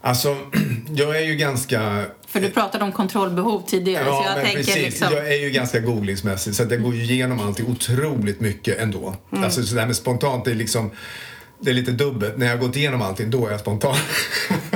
Alltså, 0.00 0.36
jag 0.94 1.16
är 1.16 1.24
ju 1.24 1.34
ganska... 1.34 2.04
För 2.26 2.40
du 2.40 2.50
pratade 2.50 2.84
om 2.84 2.92
kontrollbehov 2.92 3.62
tidigare. 3.66 4.04
så 4.04 4.10
jag 4.10 4.34
men 4.34 4.44
tänker 4.44 4.56
precis. 4.56 4.76
liksom... 4.76 5.08
Jag 5.12 5.28
är 5.28 5.40
ju 5.40 5.50
ganska 5.50 5.80
googlingsmässig 5.80 6.54
så 6.54 6.62
att 6.62 6.70
jag 6.70 6.82
går 6.82 6.94
ju 6.94 7.02
igenom 7.02 7.40
allting 7.40 7.66
otroligt 7.66 8.40
mycket 8.40 8.78
ändå. 8.78 9.14
Alltså 9.30 9.62
så 9.62 9.74
det 9.74 9.80
här 9.80 9.86
med 9.86 9.96
spontant, 9.96 10.44
det 10.44 10.50
är 10.50 10.54
liksom... 10.54 10.90
Det 11.60 11.70
är 11.70 11.74
lite 11.74 11.92
dubbelt. 11.92 12.36
När 12.36 12.46
jag 12.46 12.56
har 12.56 12.66
gått 12.66 12.76
igenom 12.76 13.02
allting, 13.02 13.30
då 13.30 13.46
är 13.46 13.50
jag 13.50 13.60
spontan. 13.60 13.96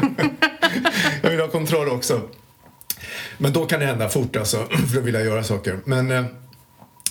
jag 1.22 1.30
vill 1.30 1.40
ha 1.40 1.48
kontroll 1.48 1.88
också. 1.88 2.20
Men 3.38 3.52
då 3.52 3.66
kan 3.66 3.80
det 3.80 3.86
hända 3.86 4.08
fort 4.08 4.36
alltså, 4.36 4.56
för 4.88 4.96
då 4.96 5.00
vill 5.00 5.14
jag 5.14 5.24
göra 5.24 5.44
saker. 5.44 5.78
Men 5.84 6.10
eh, 6.10 6.24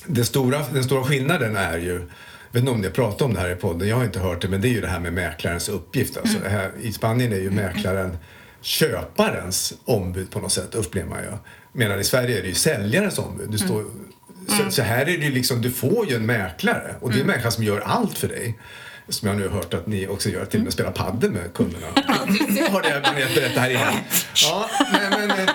det 0.06 0.26
stora, 0.26 0.62
den 0.74 0.84
stora 0.84 1.04
skillnaden 1.04 1.56
är 1.56 1.78
ju, 1.78 1.94
jag 1.94 2.00
vet 2.52 2.60
inte 2.60 2.72
om 2.72 2.82
ni 2.82 2.88
har 2.88 2.94
pratat 2.94 3.22
om 3.22 3.34
det 3.34 3.40
här 3.40 3.52
i 3.52 3.56
podden, 3.56 3.88
jag 3.88 3.96
har 3.96 4.04
inte 4.04 4.20
hört 4.20 4.42
det, 4.42 4.48
men 4.48 4.62
det 4.62 4.68
är 4.68 4.74
ju 4.74 4.82
det 4.82 4.88
här 4.88 5.00
med 5.00 5.14
mäklarens 5.14 5.70
uppgift. 5.70 6.18
Alltså, 6.18 6.40
det 6.44 6.50
här, 6.50 6.72
I 6.82 6.92
Spanien 6.92 7.34
är 7.34 7.40
ju 7.40 7.52
mäklaren 7.52 8.18
köparens 8.62 9.74
ombud 9.86 10.32
på 10.32 10.40
något 10.40 10.52
sätt, 10.52 10.76
upplever 10.76 11.10
man 11.10 11.20
ju. 11.20 11.30
Medan 11.74 12.00
i 12.00 12.04
Sverige 12.04 12.38
är 12.38 12.42
det 12.42 12.48
ju 12.48 12.54
säljarens 12.54 13.20
ombud. 13.20 13.50
Du 13.52 13.58
står, 13.58 13.86
så, 14.48 14.72
så 14.72 14.82
här 14.82 15.02
är 15.02 15.18
det 15.18 15.26
ju 15.26 15.32
liksom, 15.32 15.62
du 15.62 15.72
får 15.72 16.10
ju 16.10 16.16
en 16.16 16.26
mäklare 16.26 16.96
och 17.00 17.12
det 17.12 17.18
är 17.18 17.22
en 17.22 17.28
människa 17.28 17.52
som 17.52 17.64
gör 17.64 17.80
allt 17.80 18.18
för 18.18 18.28
dig. 18.28 18.60
Som 19.10 19.28
jag 19.28 19.38
nu 19.38 19.48
har 19.48 19.56
hört 19.56 19.74
att 19.74 19.88
ni 19.88 20.08
också 20.08 20.30
gör, 20.30 20.46
till 20.46 20.60
och 20.60 20.64
med 20.64 20.74
spelar 20.74 20.92
padel 20.92 21.32
med 21.32 21.54
kunderna. 21.54 21.86
har 22.72 22.82
det 22.82 23.02
man 23.04 23.16
berättat 23.36 23.64
här 23.64 23.70
innan. 23.70 23.94
Ja, 24.44 24.70
nej, 24.92 25.28
men, 25.28 25.30
eh, 25.30 25.50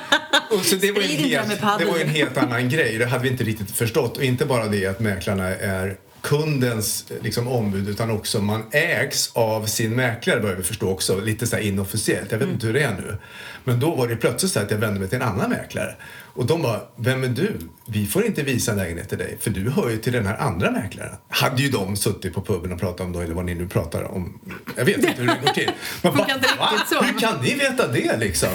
och 0.51 0.65
så 0.65 0.77
det 0.77 0.93
var, 0.93 1.01
en 1.03 1.09
helt, 1.09 1.61
det 1.79 1.85
var 1.85 1.99
en 1.99 2.09
helt 2.09 2.37
annan 2.37 2.69
grej. 2.69 2.99
Det 2.99 3.07
hade 3.07 3.23
vi 3.23 3.29
inte 3.29 3.45
riktigt 3.45 3.71
förstått. 3.71 4.17
Och 4.17 4.25
inte 4.25 4.47
bara 4.47 4.67
det 4.67 4.87
att 4.87 5.01
mäklarna 5.01 5.49
är 5.49 5.97
kundens 6.25 7.11
eh, 7.11 7.16
liksom, 7.23 7.49
ombud 7.49 7.88
utan 7.88 8.11
också 8.11 8.40
man 8.40 8.62
ägs 8.71 9.31
av 9.35 9.66
sin 9.66 9.97
mäklare 9.97 10.40
börjar 10.40 10.57
vi 10.57 10.62
förstå 10.62 10.90
också, 10.90 11.21
lite 11.21 11.47
så 11.47 11.59
inofficiellt. 11.59 12.33
Jag 12.33 12.38
vet 12.38 12.49
inte 12.49 12.66
hur 12.66 12.75
det 12.75 12.83
är 12.83 12.95
nu. 12.95 13.19
Men 13.64 13.81
då 13.81 13.95
var 13.95 14.09
det 14.09 14.16
plötsligt 14.16 14.52
så 14.52 14.61
att 14.61 14.71
jag 14.71 14.78
vände 14.78 15.00
mig 15.00 15.09
till 15.09 15.16
en 15.16 15.28
annan 15.28 15.50
mäklare. 15.50 15.97
Och 16.35 16.47
de 16.47 16.62
bara, 16.62 16.81
vem 16.97 17.25
är 17.25 17.28
du? 17.28 17.59
Vi 17.87 18.07
får 18.07 18.25
inte 18.25 18.43
visa 18.43 18.73
en 18.73 18.78
lägenhet 18.78 19.09
till 19.09 19.19
dig 19.19 19.38
för 19.40 19.50
du 19.50 19.71
hör 19.71 19.90
ju 19.90 19.97
till 19.97 20.12
den 20.12 20.26
här 20.26 20.37
andra 20.37 20.71
mäklaren. 20.71 21.16
Hade 21.28 21.62
ju 21.62 21.69
de 21.69 21.97
suttit 21.97 22.35
på 22.35 22.43
puben 22.43 22.73
och 22.73 22.81
pratat 22.81 23.00
om 23.00 23.12
då, 23.12 23.21
eller 23.21 23.35
vad 23.35 23.45
ni 23.45 23.54
nu 23.54 23.69
pratar 23.69 24.02
om. 24.02 24.40
Jag 24.76 24.85
vet 24.85 24.97
inte 24.97 25.12
hur 25.16 25.26
det 25.26 25.38
går 25.45 25.52
till. 25.52 25.71
Inte 26.04 26.19
riktigt 26.19 26.88
så. 26.88 27.02
Hur 27.02 27.19
kan 27.19 27.43
ni 27.43 27.54
veta 27.54 27.88
det 27.88 28.16
liksom? 28.16 28.49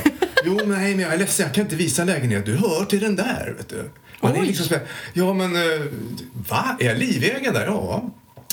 Jo, 0.45 0.59
nej, 0.65 0.95
men 0.95 0.99
jag 0.99 1.13
är 1.13 1.17
ledsen, 1.17 1.45
jag 1.45 1.55
kan 1.55 1.63
inte 1.63 1.75
visa 1.75 2.01
en 2.01 2.07
lägenhet. 2.07 2.45
Du 2.45 2.55
hör 2.55 2.85
till 2.85 2.99
den 2.99 3.15
där, 3.15 3.55
vet 3.57 3.69
du. 3.69 3.89
Man 4.21 4.35
är 4.35 4.41
liksom 4.41 4.65
så 4.65 4.73
här, 4.73 4.83
ja, 5.13 5.33
men 5.33 5.55
eh, 5.55 5.81
va? 6.49 6.77
Är 6.79 6.85
jag 6.85 6.97
livägare 6.97 7.53
där? 7.53 7.65
Ja, 7.65 8.03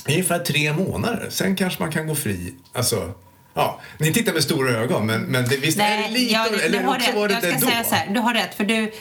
ungefär 0.09 0.39
tre 0.39 0.73
månader. 0.73 1.27
Sen 1.31 1.57
kanske 1.57 1.83
man 1.83 1.93
kan 1.93 2.07
gå 2.07 2.15
fri. 2.15 2.55
Alltså, 2.73 3.13
ja, 3.55 3.81
ni 3.99 4.13
tittar 4.13 4.33
med 4.33 4.43
stora 4.43 4.71
ögon, 4.71 5.07
men, 5.07 5.21
men 5.21 5.49
det, 5.49 5.57
visst 5.57 5.79
är 5.81 6.03
det 6.03 6.09
lite, 6.09 6.33
ja, 6.33 6.47
eller 6.65 6.79
du 6.79 6.85
har 6.85 6.97
också 6.97 7.09
rätt. 7.11 7.17
var 7.17 7.29
det 7.29 7.35
Jag 7.35 7.43
ska 7.43 7.51
det 7.51 7.61
då? 7.61 7.67
säga 7.67 7.85
så 7.85 7.95
här, 7.95 8.15
du 8.15 8.21
har 8.21 8.35
rätt. 8.35 8.55
För 8.55 8.65
du, 8.65 8.93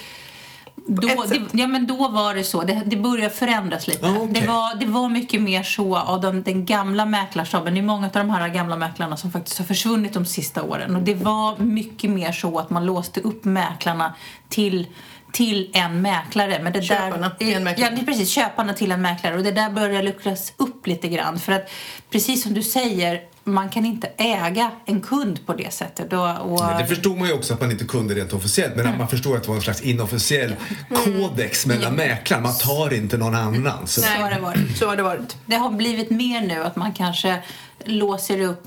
då, 0.87 1.07
det, 1.29 1.41
ja, 1.51 1.67
men 1.67 1.87
då 1.87 2.07
var 2.07 2.35
det 2.35 2.43
så. 2.43 2.61
Det, 2.61 2.81
det 2.85 2.95
började 2.95 3.35
förändras 3.35 3.87
lite. 3.87 4.05
Ah, 4.07 4.15
okej. 4.17 4.41
det, 4.41 4.47
var, 4.47 4.75
det 4.75 4.85
var 4.85 5.09
mycket 5.09 5.41
mer 5.41 5.63
så 5.63 5.97
av 5.97 6.21
de, 6.21 6.43
den 6.43 6.65
gamla 6.65 7.05
mäklarstaben. 7.05 7.73
Det 7.73 7.79
är 7.79 7.83
många 7.83 8.05
av 8.05 8.11
de 8.13 8.29
här 8.29 8.49
gamla 8.49 8.75
mäklarna 8.75 9.17
som 9.17 9.31
faktiskt 9.31 9.57
har 9.57 9.65
försvunnit 9.65 10.13
de 10.13 10.25
sista 10.25 10.63
åren. 10.63 10.95
Och 10.95 11.01
det 11.01 11.13
var 11.13 11.57
mycket 11.57 12.09
mer 12.09 12.31
så 12.31 12.59
att 12.59 12.69
man 12.69 12.85
låste 12.85 13.19
upp 13.19 13.45
mäklarna 13.45 14.13
till 14.49 14.87
till 15.35 15.69
en 15.73 16.01
mäklare. 16.01 16.59
Men 16.63 16.73
det 16.73 16.81
Köparna 16.81 17.29
där, 17.29 17.35
till 17.35 17.53
en 17.53 17.63
mäklare. 17.63 17.89
Ja, 17.89 17.95
det 17.95 18.01
är 18.01 18.05
precis. 18.05 18.29
Köparna 18.29 18.73
till 18.73 18.91
en 18.91 19.01
mäklare. 19.01 19.37
Och 19.37 19.43
det 19.43 19.51
där 19.51 19.69
börjar 19.69 20.03
luckras 20.03 20.53
upp 20.57 20.87
lite 20.87 21.07
grann. 21.07 21.39
För 21.39 21.51
att 21.51 21.69
precis 22.11 22.43
som 22.43 22.53
du 22.53 22.63
säger, 22.63 23.21
man 23.43 23.69
kan 23.69 23.85
inte 23.85 24.07
äga 24.17 24.71
en 24.85 25.01
kund 25.01 25.45
på 25.45 25.53
det 25.53 25.73
sättet. 25.73 26.13
Och, 26.13 26.51
och, 26.51 26.61
Nej, 26.61 26.83
Det 26.83 26.87
förstod 26.87 27.17
man 27.17 27.27
ju 27.27 27.33
också 27.33 27.53
att 27.53 27.61
man 27.61 27.71
inte 27.71 27.85
kunde 27.85 28.13
rent 28.15 28.33
officiellt 28.33 28.75
men 28.75 28.87
att 28.87 28.97
man 28.97 29.07
förstod 29.07 29.35
att 29.35 29.43
det 29.43 29.49
var 29.49 29.55
en 29.55 29.61
slags 29.61 29.81
inofficiell 29.81 30.55
kodex 30.89 31.65
mellan 31.65 31.93
mäklare. 31.93 32.41
Man 32.41 32.57
tar 32.57 32.93
inte 32.93 33.17
någon 33.17 33.35
annan. 33.35 33.87
Så. 33.87 34.01
Så 34.01 34.07
har 34.07 34.31
det 34.31 34.39
varit. 34.39 34.77
Så 34.77 34.87
har 34.87 34.95
det 34.95 35.03
varit. 35.03 35.37
Det 35.45 35.55
har 35.55 35.69
blivit 35.69 36.09
mer 36.09 36.41
nu 36.41 36.63
att 36.63 36.75
man 36.75 36.93
kanske 36.93 37.43
låser 37.85 38.41
upp 38.41 38.63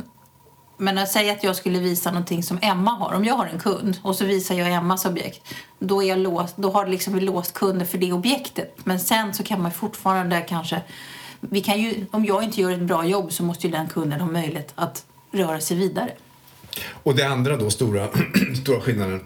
men 0.79 0.99
att 0.99 1.09
säga 1.09 1.33
att 1.33 1.45
jag 1.45 1.57
skulle 1.57 1.79
visa 1.79 2.11
någonting 2.11 2.43
som 2.43 2.59
Emma 2.63 2.91
har. 2.91 3.15
Om 3.15 3.25
jag 3.25 3.35
har 3.35 3.47
en 3.47 3.59
kund 3.59 3.99
och 4.03 4.17
så 4.17 4.25
visar 4.25 4.55
jag 4.55 4.73
Emmas 4.73 5.05
objekt. 5.05 5.55
Då, 5.79 6.03
är 6.03 6.09
jag 6.09 6.19
låst, 6.19 6.57
då 6.57 6.71
har 6.71 6.87
liksom 6.87 7.15
vi 7.15 7.21
låst 7.21 7.55
kunder 7.55 7.87
för 7.87 7.99
det 7.99 8.13
objektet. 8.13 8.77
Men 8.85 9.01
sen 9.01 9.35
så 9.35 9.43
kan 9.43 9.63
man 9.63 9.73
fortfarande 9.73 10.41
kanske... 10.41 10.83
Vi 11.41 11.61
kan 11.61 11.81
ju, 11.81 12.07
om 12.11 12.25
jag 12.25 12.43
inte 12.43 12.61
gör 12.61 12.71
ett 12.71 12.83
bra 12.83 13.05
jobb 13.05 13.33
så 13.33 13.43
måste 13.43 13.67
ju 13.67 13.73
den 13.73 13.89
kunden 13.89 14.21
ha 14.21 14.31
möjlighet 14.31 14.73
att 14.75 15.05
röra 15.33 15.61
sig 15.61 15.77
vidare. 15.77 16.11
Och 16.91 17.15
det 17.15 17.25
andra 17.25 17.57
då, 17.57 17.71
stora, 17.71 18.09
stora 18.63 18.81
skillnaden, 18.81 19.21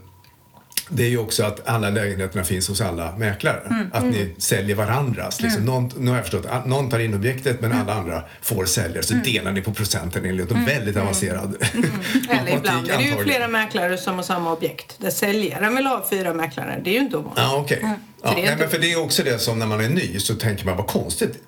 det 0.94 1.02
är 1.02 1.08
ju 1.08 1.18
också 1.18 1.44
att 1.44 1.68
alla 1.68 1.90
lägenheterna 1.90 2.44
finns 2.44 2.68
hos 2.68 2.80
alla 2.80 3.16
mäklare. 3.16 3.88
Att 3.92 4.04
ni 4.04 4.34
säljer 4.38 4.76
varandras. 4.76 5.40
Liksom. 5.40 5.64
Någon, 5.64 5.90
nu 5.96 6.10
har 6.10 6.16
jag 6.16 6.24
förstått 6.24 6.46
att 6.46 6.66
någon 6.66 6.90
tar 6.90 6.98
in 6.98 7.14
objektet 7.14 7.60
men 7.60 7.72
alla 7.72 7.94
andra 7.94 8.22
får 8.42 8.64
sälja. 8.64 9.02
Så 9.02 9.14
delar 9.14 9.52
ni 9.52 9.60
på 9.60 9.72
procenten 9.72 10.24
enligt 10.24 10.50
en 10.50 10.64
väldigt 10.64 10.96
avancerad 10.96 11.56
Eller 12.30 12.56
ibland 12.56 12.90
är 12.90 12.98
det 12.98 13.04
ju 13.04 13.16
flera 13.16 13.48
mäklare 13.48 13.98
som 13.98 14.16
har 14.16 14.22
samma 14.22 14.52
objekt. 14.52 14.94
Där 14.98 15.10
säljaren 15.10 15.76
vill 15.76 15.86
ha 15.86 16.06
fyra 16.10 16.34
mäklare. 16.34 16.80
Det 16.84 16.90
är 16.90 16.94
ju 16.94 17.00
inte 17.00 17.16
ovanligt. 17.16 17.38
Ja, 17.42 17.56
okej. 17.56 17.96
Ja, 18.22 18.30
det 18.30 18.42
nej, 18.42 18.56
men 18.58 18.70
för 18.70 18.78
det 18.78 18.92
är 18.92 19.00
också 19.00 19.22
det 19.22 19.38
som 19.38 19.58
när 19.58 19.66
man 19.66 19.80
är 19.80 19.88
ny 19.88 20.18
så 20.18 20.34
tänker 20.34 20.64
man 20.64 20.76
vad 20.76 20.86
konstigt. 20.86 21.42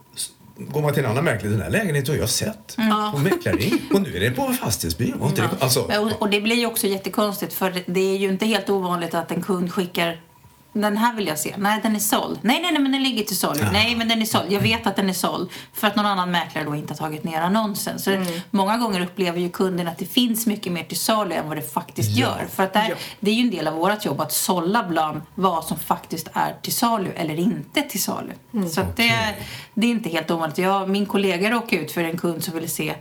Går 0.56 0.82
man 0.82 0.94
till 0.94 1.04
en 1.04 1.10
annan 1.10 1.24
mäklare, 1.24 1.52
den 1.52 1.62
här 1.62 1.70
lägenheten 1.70 2.14
har 2.14 2.20
jag 2.20 2.28
sett 2.28 2.76
Mm. 2.78 3.22
mäklaring 3.22 3.82
och 3.94 4.02
nu 4.02 4.16
är 4.16 4.20
det 4.20 4.30
på 4.30 4.52
Fastighetsbyrån. 4.52 5.32
Det- 5.36 5.50
Alltså, 5.60 5.80
Och, 5.80 6.22
och 6.22 6.30
det 6.30 6.40
blir 6.40 6.56
ju 6.56 6.66
också 6.66 6.86
jättekonstigt 6.86 7.52
för 7.54 7.82
det 7.86 8.00
är 8.14 8.16
ju 8.16 8.28
inte 8.28 8.46
helt 8.46 8.70
ovanligt 8.70 9.14
att 9.14 9.30
en 9.30 9.42
kund 9.42 9.72
skickar 9.72 10.20
den 10.80 10.96
här 10.96 11.14
vill 11.14 11.26
jag 11.26 11.38
se. 11.38 11.54
Nej, 11.58 11.80
den 11.82 11.96
är 11.96 12.00
såld. 12.00 12.38
Nej, 12.42 12.60
nej, 12.62 12.72
nej, 12.72 12.82
men 12.82 12.92
den 12.92 13.02
ligger 13.02 13.24
till 13.24 13.36
salu. 13.38 13.60
Nej, 13.72 13.94
men 13.96 14.08
den 14.08 14.22
är 14.22 14.26
såld. 14.26 14.52
Jag 14.52 14.60
vet 14.60 14.86
att 14.86 14.96
den 14.96 15.08
är 15.08 15.12
såld. 15.12 15.50
För 15.72 15.86
att 15.86 15.96
någon 15.96 16.06
annan 16.06 16.30
mäklare 16.30 16.64
då 16.64 16.74
inte 16.74 16.92
har 16.92 16.98
tagit 16.98 17.24
ner 17.24 17.40
annonsen. 17.40 17.98
Så 17.98 18.10
Mm. 18.10 18.40
många 18.50 18.76
gånger 18.76 19.00
upplever 19.00 19.40
ju 19.40 19.50
kunden 19.50 19.88
att 19.88 19.98
det 19.98 20.06
finns 20.06 20.46
mycket 20.46 20.72
mer 20.72 20.84
till 20.84 20.98
salu 20.98 21.34
än 21.34 21.48
vad 21.48 21.56
det 21.56 21.72
faktiskt 21.72 22.10
Ja. 22.10 22.26
gör. 22.26 22.46
För 22.54 22.62
att 22.62 22.72
det, 22.72 22.78
här, 22.78 22.90
Ja. 22.90 22.96
det 23.20 23.30
är 23.30 23.34
ju 23.34 23.42
en 23.42 23.50
del 23.50 23.68
av 23.68 23.74
vårt 23.74 24.04
jobb 24.04 24.20
att 24.20 24.32
sålla 24.32 24.82
bland 24.88 25.22
vad 25.34 25.64
som 25.64 25.78
faktiskt 25.78 26.28
är 26.32 26.54
till 26.62 26.74
salu 26.74 27.10
eller 27.16 27.38
inte 27.38 27.82
till 27.82 28.02
salu. 28.02 28.32
Mm. 28.54 28.68
Så 28.68 28.80
att 28.80 28.96
det, 28.96 29.34
det 29.74 29.86
är 29.86 29.90
inte 29.90 30.08
helt 30.08 30.30
ovanligt. 30.30 30.58
Jag, 30.58 30.88
min 30.88 31.06
kollega 31.06 31.50
råkade 31.50 31.82
ut 31.82 31.92
för 31.92 32.04
en 32.04 32.18
kund 32.18 32.44
som 32.44 32.54
ville 32.54 32.68
se 32.68 32.94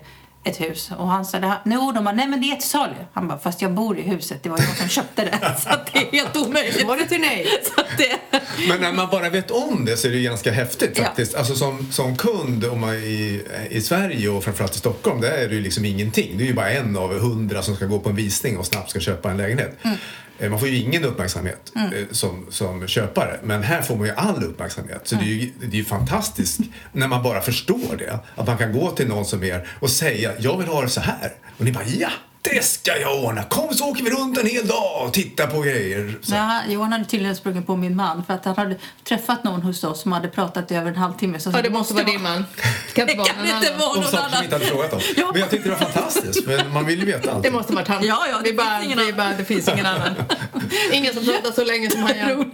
ett 0.44 0.62
hus 0.62 0.92
och 0.98 1.08
han 1.08 1.26
sa 1.26 1.40
det 1.40 1.48
här, 1.48 1.60
no, 1.66 1.92
de 1.92 2.04
bara, 2.04 2.16
nej 2.16 2.28
men 2.28 2.42
det 2.42 2.52
är 2.52 2.56
till 2.56 2.70
salu. 2.70 2.94
Han 3.14 3.28
bara, 3.28 3.40
fast 3.40 3.62
jag 3.62 3.72
bor 3.74 4.00
i 4.00 4.02
huset, 4.02 4.44
det 4.44 4.50
var 4.50 4.60
jag 4.60 4.78
som 4.78 4.88
köpte 4.90 5.26
det. 5.26 5.56
Så 5.64 5.70
att 5.70 5.94
det 5.94 6.00
är 6.00 6.12
helt 6.12 6.38
omöjligt. 6.38 6.88
Var 6.88 6.98
det 6.98 7.06
till 7.06 7.22
nej. 7.22 7.48
Så 7.76 7.82
att 7.82 7.98
det, 7.98 8.40
Men 8.70 8.82
när 8.82 8.94
man 8.94 9.10
bara 9.10 9.30
vet 9.30 9.52
om 9.52 9.86
det 9.86 9.98
så 9.98 10.08
är 10.08 10.12
det 10.12 10.18
ju 10.18 10.24
ganska 10.24 10.52
häftigt 10.52 10.92
Ja. 10.96 11.04
faktiskt. 11.04 11.36
Alltså 11.36 11.56
som, 11.56 11.92
som 11.92 12.18
kund 12.18 12.66
om 12.66 12.80
man 12.80 12.96
i, 12.96 13.44
i 13.70 13.82
Sverige 13.82 14.30
och 14.30 14.44
framförallt 14.44 14.76
i 14.76 14.78
Stockholm, 14.78 15.22
där 15.22 15.32
är 15.32 15.48
det 15.50 15.56
ju 15.56 15.62
liksom 15.62 15.86
ingenting. 15.86 16.38
Det 16.38 16.44
är 16.44 16.48
ju 16.48 16.54
bara 16.54 16.72
en 16.72 16.98
av 16.98 17.20
hundra 17.20 17.62
som 17.62 17.76
ska 17.76 17.86
gå 17.86 18.00
på 18.00 18.10
en 18.10 18.16
visning 18.16 18.58
och 18.58 18.66
snabbt 18.66 18.90
ska 18.90 19.00
köpa 19.00 19.32
en 19.32 19.38
lägenhet. 19.38 19.78
Mm. 19.84 19.98
Eh, 20.40 20.50
Man 20.50 20.60
får 20.60 20.70
ju 20.70 20.78
ingen 20.78 21.04
uppmärksamhet 21.04 21.72
eh, 21.75 22.08
som, 22.12 22.46
som 22.50 22.88
köpare. 22.88 23.40
Men 23.44 23.63
här 23.63 23.82
får 23.82 23.96
man 23.96 24.08
ju 24.08 24.13
all 24.13 24.44
uppmärksamhet. 24.44 25.02
Så 25.04 25.16
det 25.16 25.22
är 25.22 25.25
ju, 25.25 25.52
det 25.60 25.66
är 25.66 25.80
ju 25.80 25.86
fantastiskt 25.86 26.60
när 26.92 27.08
man 27.08 27.24
bara 27.24 27.42
förstår 27.42 27.96
det. 27.98 28.20
Att 28.36 28.48
man 28.48 28.58
kan 28.58 28.74
gå 28.74 28.92
till 28.92 29.08
någon 29.08 29.25
som 29.25 29.44
er 29.44 29.68
och 29.80 29.90
säga, 29.90 30.32
jag 30.40 30.58
vill 30.58 30.68
ha 30.68 30.82
det 30.82 30.90
så 30.90 31.02
här. 31.02 31.34
Och 31.58 31.66
ni 31.66 31.72
bara, 31.72 31.86
ja! 31.86 32.10
Det 32.52 32.64
ska 32.66 32.98
jag 33.00 33.24
ordna! 33.24 33.44
Kom 33.44 33.74
så 33.74 33.90
åker 33.90 34.04
vi 34.04 34.10
runt 34.10 34.38
en 34.38 34.48
hel 34.48 34.68
dag 34.68 35.06
och 35.06 35.14
tittar 35.14 35.48
på 35.48 35.62
grejer. 35.62 36.20
Så. 36.22 36.36
ja, 36.36 36.62
Johan 36.70 36.92
hade 36.92 37.06
tydligen 37.06 37.36
sprungit 37.36 37.68
på 37.68 37.76
min 37.76 37.96
man 37.96 38.24
för 38.26 38.34
att 38.34 38.46
han 38.46 38.56
hade 38.56 38.76
träffat 39.04 39.44
någon 39.44 39.62
hos 39.62 39.84
oss 39.84 40.02
som 40.02 40.12
hade 40.12 40.28
pratat 40.28 40.72
i 40.72 40.76
över 40.76 40.90
en 40.92 40.96
halvtimme. 40.96 41.40
Så 41.40 41.52
Ja, 41.54 41.62
det 41.62 41.70
måste 41.70 41.94
vara 41.94 42.04
din 42.04 42.22
man. 42.22 42.46
Det 42.88 42.94
kan 42.94 43.10
inte 43.10 43.18
vara 43.18 43.34
någon 43.38 43.46
inte 43.46 43.56
annan. 43.56 43.80
vara 43.80 43.90
Om 43.90 43.96
någon 44.02 44.12
saker 44.12 44.36
som 44.36 44.44
inte 44.44 44.56
hade 44.56 44.66
frågat 44.66 44.94
om. 44.94 45.00
Ja. 45.18 45.30
Men 45.32 45.42
jag 45.42 45.50
tyckte 45.50 45.70
det 45.70 45.76
var 45.76 45.82
fantastiskt, 45.82 46.46
för 46.46 46.70
man 46.70 46.86
vill 46.86 47.00
ju 47.00 47.06
veta 47.06 47.32
allt. 47.32 47.44
Det 47.44 47.52
måste 47.52 47.74
varit 47.74 47.88
han. 47.88 48.06
Ja, 48.06 48.26
ja, 48.30 48.42
det 48.44 48.54
bara, 48.54 48.82
finns 48.82 49.02
ingen 49.02 49.16
bara, 49.16 49.34
det 49.38 49.46
finns 49.46 49.68
ingen 49.68 49.86
annan. 49.86 50.16
Ingen 50.92 51.14
som 51.14 51.26
pratar 51.26 51.52
så 51.52 51.66
länge 51.66 51.90
som 51.90 52.02
han 52.04 52.18
gör. 52.18 52.46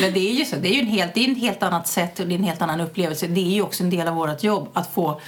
Men 0.00 0.12
det 0.12 0.30
är 0.30 0.32
ju 0.32 0.44
så. 0.44 0.56
Det 0.56 0.68
är 0.68 0.72
ju 0.72 0.80
en 0.80 0.86
helt, 0.86 1.14
det 1.14 1.20
är 1.20 1.28
en 1.28 1.34
helt 1.34 1.62
annat 1.62 1.88
sätt 1.88 2.20
och 2.20 2.26
det 2.26 2.34
är 2.34 2.38
en 2.38 2.44
helt 2.44 2.62
annan 2.62 2.80
upplevelse. 2.80 3.26
Det 3.26 3.40
är 3.40 3.54
ju 3.54 3.62
också 3.62 3.82
en 3.82 3.90
del 3.90 4.08
av 4.08 4.14
vårt 4.14 4.42
jobb 4.42 4.68
att 4.74 4.94
få 4.94 5.20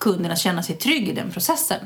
kunden 0.00 0.32
att 0.32 0.38
känna 0.38 0.62
sig 0.62 0.76
trygg 0.76 1.08
i 1.08 1.12
den 1.12 1.30
processen. 1.30 1.78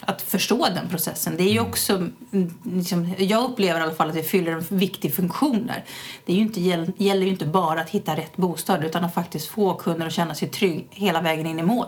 Att 0.00 0.22
förstå 0.22 0.66
den 0.74 0.88
processen. 0.88 1.36
Det 1.36 1.42
är 1.42 1.52
ju 1.52 1.60
också, 1.60 1.94
mm, 2.32 2.54
liksom, 2.64 3.14
jag 3.18 3.44
upplever 3.50 3.80
i 3.80 3.82
alla 3.82 3.94
fall 3.94 4.08
att 4.08 4.14
det 4.14 4.22
fyller 4.22 4.52
en 4.52 4.64
viktig 4.68 5.14
funktion 5.14 5.66
där. 5.66 5.84
Det 6.24 6.32
är 6.32 6.36
ju 6.36 6.42
inte, 6.42 6.60
gäll- 6.60 6.92
gäller 6.96 7.22
ju 7.22 7.28
inte 7.28 7.46
bara 7.46 7.80
att 7.80 7.90
hitta 7.90 8.16
rätt 8.16 8.36
bostad 8.36 8.84
utan 8.84 9.04
att 9.04 9.14
faktiskt 9.14 9.48
få 9.48 9.74
kunden 9.74 10.06
att 10.06 10.12
känna 10.12 10.34
sig 10.34 10.48
trygg 10.48 10.86
hela 10.90 11.20
vägen 11.20 11.46
in 11.46 11.58
i 11.58 11.62
mål. 11.62 11.86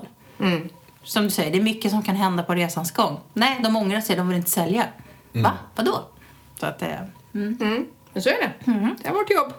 Som 1.03 1.23
du 1.25 1.31
säger, 1.31 1.51
det 1.53 1.59
är 1.59 1.63
mycket 1.63 1.91
som 1.91 2.03
kan 2.03 2.17
hända 2.17 2.43
på 2.43 2.55
resans 2.55 2.91
gång. 2.91 3.21
Nej, 3.33 3.61
de 3.65 3.77
ångrar 3.77 4.01
sig, 4.01 4.17
de 4.17 4.29
vill 4.29 4.37
inte 4.37 4.51
sälja. 4.51 4.85
Va? 5.33 5.53
Vadå? 5.75 6.01
Så 6.61 6.67
att, 6.67 6.83
eh, 6.83 6.89
mm. 7.35 7.59
Mm. 7.61 7.87
Men 8.13 8.23
så 8.23 8.29
är 8.29 8.35
det. 8.41 8.53
Det 9.03 9.09
är 9.09 9.13
vårt 9.13 9.31
jobb. 9.31 9.53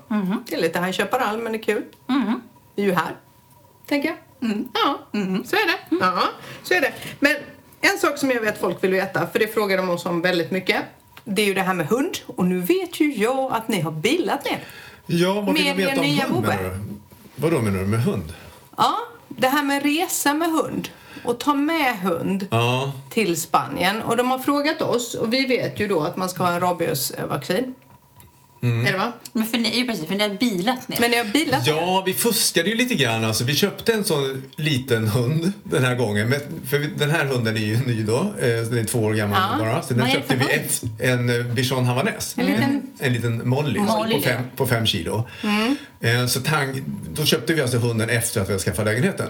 Det 0.47 0.55
är 0.55 0.61
lite 0.61 0.93
köpar 0.93 1.19
all, 1.19 1.37
men 1.37 1.51
det 1.51 1.57
är 1.57 1.63
kul. 1.63 1.83
Mm. 2.09 2.41
Vi 2.75 2.81
är 2.83 2.87
ju 2.87 2.93
här, 2.93 3.15
tänker 3.87 4.09
jag. 4.09 4.17
Ja, 4.73 4.99
så 5.45 5.55
är 5.55 5.67
det. 5.67 5.95
Ja, 5.99 6.23
så 6.63 6.73
är 6.73 6.81
det. 6.81 6.93
Men 7.19 7.35
en 7.81 7.97
sak 7.99 8.17
som 8.17 8.31
jag 8.31 8.41
vet 8.41 8.59
folk 8.59 8.83
vill 8.83 8.91
veta, 8.91 9.27
för 9.27 9.39
det 9.39 9.47
frågar 9.53 9.77
de 9.77 9.89
oss 9.89 10.05
om 10.05 10.21
väldigt 10.21 10.51
mycket. 10.51 10.81
Det 11.23 11.41
är 11.41 11.45
ju 11.45 11.53
det 11.53 11.61
här 11.61 11.73
med 11.73 11.87
hund. 11.87 12.17
Och 12.25 12.45
nu 12.45 12.59
vet 12.59 12.99
ju 12.99 13.13
jag 13.13 13.53
att 13.53 13.67
ni 13.67 13.81
har 13.81 13.91
bilat 13.91 14.45
ner. 14.45 14.59
Ja, 15.05 15.33
vad 15.41 15.53
vill 15.55 15.63
Med 15.65 15.77
du 15.77 15.81
veta 15.83 15.93
er 15.93 15.99
om 15.99 16.05
nya 16.05 16.25
hund 16.25 16.41
menar 16.47 16.63
du? 16.63 16.79
Vadå 17.35 17.61
menar 17.61 17.79
du 17.79 17.85
med 17.85 18.03
hund? 18.03 18.33
Ja, 18.77 18.97
det 19.27 19.47
här 19.47 19.63
med 19.63 19.83
resa 19.83 20.33
med 20.33 20.49
hund 20.51 20.89
och 21.23 21.39
ta 21.39 21.53
med 21.53 21.99
hund 21.99 22.47
Ja. 22.51 22.91
till 23.09 23.41
Spanien. 23.41 24.01
Och 24.01 24.17
de 24.17 24.31
har 24.31 24.39
frågat 24.39 24.81
oss 24.81 25.13
och 25.15 25.33
vi 25.33 25.45
vet 25.45 25.79
ju 25.79 25.87
då 25.87 26.01
att 26.01 26.17
man 26.17 26.29
ska 26.29 26.43
ha 26.43 26.51
en 26.51 26.59
rabiesvaccin. 26.59 27.73
Är 28.61 28.91
det 28.91 28.97
va? 28.97 29.11
Men 29.33 29.45
för 29.47 29.57
ni, 29.57 29.77
ju 29.79 29.87
precis, 29.87 30.05
för 30.05 30.15
ni 30.15 30.23
har 30.23 30.35
bilat 30.37 30.87
ner. 30.87 30.97
Men 30.99 31.11
ni 31.11 31.17
har 31.17 31.25
bilat 31.25 31.65
ner. 31.65 31.73
Ja, 31.73 32.03
vi 32.05 32.13
fuskade 32.13 32.69
ju 32.69 32.75
lite 32.75 32.95
grann. 32.95 33.23
Alltså, 33.25 33.43
vi 33.43 33.55
köpte 33.55 33.93
en 33.93 34.03
sån 34.03 34.43
liten 34.55 35.07
hund 35.07 35.51
den 35.63 35.83
här 35.85 35.95
gången. 35.95 36.29
Men, 36.29 36.39
för 36.67 36.77
vi- 36.79 36.89
den 36.97 37.11
här 37.11 37.25
hunden 37.25 37.55
är 37.57 37.61
ju 37.61 37.77
ny 37.85 38.03
då. 38.03 38.19
Eh, 38.19 38.47
Den 38.47 38.77
är 38.77 38.83
två 38.83 38.99
år 38.99 39.13
gammal 39.13 39.59
Ja. 39.59 39.65
bara. 39.65 39.81
Så 39.81 39.93
den 39.93 40.09
köpte 40.11 40.35
vi 40.35 40.45
efter 40.45 40.89
en 40.99 41.39
eh, 41.39 41.45
bichon 41.53 41.85
havanäs. 41.85 42.35
En 42.37 42.45
liten- 42.45 42.63
en, 42.63 42.81
en 42.99 43.13
liten 43.13 43.49
molly, 43.49 43.79
Molly, 43.79 44.15
på, 44.15 44.21
fem, 44.21 44.41
på 44.55 44.67
fem 44.67 44.85
kilo. 44.85 45.27
Eh, 46.01 46.25
Så 46.27 46.41
tank, 46.41 46.83
då 47.13 47.25
köpte 47.25 47.53
vi 47.53 47.61
alltså 47.61 47.77
hunden 47.77 48.09
efter 48.09 48.41
att 48.41 48.47
vi 48.49 48.51
hade 48.53 48.63
skaffat 48.63 48.85
lägenheten. 48.85 49.27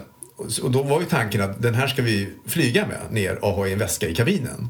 Och 0.64 0.72
då 0.72 0.84
var 0.84 1.00
ju 1.00 1.06
tanken 1.06 1.42
att 1.42 1.62
den 1.62 1.76
här 1.76 1.88
ska 1.88 2.02
vi 2.02 2.30
flyga 2.48 2.88
med 2.88 3.00
ner 3.12 3.44
och 3.46 3.52
ha 3.52 3.68
i 3.68 3.74
en 3.74 3.80
väska 3.80 4.08
i 4.08 4.16
kabinen. 4.16 4.70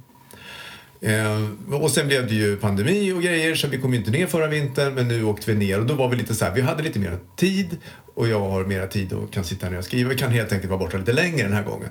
Eh, 1.01 1.73
och 1.73 1.91
sen 1.91 2.07
blev 2.07 2.27
det 2.27 2.33
ju 2.33 2.55
pandemi 2.55 3.11
och 3.11 3.21
grejer 3.21 3.55
så 3.55 3.67
vi 3.67 3.77
kom 3.77 3.93
inte 3.93 4.11
ner 4.11 4.27
förra 4.27 4.47
vintern 4.47 4.93
men 4.93 5.07
nu 5.07 5.23
åkte 5.23 5.51
vi 5.51 5.57
ner 5.57 5.79
och 5.79 5.85
då 5.85 5.93
var 5.93 6.09
vi 6.09 6.15
lite 6.15 6.35
så 6.35 6.45
här, 6.45 6.55
vi 6.55 6.61
hade 6.61 6.83
lite 6.83 6.99
mer 6.99 7.17
tid 7.35 7.77
och 8.17 8.27
jag 8.27 8.39
har 8.39 8.65
mera 8.65 8.87
tid 8.87 9.13
och 9.13 9.33
kan 9.33 9.43
sitta 9.43 9.69
ner 9.69 9.77
och 9.77 9.85
skriva. 9.85 10.09
Vi 10.09 10.15
kan 10.15 10.31
helt 10.31 10.51
enkelt 10.51 10.69
vara 10.69 10.79
borta 10.79 10.97
lite 10.97 11.13
längre 11.13 11.43
den 11.43 11.53
här 11.53 11.63
gången. 11.63 11.89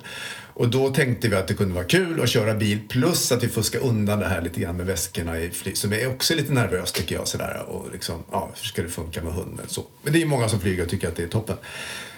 Och 0.53 0.69
då 0.69 0.89
tänkte 0.89 1.27
vi 1.27 1.35
att 1.35 1.47
det 1.47 1.53
kunde 1.53 1.73
vara 1.73 1.83
kul 1.83 2.21
att 2.21 2.29
köra 2.29 2.53
bil 2.53 2.79
plus 2.89 3.31
att 3.31 3.43
vi 3.43 3.47
fuskar 3.47 3.79
undan 3.79 4.19
det 4.19 4.25
här 4.25 4.41
lite 4.41 4.59
grann 4.59 4.77
med 4.77 4.85
väskorna 4.85 5.39
i 5.39 5.49
flyg 5.49 5.77
som 5.77 5.93
är 5.93 6.07
också 6.07 6.35
lite 6.35 6.53
nervöst 6.53 6.95
tycker 6.95 7.15
jag 7.15 7.27
sådär 7.27 7.65
och 7.67 7.91
liksom, 7.91 8.23
ja, 8.31 8.49
hur 8.55 8.67
ska 8.67 8.81
det 8.81 8.89
funka 8.89 9.23
med 9.23 9.33
hunden 9.33 9.65
så. 9.67 9.83
Men 10.03 10.13
det 10.13 10.19
är 10.19 10.21
ju 10.21 10.25
många 10.25 10.49
som 10.49 10.59
flyger 10.59 10.83
och 10.83 10.89
tycker 10.89 11.07
att 11.07 11.15
det 11.15 11.23
är 11.23 11.27
toppen. 11.27 11.57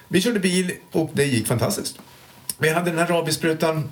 Vi 0.08 0.22
körde 0.22 0.40
bil 0.40 0.72
och 0.92 1.10
det 1.14 1.26
gick 1.26 1.48
fantastiskt. 1.48 2.00
Vi 2.58 2.70
hade 2.70 2.92
den 2.92 3.00
här 3.00 3.08
rabiessprutan 3.08 3.90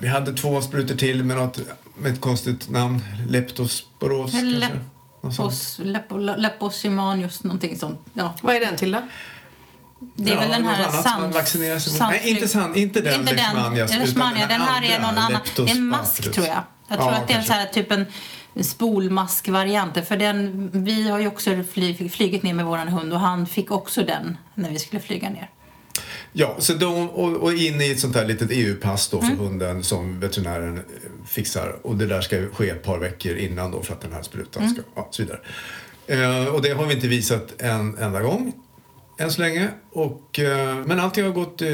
vi 0.00 0.08
hade 0.08 0.32
två 0.32 0.60
sprutor 0.62 0.94
till 0.94 1.24
med, 1.24 1.36
något, 1.36 1.58
med 1.98 2.12
ett 2.12 2.20
konstigt 2.20 2.70
namn. 2.70 3.04
Leptosporos 3.28 4.34
Eller 4.34 4.60
kanske? 5.22 5.42
Lepos, 5.42 5.78
lepo, 5.84 6.16
leposimanius, 6.18 7.44
någonting 7.44 7.78
sånt. 7.78 8.00
Ja, 8.12 8.34
Vad 8.42 8.54
är 8.56 8.60
den 8.60 8.76
till 8.76 8.90
då? 8.92 9.02
det 10.14 10.30
är 10.30 10.34
Ja, 10.34 10.40
väl 10.40 10.50
den 10.50 10.64
här 10.66 11.02
sand- 11.02 11.34
Nej, 12.00 12.20
inte 12.30 12.48
sand- 12.48 12.76
inte 12.76 13.00
den 13.00 13.20
Inte 13.20 13.34
den, 13.34 13.36
leishmanias, 13.36 13.90
eller 13.92 14.06
utan 14.06 14.14
leishmania. 14.20 14.46
den 14.46 14.58
Den 14.60 14.68
här 14.68 14.82
är 14.82 15.00
någon 15.00 15.18
annan. 15.18 15.40
Det 15.56 15.62
är 15.62 15.70
en 15.70 15.84
mask 15.86 16.32
tror 16.32 16.46
jag. 16.46 16.62
Jag 16.88 16.98
tror 16.98 17.10
Ja, 17.12 17.16
att 17.16 17.28
det 17.28 17.34
är 17.34 17.38
en 17.38 17.44
kanske. 17.44 17.52
så 17.52 17.58
här, 17.58 17.66
typ 17.66 17.92
en 17.92 18.06
spolmaskvariant. 18.64 20.06
För 20.08 20.16
den, 20.16 20.70
vi 20.72 21.08
har 21.10 21.18
ju 21.18 21.26
också 21.26 21.50
fly, 21.72 22.08
flygit 22.08 22.42
ner 22.42 22.54
med 22.54 22.64
våran 22.66 22.88
hund 22.88 23.12
och 23.12 23.20
han 23.20 23.46
fick 23.46 23.70
också 23.70 24.02
den 24.02 24.36
när 24.54 24.70
vi 24.70 24.78
skulle 24.78 25.02
flyga 25.02 25.30
ner. 25.30 25.50
Ja, 26.32 26.56
så 26.58 26.72
de, 26.74 27.10
och, 27.10 27.36
och 27.36 27.52
in 27.52 27.80
i 27.80 27.90
ett 27.90 28.00
sånt 28.00 28.16
här 28.16 28.24
litet 28.24 28.48
EU-pass 28.50 29.08
då 29.08 29.18
för 29.20 29.26
Mm. 29.26 29.38
hunden 29.38 29.82
som 29.82 30.20
veterinären 30.20 30.76
eh, 30.76 30.82
fixar. 31.26 31.76
Och 31.82 31.96
det 31.96 32.06
där 32.06 32.20
ska 32.20 32.46
ske 32.46 32.70
ett 32.70 32.82
par 32.82 32.98
veckor 32.98 33.36
innan 33.36 33.70
då 33.70 33.82
för 33.82 33.92
att 33.94 34.00
den 34.00 34.12
här 34.12 34.22
sprutan 34.22 34.62
Mm. 34.62 34.74
ska, 34.74 34.82
ja, 34.94 35.08
så 35.10 35.22
vidare. 35.22 35.40
Eh, 36.06 36.46
och 36.54 36.62
det 36.62 36.70
har 36.70 36.86
vi 36.86 36.94
inte 36.94 37.08
visat 37.08 37.54
en 37.62 37.98
enda 37.98 38.20
gång 38.22 38.52
än 39.18 39.30
så 39.30 39.40
länge. 39.40 39.68
Och, 39.92 40.38
eh, 40.38 40.76
men 40.86 41.00
allting 41.00 41.24
har 41.24 41.30
gått 41.32 41.62
eh, 41.62 41.68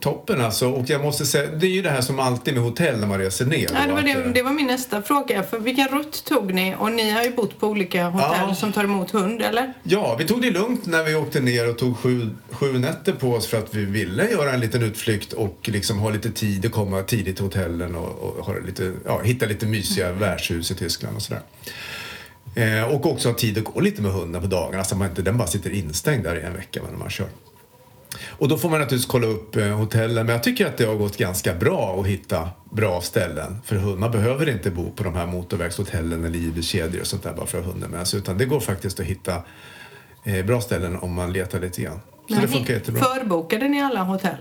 toppen 0.00 0.40
alltså. 0.40 0.68
Och 0.70 0.90
jag 0.90 1.02
måste 1.02 1.26
säga, 1.26 1.50
det 1.50 1.66
är 1.66 1.70
ju 1.70 1.82
det 1.82 1.90
här 1.90 2.00
som 2.00 2.20
alltid 2.20 2.54
med 2.54 2.62
hotell 2.62 2.98
när 3.00 3.06
man 3.06 3.18
reser 3.18 3.46
ner. 3.46 3.68
Ja, 3.74 3.86
det, 3.86 3.92
var 3.92 3.98
att, 3.98 4.06
eh, 4.08 4.16
det, 4.16 4.32
det 4.32 4.42
var 4.42 4.52
min 4.52 4.66
nästa 4.66 5.02
fråga. 5.02 5.42
För 5.42 5.58
vilken 5.58 5.88
rutt 5.88 6.24
tog 6.24 6.54
ni? 6.54 6.74
Och 6.78 6.92
ni 6.92 7.10
har 7.10 7.22
ju 7.22 7.32
bott 7.32 7.60
på 7.60 7.66
olika 7.66 8.04
hotell 8.08 8.48
Ja. 8.48 8.54
som 8.54 8.72
tar 8.72 8.84
emot 8.84 9.10
hund, 9.10 9.42
eller? 9.42 9.72
Ja, 9.82 10.16
vi 10.18 10.24
tog 10.24 10.42
det 10.42 10.50
lugnt 10.50 10.86
när 10.86 11.04
vi 11.04 11.14
åkte 11.14 11.40
ner 11.40 11.70
och 11.70 11.78
tog 11.78 11.96
sju, 11.98 12.30
sju 12.50 12.78
nätter 12.78 13.12
på 13.12 13.32
oss 13.34 13.46
för 13.46 13.58
att 13.58 13.74
vi 13.74 13.84
ville 13.84 14.30
göra 14.30 14.52
en 14.52 14.60
liten 14.60 14.82
utflykt 14.82 15.32
och 15.32 15.58
liksom 15.72 15.98
ha 15.98 16.10
lite 16.10 16.30
tid 16.30 16.66
och 16.66 16.72
komma 16.72 17.02
tidigt 17.02 17.36
till 17.36 17.44
hotellen 17.44 17.94
och, 17.96 18.18
och 18.38 18.46
ha 18.46 18.54
lite, 18.66 18.92
ja, 19.06 19.20
hitta 19.24 19.46
lite 19.46 19.66
mysiga 19.66 20.12
värdshus 20.12 20.70
i 20.70 20.74
Tyskland 20.74 21.16
och 21.16 21.22
sådär. 21.22 21.42
Eh, 22.54 22.94
och 22.94 23.06
också 23.06 23.28
ha 23.28 23.36
tid 23.36 23.58
att 23.58 23.64
gå 23.64 23.80
lite 23.80 24.02
med 24.02 24.12
hunden 24.12 24.42
på 24.42 24.48
dagarna 24.48 24.84
så 24.84 24.96
man 24.96 25.08
inte 25.08 25.22
den 25.22 25.38
bara 25.38 25.48
sitter 25.48 25.70
instängd 25.70 26.24
där 26.24 26.36
i 26.36 26.42
en 26.42 26.54
vecka 26.54 26.80
när 26.90 26.98
man 26.98 27.10
kör. 27.10 27.28
Och 28.26 28.48
då 28.48 28.58
får 28.58 28.70
man 28.70 28.80
naturligtvis 28.80 29.10
kolla 29.10 29.26
upp 29.26 29.56
eh, 29.56 29.66
hotellen 29.66 30.26
men 30.26 30.32
jag 30.32 30.42
tycker 30.42 30.66
att 30.66 30.76
det 30.76 30.84
har 30.84 30.94
gått 30.94 31.16
ganska 31.16 31.54
bra 31.54 32.00
att 32.00 32.06
hitta 32.06 32.50
bra 32.70 33.00
ställen 33.00 33.60
för 33.64 33.76
hund. 33.76 33.98
Man 33.98 34.10
behöver 34.10 34.48
inte 34.48 34.70
bo 34.70 34.90
på 34.90 35.04
de 35.04 35.14
här 35.14 35.26
motorvägshotellen 35.26 36.24
eller 36.24 36.38
Ibis-kedjor 36.38 37.00
och 37.00 37.06
sånt 37.06 37.22
där 37.22 37.32
bara 37.32 37.46
för 37.46 37.58
att 37.58 37.64
ha 37.64 37.72
hunden 37.72 37.90
med 37.90 38.06
sig 38.06 38.18
utan 38.18 38.38
det 38.38 38.44
går 38.44 38.60
faktiskt 38.60 39.00
att 39.00 39.06
hitta 39.06 39.42
eh, 40.24 40.44
bra 40.44 40.60
ställen 40.60 40.96
om 40.96 41.12
man 41.12 41.32
letar 41.32 41.60
lite 41.60 41.82
grann. 41.82 42.00
Så 42.28 42.34
det 42.34 42.48
funkar 42.48 42.74
jättebra. 42.74 43.04
Förbokade 43.04 43.68
ni 43.68 43.82
alla 43.82 44.02
hotell? 44.02 44.36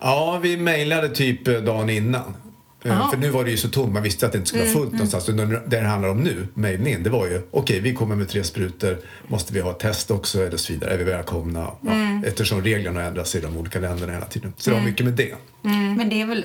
Ja, 0.00 0.38
vi 0.42 0.56
mejlade 0.56 1.08
typ 1.08 1.48
eh, 1.48 1.54
dagen 1.54 1.90
innan. 1.90 2.34
Eh, 2.84 2.92
Jaha. 2.92 3.10
För 3.10 3.16
nu 3.16 3.28
var 3.30 3.44
det 3.44 3.50
ju 3.50 3.56
så 3.56 3.68
tomt, 3.68 3.92
man 3.92 4.02
visste 4.02 4.26
att 4.26 4.32
det 4.32 4.38
inte 4.38 4.48
skulle 4.48 4.64
vara 4.64 4.72
fullt 4.72 4.92
någonstans. 4.92 5.28
Och 5.28 5.34
det 5.34 5.62
det 5.66 5.80
handlar 5.80 6.08
om 6.08 6.20
nu, 6.20 6.46
in, 6.86 7.02
det 7.02 7.10
var 7.10 7.26
ju 7.26 7.42
okej, 7.50 7.80
vi 7.80 7.94
kommer 7.94 8.16
med 8.16 8.28
tre 8.28 8.44
sprutor, 8.44 8.98
måste 9.28 9.54
vi 9.54 9.60
ha 9.60 9.72
test 9.72 10.10
också 10.10 10.42
eller 10.42 10.56
så 10.56 10.72
vidare, 10.72 10.90
är 10.90 10.98
vi 10.98 11.04
välkomna? 11.04 11.70
Ja, 11.80 11.92
Eftersom 12.26 12.62
reglerna 12.62 13.02
ändras 13.02 13.34
i 13.34 13.40
de 13.40 13.56
olika 13.56 13.78
länderna 13.80 14.12
hela 14.12 14.26
tiden. 14.26 14.52
Så 14.56 14.70
det 14.70 14.76
var 14.76 14.82
mycket 14.84 15.06
med 15.06 15.14
det. 15.14 15.34
Men 15.96 16.08
det 16.08 16.20
är 16.20 16.26
väl, 16.26 16.44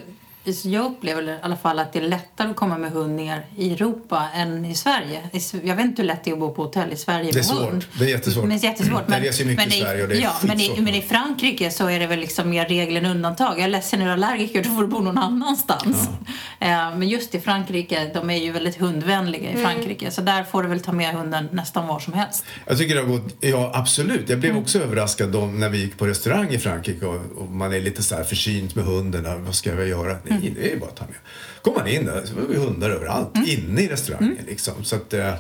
jag 0.52 0.86
upplever 0.86 1.24
i 1.24 1.36
alla 1.42 1.56
fall 1.58 1.80
att 1.80 1.94
det 1.94 2.00
är 2.00 2.04
lättare 2.04 2.50
att 2.50 2.56
komma 2.56 2.78
med 2.78 2.92
hund 2.92 3.16
ner 3.16 3.46
i 3.58 3.74
Europa 3.74 4.28
än 4.36 4.66
i 4.66 4.76
Sverige. 4.76 5.22
Jag 5.64 5.76
vet 5.76 5.86
inte 5.86 6.02
hur 6.02 6.08
lätt 6.08 6.24
det 6.24 6.30
är 6.30 6.34
att 6.34 6.40
bo 6.40 6.54
på 6.54 6.64
hotell 6.64 6.94
i 6.94 6.96
Sverige 6.96 7.32
Det 7.32 7.40
är 7.40 7.54
med 7.56 7.64
hund. 7.70 7.84
svårt. 7.84 8.00
Det 8.00 8.06
är 8.06 8.10
jättesvårt. 8.10 8.44
Men 8.46 8.58
det 8.60 8.68
är 8.68 8.70
jättesvårt. 8.70 9.04
Jag 9.08 9.24
reser 9.24 9.44
ju 9.44 9.50
mycket 9.50 9.68
men 9.70 9.78
i 9.78 9.82
Sverige 9.82 10.04
och 10.04 10.10
det 10.10 10.16
är 10.18 10.22
ja, 10.22 10.34
men, 10.42 10.60
i, 10.62 10.82
men 10.82 10.96
i 10.96 11.02
Frankrike 11.02 11.72
så 11.72 11.90
är 11.90 12.00
det 12.00 12.08
väl 12.08 12.20
liksom 12.20 12.50
mer 12.50 12.66
regel 12.66 12.98
än 12.98 13.06
undantag. 13.06 13.54
Jag 13.58 13.64
är 13.64 13.68
ledsen, 13.68 14.02
är 14.02 14.06
du 14.06 14.12
allergiker 14.12 14.64
då 14.64 14.70
får 14.70 14.82
du 14.82 14.88
bo 14.88 15.00
någon 15.00 15.18
annanstans. 15.18 16.10
Eh, 16.60 16.68
Men 16.98 17.08
just 17.10 17.36
i 17.36 17.40
Frankrike, 17.40 18.12
de 18.14 18.30
är 18.30 18.38
ju 18.38 18.52
väldigt 18.52 18.76
hundvänliga 18.80 19.52
i 19.52 19.56
Frankrike. 19.58 20.12
Så 20.12 20.22
där 20.22 20.44
får 20.44 20.64
du 20.64 20.70
väl 20.70 20.80
ta 20.80 20.92
med 20.92 21.14
hunden 21.16 21.50
nästan 21.52 21.88
var 21.88 22.00
som 22.00 22.14
helst. 22.14 22.46
Jag 22.66 22.78
tycker 22.78 22.96
det 22.96 23.02
har 23.02 23.08
gått, 23.08 23.36
ja 23.40 23.72
absolut. 23.74 24.30
Jag 24.30 24.40
blev 24.40 24.58
också 24.58 24.80
överraskad 24.80 25.36
om, 25.36 25.60
när 25.60 25.70
vi 25.70 25.78
gick 25.78 25.98
på 25.98 26.08
restaurang 26.08 26.50
i 26.50 26.58
Frankrike 26.60 27.06
och, 27.06 27.16
och 27.38 27.52
man 27.52 27.74
är 27.74 27.82
lite 27.82 28.04
så 28.04 28.16
här 28.16 28.24
försynt 28.24 28.76
med 28.76 28.86
hunden. 28.86 29.46
Vad 29.46 29.56
ska 29.56 29.70
jag 29.76 29.88
göra? 29.88 30.18
Nej, 30.42 30.54
det 30.56 30.68
är 30.70 30.74
ju 30.74 30.80
bara 30.80 30.90
att 30.90 30.96
ta 30.96 31.06
med. 31.06 31.16
Kommer 31.62 31.78
man 31.78 31.88
in 31.88 32.06
där 32.06 32.22
så 32.26 32.36
var 32.36 32.42
det 32.54 32.60
hundar 32.60 32.90
överallt, 32.90 33.30
inne 33.48 33.82
i 33.82 33.88
restaurangen 33.88 34.38
liksom. 34.48 34.84
Så 34.84 34.96
att, 34.96 35.14
eh, 35.14 35.34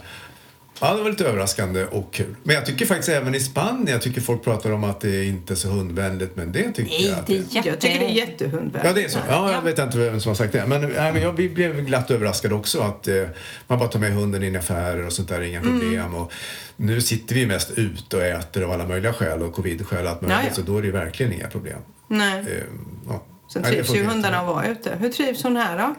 ja, 0.82 0.94
det 0.96 1.02
var 1.04 1.10
lite 1.10 1.26
överraskande 1.26 1.86
och 1.86 2.14
kul. 2.14 2.36
Men 2.44 2.56
jag 2.56 2.66
tycker 2.66 2.86
faktiskt 2.86 3.10
även 3.10 3.36
i 3.36 3.40
Spanien, 3.40 3.88
jag 3.88 4.02
tycker 4.02 4.22
folk 4.22 4.44
pratar 4.44 4.72
om 4.72 4.84
att 4.84 5.02
det 5.02 5.10
är 5.16 5.24
inte 5.24 5.56
så 5.56 5.68
hundvänligt, 5.70 6.36
men 6.36 6.52
det 6.52 6.72
tycker 6.72 6.92
Nej, 6.92 7.08
jag 7.08 7.20
att 7.20 7.28
det 7.28 7.34
är 7.34 7.44
jätte... 7.50 7.70
Jag 7.70 7.80
tycker 7.80 8.00
det 8.00 8.06
är 8.06 8.10
jättehundvänligt. 8.10 8.86
Ja, 8.86 8.94
det 8.94 9.04
är 9.04 9.10
så. 9.10 9.20
Ja, 9.30 9.52
jag 9.52 9.62
vet 9.62 9.80
inte 9.80 9.98
vem 9.98 10.20
som 10.20 10.30
har 10.30 10.36
sagt 10.36 10.54
det. 10.54 10.66
Men, 10.68 10.82
nej, 10.82 11.14
men 11.14 11.22
jag, 11.22 11.32
vi 11.34 11.50
blev 11.50 11.86
glatt 11.86 12.12
överraskade 12.12 12.56
också 12.56 12.80
att 12.82 13.08
eh, 13.08 13.24
man 13.68 13.80
bara 13.80 13.90
tar 13.90 14.00
med 14.00 14.14
hunden 14.14 14.44
in 14.44 14.56
i 14.56 14.58
affärer 14.58 15.06
och 15.06 15.14
sånt 15.14 15.30
där, 15.30 15.42
inga 15.42 15.62
problem. 15.62 16.16
Och 16.16 16.32
nu 16.76 17.02
sitter 17.02 17.36
vi 17.36 17.46
mest 17.46 17.72
ute 17.72 18.16
och 18.18 18.24
äter 18.24 18.64
av 18.64 18.72
alla 18.72 18.88
möjliga 18.88 19.14
skäl 19.14 19.42
och 19.42 19.54
covid-skäl 19.54 20.06
och 20.06 20.12
allt 20.12 20.22
möjligt, 20.22 20.38
Ja, 20.44 20.48
ja. 20.50 20.54
så 20.56 20.62
då 20.62 20.78
är 20.78 20.82
det 20.82 20.92
verkligen 20.92 21.34
inga 21.34 21.48
problem. 21.48 21.80
Nej. 22.08 22.40
Eh, 22.40 22.64
ja. 23.08 23.24
Sen 23.48 23.64
trivs 23.64 23.96
ju 23.96 24.04
hundarna 24.04 24.40
att 24.40 24.48
vara 24.48 24.68
ute. 24.68 24.96
Hur 25.00 25.10
trivs 25.10 25.44
hon 25.44 25.56
här 25.56 25.78
då? 25.78 25.96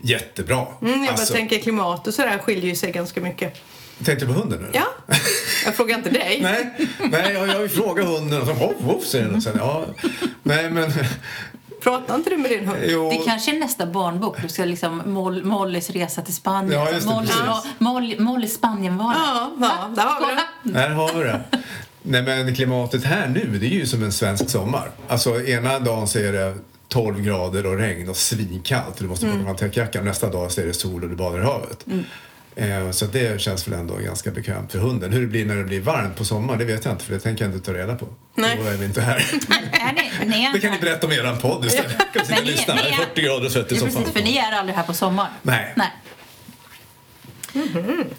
Jättebra. 0.00 0.66
Mm, 0.82 0.92
jag 0.92 1.00
bara 1.00 1.10
Alltså, 1.10 1.34
tänker 1.34 1.58
klimat 1.58 2.06
och 2.06 2.14
sådär 2.14 2.38
skiljer 2.38 2.66
ju 2.70 2.76
sig 2.76 2.92
ganska 2.92 3.20
mycket. 3.20 3.60
Tänkte 4.04 4.26
du 4.26 4.32
på 4.34 4.40
hunden 4.40 4.58
nu? 4.62 4.68
Ja, 4.72 4.86
jag 5.64 5.74
frågar 5.74 5.96
inte 5.96 6.10
dig. 6.10 6.38
Nej, 6.42 6.88
nej 7.10 7.32
jag, 7.32 7.48
jag 7.48 7.58
vill 7.58 7.70
fråga 7.70 8.04
hunden 8.04 8.40
och 8.40 8.46
så 8.46 8.52
hopp, 8.52 8.82
hopp, 8.82 9.04
säger 9.04 9.24
den. 9.24 9.34
Och 9.36 9.42
Sen, 9.42 9.56
ja, 9.58 9.84
nej, 10.42 10.70
men 10.70 10.92
Pratar 11.82 12.14
inte 12.14 12.30
du 12.30 12.36
med 12.36 12.50
din 12.50 12.66
hund? 12.68 12.78
jo. 12.86 13.10
Det 13.10 13.16
kanske 13.16 13.56
är 13.56 13.58
nästa 13.58 13.86
barnbok. 13.86 14.42
Du 14.42 14.48
ska 14.48 14.64
liksom 14.64 15.02
Moll, 15.06 15.44
Mollys 15.44 15.90
resa 15.90 16.22
till 16.22 16.34
Spanien. 16.34 16.72
Ja, 16.80 16.90
just 16.90 17.06
det, 17.08 17.14
Mollys, 17.14 17.30
precis. 17.30 17.70
Molly, 17.78 18.18
Mollys 18.18 18.54
Spanienvara. 18.54 19.14
Ja, 19.16 19.50
ja, 19.60 19.90
där 19.96 20.02
har 20.02 20.28
vi 20.28 20.34
det. 20.34 20.78
Där 20.78 20.90
har 20.90 21.12
vi 21.14 21.24
det. 21.24 21.40
Nej 22.02 22.22
men 22.22 22.54
klimatet 22.54 23.04
här 23.04 23.28
nu, 23.28 23.58
det 23.60 23.66
är 23.66 23.70
ju 23.70 23.86
som 23.86 24.02
en 24.04 24.12
svensk 24.12 24.50
sommar. 24.50 24.90
Alltså 25.08 25.44
ena 25.46 25.78
dagen 25.78 26.08
så 26.08 26.18
är 26.18 26.32
det 26.32 26.54
12 26.88 27.22
grader 27.22 27.66
och 27.66 27.78
regn 27.78 28.08
och 28.08 28.16
svinkallt. 28.16 28.98
Du 28.98 29.04
måste 29.06 29.26
plocka 29.26 29.44
fram 29.44 29.56
täckjackan. 29.56 30.04
Nästa 30.04 30.30
dag 30.30 30.52
så 30.52 30.60
är 30.60 30.66
det 30.66 30.74
sol 30.74 31.02
och 31.04 31.10
du 31.10 31.16
badar 31.16 31.40
i 31.40 31.44
havet. 31.44 31.84
Eh, 32.56 32.90
Så 32.90 33.06
det 33.06 33.40
känns 33.40 33.68
väl 33.68 33.74
ändå 33.78 33.94
ganska 33.96 34.30
bekvämt 34.30 34.72
för 34.72 34.78
hunden. 34.78 35.12
Hur 35.12 35.20
det 35.20 35.26
blir 35.26 35.44
när 35.46 35.56
det 35.56 35.64
blir 35.64 35.80
varmt 35.80 36.16
på 36.16 36.24
sommaren, 36.24 36.58
det 36.58 36.64
vet 36.64 36.84
jag 36.84 36.94
inte 36.94 37.04
för 37.04 37.12
det 37.14 37.20
tänker 37.20 37.44
jag 37.44 37.54
inte 37.54 37.66
ta 37.66 37.78
reda 37.78 37.96
på. 37.96 38.06
Nej. 38.34 38.58
Då 38.62 38.68
är 38.70 38.76
vi 38.76 38.84
inte 38.84 39.00
här. 39.00 39.16
Är 39.72 40.52
Det 40.52 40.60
kan 40.60 40.70
ni 40.72 40.78
berätta 40.78 41.06
om 41.06 41.12
i 41.12 41.16
eran 41.16 41.38
podd 41.38 41.64
istället. 41.64 41.96
Kan 42.12 42.26
sitta 42.26 42.40
och 42.40 42.46
lyssna. 42.46 42.74
ni 42.74 42.80
Det 42.82 42.88
är 42.88 42.92
är- 42.92 42.96
40 43.06 43.22
grader 43.22 43.46
och 43.46 43.52
svettig 43.52 43.78
som 43.78 43.88
precis, 43.88 44.12
för 44.12 44.20
ni 44.22 44.36
är 44.36 44.52
aldrig 44.52 44.76
här 44.76 44.82
på 44.84 44.94
sommaren. 44.94 45.30
Nej. 45.42 45.74
Nej. 45.76 45.90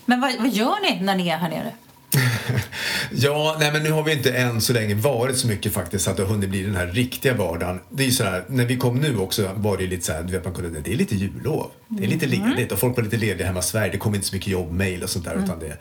Men 0.06 0.22
vad, 0.22 0.32
vad 0.40 0.50
gör 0.50 0.82
ni 0.82 1.00
när 1.02 1.16
ni 1.16 1.28
är 1.30 1.38
här 1.38 1.50
nere? 1.50 1.72
Ja, 3.12 3.58
nej 3.60 3.72
men 3.72 3.84
nu 3.84 3.92
har 3.92 4.04
vi 4.04 4.14
inte 4.14 4.32
än 4.32 4.62
så 4.62 4.74
länge 4.74 4.96
varit 4.96 5.38
så 5.38 5.48
mycket 5.48 5.74
faktiskt 5.74 6.08
att 6.08 6.18
det 6.18 6.24
har 6.24 6.30
hunnit 6.30 6.50
bli 6.50 6.64
den 6.64 6.76
här 6.76 6.88
riktiga 6.88 7.34
vardagen. 7.34 7.80
Det 7.90 8.04
är 8.04 8.08
ju 8.08 8.12
så 8.12 8.24
här, 8.24 8.46
när 8.48 8.66
vi 8.66 8.78
kom 8.78 9.00
nu 9.00 9.18
också 9.18 9.52
var 9.56 9.78
det 9.78 9.84
ju 9.84 9.90
lite 9.90 10.06
så 10.06 10.12
här, 10.12 10.24
du 10.24 10.32
vet 10.32 10.46
man 10.46 10.54
kunde, 10.54 10.80
det 10.80 10.94
är 10.94 10.98
lite 10.98 11.16
jullov. 11.16 11.72
Det 11.88 12.04
är 12.04 12.08
lite 12.08 12.26
ledigt 12.26 12.72
och 12.72 12.80
folk 12.80 12.98
var 12.98 13.04
lite 13.04 13.18
lediga 13.18 13.48
hemma 13.48 13.60
i 13.60 13.64
Sverige. 13.64 13.92
Det 13.92 13.98
kom 13.98 14.16
inte 14.16 14.28
så 14.28 14.36
mycket 14.36 14.52
jobbmail 14.52 15.04
och 15.04 15.10
sånt 15.10 15.26
där 15.26 15.42
utan 15.44 15.60
det 15.60 15.78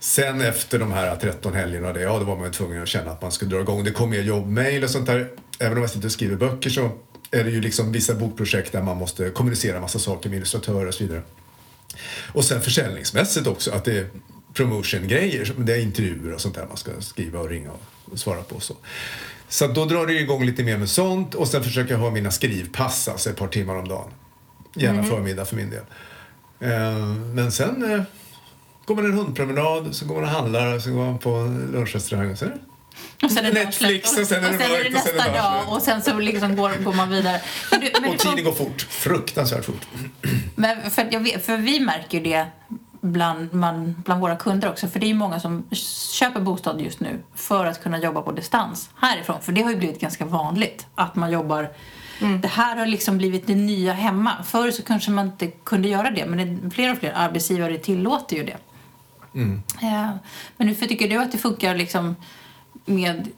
Sen 0.00 0.40
efter 0.40 0.78
de 0.78 0.92
här 0.92 1.16
13 1.16 1.54
helgerna, 1.54 1.92
det, 1.92 2.00
ja 2.00 2.18
då 2.18 2.24
var 2.24 2.36
man 2.36 2.52
tvungen 2.52 2.82
att 2.82 2.88
känna 2.88 3.10
att 3.10 3.22
man 3.22 3.32
skulle 3.32 3.50
dra 3.50 3.60
igång. 3.60 3.84
Det 3.84 3.90
kom 3.90 4.10
mer 4.10 4.22
jobbmail 4.22 4.84
och 4.84 4.90
sånt 4.90 5.06
där. 5.06 5.28
Även 5.58 5.76
om 5.76 5.80
jag 5.80 5.90
sitter 5.90 6.06
och 6.06 6.12
skriver 6.12 6.36
böcker 6.36 6.70
så 6.70 6.90
är 7.30 7.44
det 7.44 7.50
ju 7.50 7.60
liksom 7.60 7.92
vissa 7.92 8.14
bokprojekt 8.14 8.72
där 8.72 8.82
man 8.82 8.96
måste 8.96 9.30
kommunicera 9.30 9.80
massa 9.80 9.98
saker 9.98 10.28
med 10.28 10.36
illustratörer 10.36 10.86
och 10.86 10.94
så 10.94 11.04
vidare. 11.04 11.22
Och 12.32 12.44
sen 12.44 12.60
försäljningsmässigt 12.60 13.46
också, 13.46 13.70
att 13.70 13.84
det 13.84 14.06
promotion-grejer, 14.54 15.52
det 15.58 15.72
är 15.72 15.80
intervjuer 15.82 16.32
och 16.34 16.40
sånt 16.40 16.54
där 16.54 16.66
man 16.66 16.76
ska 16.76 16.90
skriva 17.00 17.38
och 17.40 17.48
ringa 17.48 17.70
och 18.12 18.18
svara 18.18 18.42
på. 18.42 18.54
och 18.54 18.62
Så, 18.62 18.74
så 19.48 19.66
då 19.66 19.84
drar 19.84 20.06
det 20.06 20.12
igång 20.20 20.44
lite 20.46 20.62
mer 20.62 20.76
med 20.78 20.88
sånt 20.90 21.34
och 21.34 21.48
sen 21.48 21.64
försöker 21.64 21.92
jag 21.92 21.98
ha 21.98 22.10
mina 22.10 22.30
skrivpass, 22.30 23.08
alltså 23.08 23.30
ett 23.30 23.36
par 23.36 23.48
timmar 23.48 23.74
om 23.76 23.88
dagen. 23.88 24.10
Gärna 24.76 25.02
förmiddag 25.02 25.44
för 25.44 25.56
min 25.56 25.70
del. 25.70 25.82
Eh, 26.60 27.06
men 27.34 27.52
sen 27.52 27.92
eh, 27.92 28.02
går 28.86 28.94
man 28.94 29.04
en 29.04 29.12
hundpromenad, 29.12 29.94
så 29.94 30.06
går 30.06 30.14
man 30.14 30.24
och 30.24 30.30
handlar, 30.30 30.78
så 30.78 30.90
går 30.90 31.04
man 31.04 31.18
på 31.18 31.30
en 31.30 31.70
lunchrestaurang 31.72 32.30
och 32.30 32.38
så 32.38 32.46
Och 33.22 33.30
sen 33.32 33.54
Netflix 33.54 34.16
mörkt. 34.16 34.20
och 34.20 34.26
sen 34.26 34.44
är 34.44 34.50
det 34.50 34.56
och 34.56 34.60
sen 34.60 34.70
är 34.70 34.84
det 34.84 34.90
mörkt 34.90 34.96
och 34.96 35.00
sen 35.00 35.20
är 35.20 35.32
det 35.32 35.38
dag 35.38 35.52
mörkt. 35.52 35.68
och 35.68 35.82
sen 35.82 36.02
så 36.02 36.18
liksom 36.18 36.56
går, 36.56 36.72
går 36.84 36.92
man 36.92 37.10
vidare. 37.10 37.40
Men, 37.70 37.80
du, 37.80 37.90
men, 38.00 38.10
Och 38.10 38.18
tiden 38.18 38.44
går 38.44 38.52
fort, 38.52 38.82
fruktansvärt 38.90 39.64
fort. 39.64 39.86
men 40.54 40.90
för, 40.90 41.08
jag 41.10 41.20
vet, 41.20 41.46
för 41.46 41.56
vi 41.56 41.80
märker 41.80 42.18
ju 42.18 42.24
det 42.24 42.46
bland, 43.04 43.54
man, 43.54 43.94
bland 44.04 44.20
våra 44.20 44.36
kunder 44.36 44.68
också. 44.68 44.88
För 44.88 45.00
det 45.00 45.10
är 45.10 45.14
många 45.14 45.40
som 45.40 45.64
köper 46.12 46.40
bostad 46.40 46.80
just 46.80 47.00
nu 47.00 47.22
för 47.34 47.66
att 47.66 47.82
kunna 47.82 47.98
jobba 47.98 48.22
på 48.22 48.32
distans 48.32 48.90
härifrån. 48.96 49.40
För 49.40 49.52
det 49.52 49.62
har 49.62 49.70
ju 49.70 49.76
blivit 49.76 50.00
ganska 50.00 50.24
vanligt 50.24 50.86
att 50.94 51.16
man 51.16 51.30
jobbar 51.32 51.68
Det 52.42 52.48
här 52.48 52.76
har 52.76 52.86
liksom 52.86 53.18
blivit 53.18 53.46
det 53.46 53.54
nya 53.54 53.92
hemma. 53.92 54.32
Förr 54.44 54.70
så 54.70 54.82
kanske 54.82 55.10
man 55.10 55.26
inte 55.26 55.46
kunde 55.46 55.88
göra 55.88 56.10
det 56.10 56.26
men 56.26 56.70
fler 56.70 56.92
och 56.92 56.98
fler 56.98 57.12
arbetsgivare 57.16 57.78
tillåter 57.78 58.36
ju 58.36 58.44
det. 58.44 58.56
Eh, 59.82 60.10
Men 60.56 60.68
hur 60.68 60.74
tycker 60.74 61.08
du 61.08 61.16
att 61.16 61.32
det 61.32 61.38
funkar 61.38 61.74
liksom 61.74 62.16
med 62.84 63.28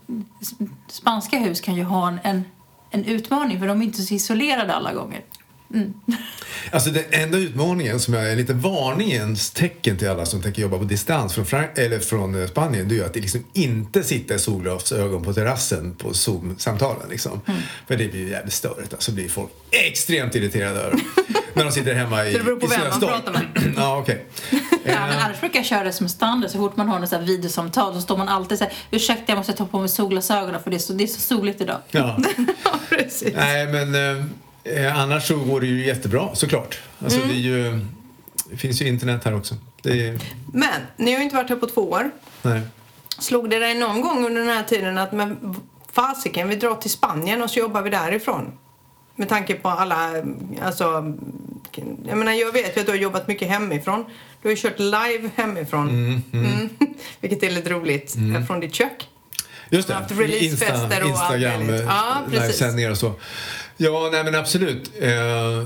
spanska 0.89 1.39
hus 1.39 1.61
kan 1.61 1.75
ju 1.75 1.85
ha 1.85 2.09
en, 2.09 2.19
en, 2.23 2.45
en 2.91 3.05
utmaning 3.05 3.61
för 3.61 3.67
de 3.67 3.81
är 3.81 3.85
inte 3.85 4.03
så 4.03 4.15
isolerade 4.15 4.75
alla 4.75 4.95
gånger. 4.95 5.21
Alltså 6.71 6.91
den 6.91 7.05
enda 7.11 7.39
utmaningen 7.39 8.01
som 8.01 8.15
är 8.15 8.27
en 8.27 8.37
liten 8.37 8.61
varningens 8.61 9.51
tecken 9.51 9.97
till 9.97 10.09
alla 10.09 10.27
som 10.27 10.43
tänker 10.43 10.63
jobba 10.63 10.79
på 10.79 10.85
distans 10.85 11.35
från, 11.35 11.47
Frank- 11.47 11.79
eller 11.79 11.99
från 11.99 12.43
eh, 12.43 12.49
Spanien 12.49 12.89
det 12.89 12.99
är 12.99 13.05
att 13.05 13.15
det 13.15 13.21
liksom 13.21 13.45
inte 13.53 14.03
sitta 14.03 14.35
i 14.35 14.39
solglasögon 14.39 15.25
på 15.25 15.33
terrassen 15.33 15.95
på 15.95 16.15
Zoom-samtalen. 16.15 17.09
Liksom. 17.11 17.41
Mm. 17.47 17.61
För 17.87 17.97
det 17.97 18.09
blir 18.09 18.21
ju 18.21 18.29
jävligt 18.29 18.55
störigt. 18.55 18.93
Alltså 18.93 19.13
blir 19.13 19.29
folk 19.29 19.51
extremt 19.71 20.35
irriterade 20.35 20.81
över. 20.81 21.01
när 21.55 21.65
de 21.65 21.73
sitter 21.73 21.95
hemma 21.95 22.27
i 22.27 22.33
det 22.33 22.45
beror 22.45 22.61
på 22.61 22.67
vem 22.67 22.81
man 22.91 23.01
pratar 23.01 23.33
med. 23.33 23.73
ja, 23.77 23.99
okej. 23.99 24.27
Ja, 24.89 25.07
men 25.07 25.19
annars 25.19 25.41
brukar 25.41 25.59
jag 25.59 25.67
köra 25.67 25.85
det 25.85 25.93
som 25.93 26.09
standard. 26.09 26.51
Så 26.51 26.59
fort 26.59 26.77
man 26.77 26.89
har 26.89 26.99
något 26.99 27.09
så 27.09 27.17
här 27.17 27.23
videosamtal 27.23 27.95
så 27.95 28.01
står 28.01 28.17
man 28.17 28.29
alltid 28.29 28.59
så 28.59 28.65
här, 28.65 28.73
ursäkta 28.91 29.25
jag 29.27 29.37
måste 29.37 29.53
ta 29.53 29.67
på 29.67 29.79
mig 29.79 29.89
solglasögonen 29.89 30.63
för 30.63 30.71
det 30.71 30.77
är 30.77 30.79
så, 30.79 30.93
det 30.93 31.05
är 31.05 31.09
så 31.09 31.21
soligt 31.21 31.61
idag. 31.61 31.79
Ja. 31.91 32.19
Ja, 32.65 32.79
precis. 32.89 33.35
Nej, 33.37 33.67
men 33.67 33.95
eh, 33.95 34.25
eh, 34.75 34.99
annars 35.01 35.29
så 35.29 35.37
går 35.37 35.61
det 35.61 35.67
ju 35.67 35.87
jättebra 35.87 36.35
såklart. 36.35 36.79
Alltså 37.05 37.19
Mm. 37.19 37.29
det, 37.29 37.35
ju, 37.41 37.81
det 38.51 38.57
finns 38.57 38.83
ju 38.83 38.89
internet 38.89 39.25
här 39.25 39.35
också. 39.37 39.55
Är, 39.85 40.19
Men 40.53 40.81
ni 40.97 41.13
har 41.13 41.19
ju 41.19 41.25
inte 41.25 41.37
varit 41.37 41.49
här 41.49 41.57
på 41.57 41.67
två 41.67 41.91
år. 41.91 42.11
nej. 42.43 42.61
Slog 43.19 43.51
det 43.51 43.59
dig 43.59 43.75
någon 43.75 44.01
gång 44.01 44.27
under 44.27 44.41
den 44.41 44.51
här 44.51 44.63
tiden 44.63 44.99
att 44.99 45.13
men 45.13 45.57
fasiken, 45.93 46.49
vi 46.49 46.57
drar 46.57 46.75
till 46.75 46.91
Spanien 46.91 47.43
och 47.43 47.51
så 47.51 47.59
jobbar 47.59 47.83
vi 47.83 47.91
därifrån? 47.91 48.53
Med 49.17 49.29
tanke 49.29 49.55
på 49.55 49.69
alla, 49.69 50.11
alltså, 50.63 51.15
jag 52.07 52.19
menar 52.19 52.33
jag 52.33 52.53
vet 52.53 52.77
ju 52.77 52.81
att 52.81 52.87
du 52.87 52.93
har 52.93 52.99
jobbat 52.99 53.29
mycket 53.29 53.49
hemifrån. 53.49 54.05
Du 54.43 54.49
har 54.49 54.51
ju 54.51 54.57
kört 54.63 54.79
live 54.79 55.31
hemifrån. 55.37 55.89
Mm. 56.33 56.69
Vilket 57.21 57.43
är 57.43 57.51
lite 57.51 57.71
roligt, 57.71 58.17
eh, 58.37 58.47
från 58.47 58.61
ditt 58.61 58.75
kök. 58.75 59.09
Just 59.71 59.89
det, 59.89 59.95
haft 59.95 60.11
releasefester 60.11 61.05
och 61.05 61.19
allt 61.19 61.35
Instagram, 61.35 61.67
livesändningar 62.31 62.91
och 62.91 62.99
så. 62.99 63.13
Ja, 63.77 64.09
nej 64.13 64.25
men 64.25 64.35
absolut. 64.35 64.93
Eh, 65.01 65.65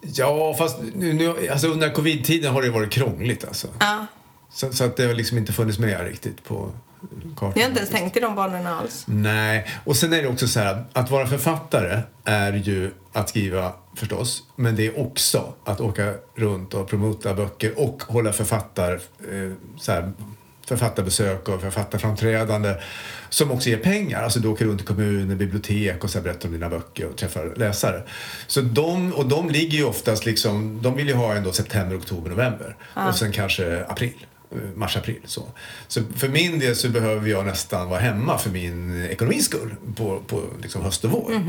ja, 0.00 0.54
fast 0.58 0.78
nu, 0.94 1.12
nu, 1.12 1.48
alltså 1.48 1.68
under 1.68 1.90
covid-tiden 1.90 2.52
har 2.52 2.62
det 2.62 2.70
varit 2.70 2.90
krångligt 2.92 3.44
alltså. 3.44 3.68
Ja. 3.80 4.06
Så, 4.52 4.72
så 4.72 4.84
att 4.84 4.96
det 4.96 5.06
har 5.06 5.14
liksom 5.14 5.38
inte 5.38 5.52
funnits 5.52 5.78
med 5.78 6.06
riktigt 6.06 6.44
på 6.44 6.72
kartan. 7.36 7.52
Ni 7.54 7.60
har 7.62 7.68
inte 7.68 7.80
ens 7.80 7.90
tänkt 7.90 8.16
i 8.16 8.20
de 8.20 8.34
banorna 8.34 8.78
alls? 8.78 9.04
Nej, 9.06 9.66
och 9.84 9.96
sen 9.96 10.12
är 10.12 10.22
det 10.22 10.28
också 10.28 10.48
så 10.48 10.60
här 10.60 10.84
att 10.92 11.10
vara 11.10 11.26
författare 11.26 12.00
är 12.24 12.52
ju 12.52 12.90
att 13.12 13.28
skriva 13.28 13.72
förstås, 13.96 14.42
men 14.56 14.76
det 14.76 14.86
är 14.86 15.00
också 15.00 15.54
att 15.64 15.80
åka 15.80 16.14
runt 16.34 16.74
och 16.74 16.88
promota 16.88 17.34
böcker 17.34 17.78
och 17.78 18.02
hålla 18.02 18.32
författar, 18.32 18.92
eh, 19.32 19.52
så 19.78 19.92
här, 19.92 20.12
författarbesök 20.66 21.48
och 21.48 21.60
författarframträdande 21.60 22.74
som 23.28 23.50
också 23.50 23.68
ger 23.68 23.76
pengar. 23.76 24.22
Alltså 24.22 24.40
du 24.40 24.48
åker 24.48 24.64
runt 24.64 24.80
i 24.80 24.84
kommuner, 24.84 25.34
bibliotek 25.34 26.04
och 26.04 26.10
så 26.10 26.20
berättar 26.20 26.48
om 26.48 26.52
dina 26.52 26.68
böcker 26.68 27.06
och 27.06 27.16
träffar 27.16 27.52
läsare. 27.56 28.02
Så 28.46 28.60
de, 28.60 29.12
och 29.12 29.26
de 29.28 29.50
ligger 29.50 29.78
ju 29.78 29.84
oftast 29.84 30.26
liksom, 30.26 30.82
de 30.82 30.94
vill 30.94 31.08
ju 31.08 31.14
ha 31.14 31.34
ändå 31.34 31.52
september, 31.52 31.98
oktober, 31.98 32.30
november 32.30 32.76
och 32.94 33.14
sen 33.14 33.32
kanske 33.32 33.84
april 33.84 34.26
eh, 34.50 34.58
mars-april. 34.74 35.20
Så. 35.24 35.46
så 35.88 36.00
för 36.16 36.28
min 36.28 36.58
del 36.58 36.76
så 36.76 36.88
behöver 36.88 37.30
jag 37.30 37.46
nästan 37.46 37.88
vara 37.88 38.00
hemma 38.00 38.38
för 38.38 38.50
min 38.50 39.06
ekonomis 39.06 39.44
skull 39.44 39.74
på, 39.96 40.22
på 40.26 40.42
liksom 40.62 40.82
höst 40.82 41.04
och 41.04 41.10
vår. 41.10 41.42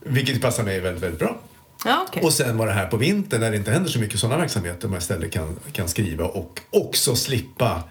Vilket 0.00 0.42
passar 0.42 0.64
mig 0.64 0.80
väldigt, 0.80 1.02
väldigt 1.02 1.20
bra. 1.20 1.40
Ja, 1.84 2.06
okej. 2.08 2.22
Och 2.22 2.32
sen 2.32 2.58
var 2.58 2.66
det 2.66 2.72
här 2.72 2.86
på 2.86 2.96
vintern 2.96 3.40
när 3.40 3.50
det 3.50 3.56
inte 3.56 3.70
händer 3.70 3.90
så 3.90 3.98
mycket 3.98 4.20
sådana 4.20 4.38
verksamheter 4.38 4.88
man 4.88 4.98
istället 4.98 5.32
kan, 5.32 5.56
kan 5.72 5.88
skriva 5.88 6.24
och 6.24 6.60
också 6.70 7.16
slippa 7.16 7.84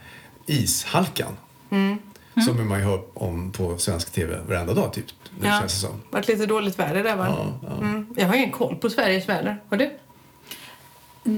ishalkan. 0.50 1.36
Som 2.46 2.68
man 2.68 2.78
ju 2.78 2.84
hör 2.84 3.00
om 3.14 3.52
på 3.52 3.78
svensk 3.78 4.12
TV 4.12 4.38
varenda 4.48 4.74
dag 4.74 4.92
typ. 4.92 5.04
Det 5.40 5.46
Ja. 5.48 5.58
känns 5.60 5.72
det 5.72 5.78
som. 5.88 6.02
varit 6.10 6.28
lite 6.28 6.46
dåligt 6.46 6.78
väder 6.78 7.04
där 7.04 7.16
va? 7.16 7.26
Ja, 7.28 7.68
ja. 7.68 7.76
Mm. 7.86 8.06
Jag 8.16 8.26
har 8.26 8.34
ingen 8.34 8.50
koll 8.52 8.76
på 8.76 8.90
Sveriges 8.90 9.28
väder. 9.28 9.62
Har 9.70 9.76
du? 9.76 9.90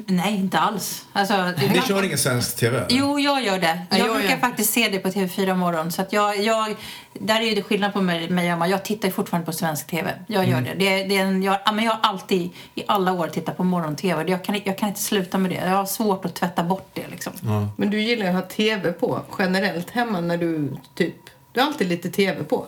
Nej, 0.06 0.34
inte 0.36 0.58
alls. 0.58 1.06
Alltså, 1.12 1.52
Ni 1.72 1.82
kör 1.88 2.02
ingen 2.02 2.18
svensk 2.18 2.56
TV? 2.56 2.84
Jo, 2.88 3.18
jag 3.20 3.44
gör 3.44 3.58
det. 3.58 3.86
Ja, 3.90 3.98
Jag 3.98 4.06
jag 4.08 4.14
brukar 4.16 4.30
gör. 4.30 4.36
faktiskt 4.38 4.72
se 4.72 4.88
det 4.88 4.98
på 4.98 5.08
TV4 5.08 5.54
morgon. 5.56 5.92
Så 5.92 6.02
att 6.02 6.12
jag, 6.12 6.42
jag, 6.42 6.76
där 7.12 7.40
är 7.40 7.44
ju 7.44 7.54
det 7.54 7.62
skillnad 7.62 7.92
på 7.92 8.00
mig, 8.00 8.30
mig 8.30 8.46
och 8.46 8.52
Emma. 8.52 8.68
Jag 8.68 8.84
tittar 8.84 9.10
fortfarande 9.10 9.46
på 9.46 9.52
svensk 9.52 9.86
TV. 9.86 10.14
Jag 10.26 10.48
gör 10.48 10.60
det. 10.60 10.74
det, 10.78 11.04
det 11.04 11.16
är 11.16 11.22
en, 11.24 11.42
jag, 11.42 11.58
ja, 11.64 11.72
men 11.72 11.84
jag 11.84 11.92
har 11.92 12.00
alltid 12.02 12.50
i 12.74 12.82
alla 12.88 13.12
år 13.12 13.28
tittat 13.28 13.56
på 13.56 13.64
morgon-TV. 13.64 14.24
Jag 14.30 14.44
kan, 14.44 14.60
jag 14.64 14.78
kan 14.78 14.88
inte 14.88 15.00
sluta 15.00 15.38
med 15.38 15.50
det. 15.50 15.54
Jag 15.56 15.76
har 15.76 15.86
svårt 15.86 16.24
att 16.24 16.34
tvätta 16.34 16.62
bort 16.62 16.90
det. 16.94 17.08
Liksom. 17.10 17.32
Men 17.76 17.90
du 17.90 18.00
gillar 18.00 18.26
att 18.26 18.34
ha 18.34 18.42
TV 18.42 18.92
på 18.92 19.20
generellt 19.38 19.90
hemma 19.90 20.20
när 20.20 20.36
du 20.36 20.76
typ... 20.94 21.16
Du 21.52 21.60
har 21.60 21.66
alltid 21.66 21.88
lite 21.88 22.10
TV 22.10 22.44
på. 22.44 22.66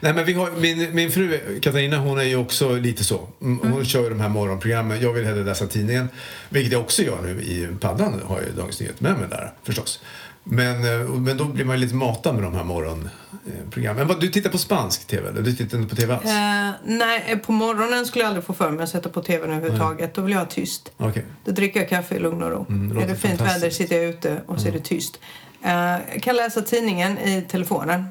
Nej, 0.00 0.14
men 0.14 0.24
vi 0.24 0.32
har, 0.32 0.50
min, 0.50 0.94
min 0.94 1.10
fru 1.10 1.40
Katarina 1.62 1.96
hon 1.98 2.18
är 2.18 2.22
ju 2.22 2.36
också 2.36 2.72
lite 2.76 3.04
så. 3.04 3.28
Mm, 3.42 3.72
Hon 3.72 3.84
kör 3.84 4.02
ju 4.02 4.08
de 4.08 4.20
här 4.20 4.28
morgonprogrammen. 4.28 5.00
Jag 5.00 5.12
vill 5.12 5.24
hellre 5.24 5.44
läsa 5.44 5.66
tidningen. 5.66 6.08
Vilket 6.48 6.72
jag 6.72 6.80
också 6.82 7.02
gör 7.02 7.22
nu 7.22 7.42
i 7.42 7.68
paddan. 7.80 8.20
Har 8.24 8.36
jag 8.36 8.46
ju 8.46 8.52
Dagens 8.52 8.80
Nyheter 8.80 9.02
med 9.02 9.18
mig 9.18 9.28
där 9.28 9.52
förstås. 9.62 10.00
Men, 10.44 11.00
eh, 11.00 11.08
men 11.08 11.36
då 11.36 11.44
blir 11.44 11.64
man 11.64 11.76
ju 11.76 11.80
lite 11.82 11.94
matad 11.94 12.34
med 12.34 12.42
de 12.44 12.54
här 12.54 12.64
morgonprogrammen. 12.64 14.06
Men 14.06 14.18
du 14.20 14.28
tittar 14.28 14.50
på 14.50 14.58
spansk 14.58 15.06
TV 15.06 15.28
eller? 15.28 15.42
Du 15.42 15.52
tittar 15.52 15.78
inte 15.78 15.90
på 15.94 16.00
TV 16.00 16.14
alls? 16.14 16.24
Eh, 16.24 16.70
nej, 16.84 17.38
på 17.46 17.52
morgonen 17.52 18.06
skulle 18.06 18.24
jag 18.24 18.28
aldrig 18.28 18.44
få 18.44 18.52
för 18.52 18.70
mig 18.70 18.82
att 18.82 18.88
sätta 18.88 19.08
på 19.08 19.22
TVn 19.22 19.50
överhuvudtaget. 19.50 20.14
Då 20.14 20.22
vill 20.22 20.32
jag 20.32 20.40
ha 20.40 20.46
tyst. 20.46 20.92
Okej. 20.96 21.24
Då 21.44 21.52
dricker 21.52 21.80
jag 21.80 21.88
kaffe 21.88 22.14
i 22.14 22.18
lugn 22.18 22.42
och 22.42 22.50
ro. 22.50 22.66
Mm, 22.68 22.96
det 22.96 23.02
är 23.04 23.08
det 23.08 23.16
fint 23.16 23.40
väder 23.40 23.70
sitter 23.70 23.96
jag 23.96 24.04
ute 24.04 24.42
och 24.46 24.60
så 24.60 24.68
är 24.68 24.72
det 24.72 24.80
tyst. 24.80 25.18
Eh, 25.64 25.98
jag 26.12 26.22
kan 26.22 26.36
läsa 26.36 26.62
tidningen 26.62 27.18
i 27.18 27.42
telefonen. 27.42 28.06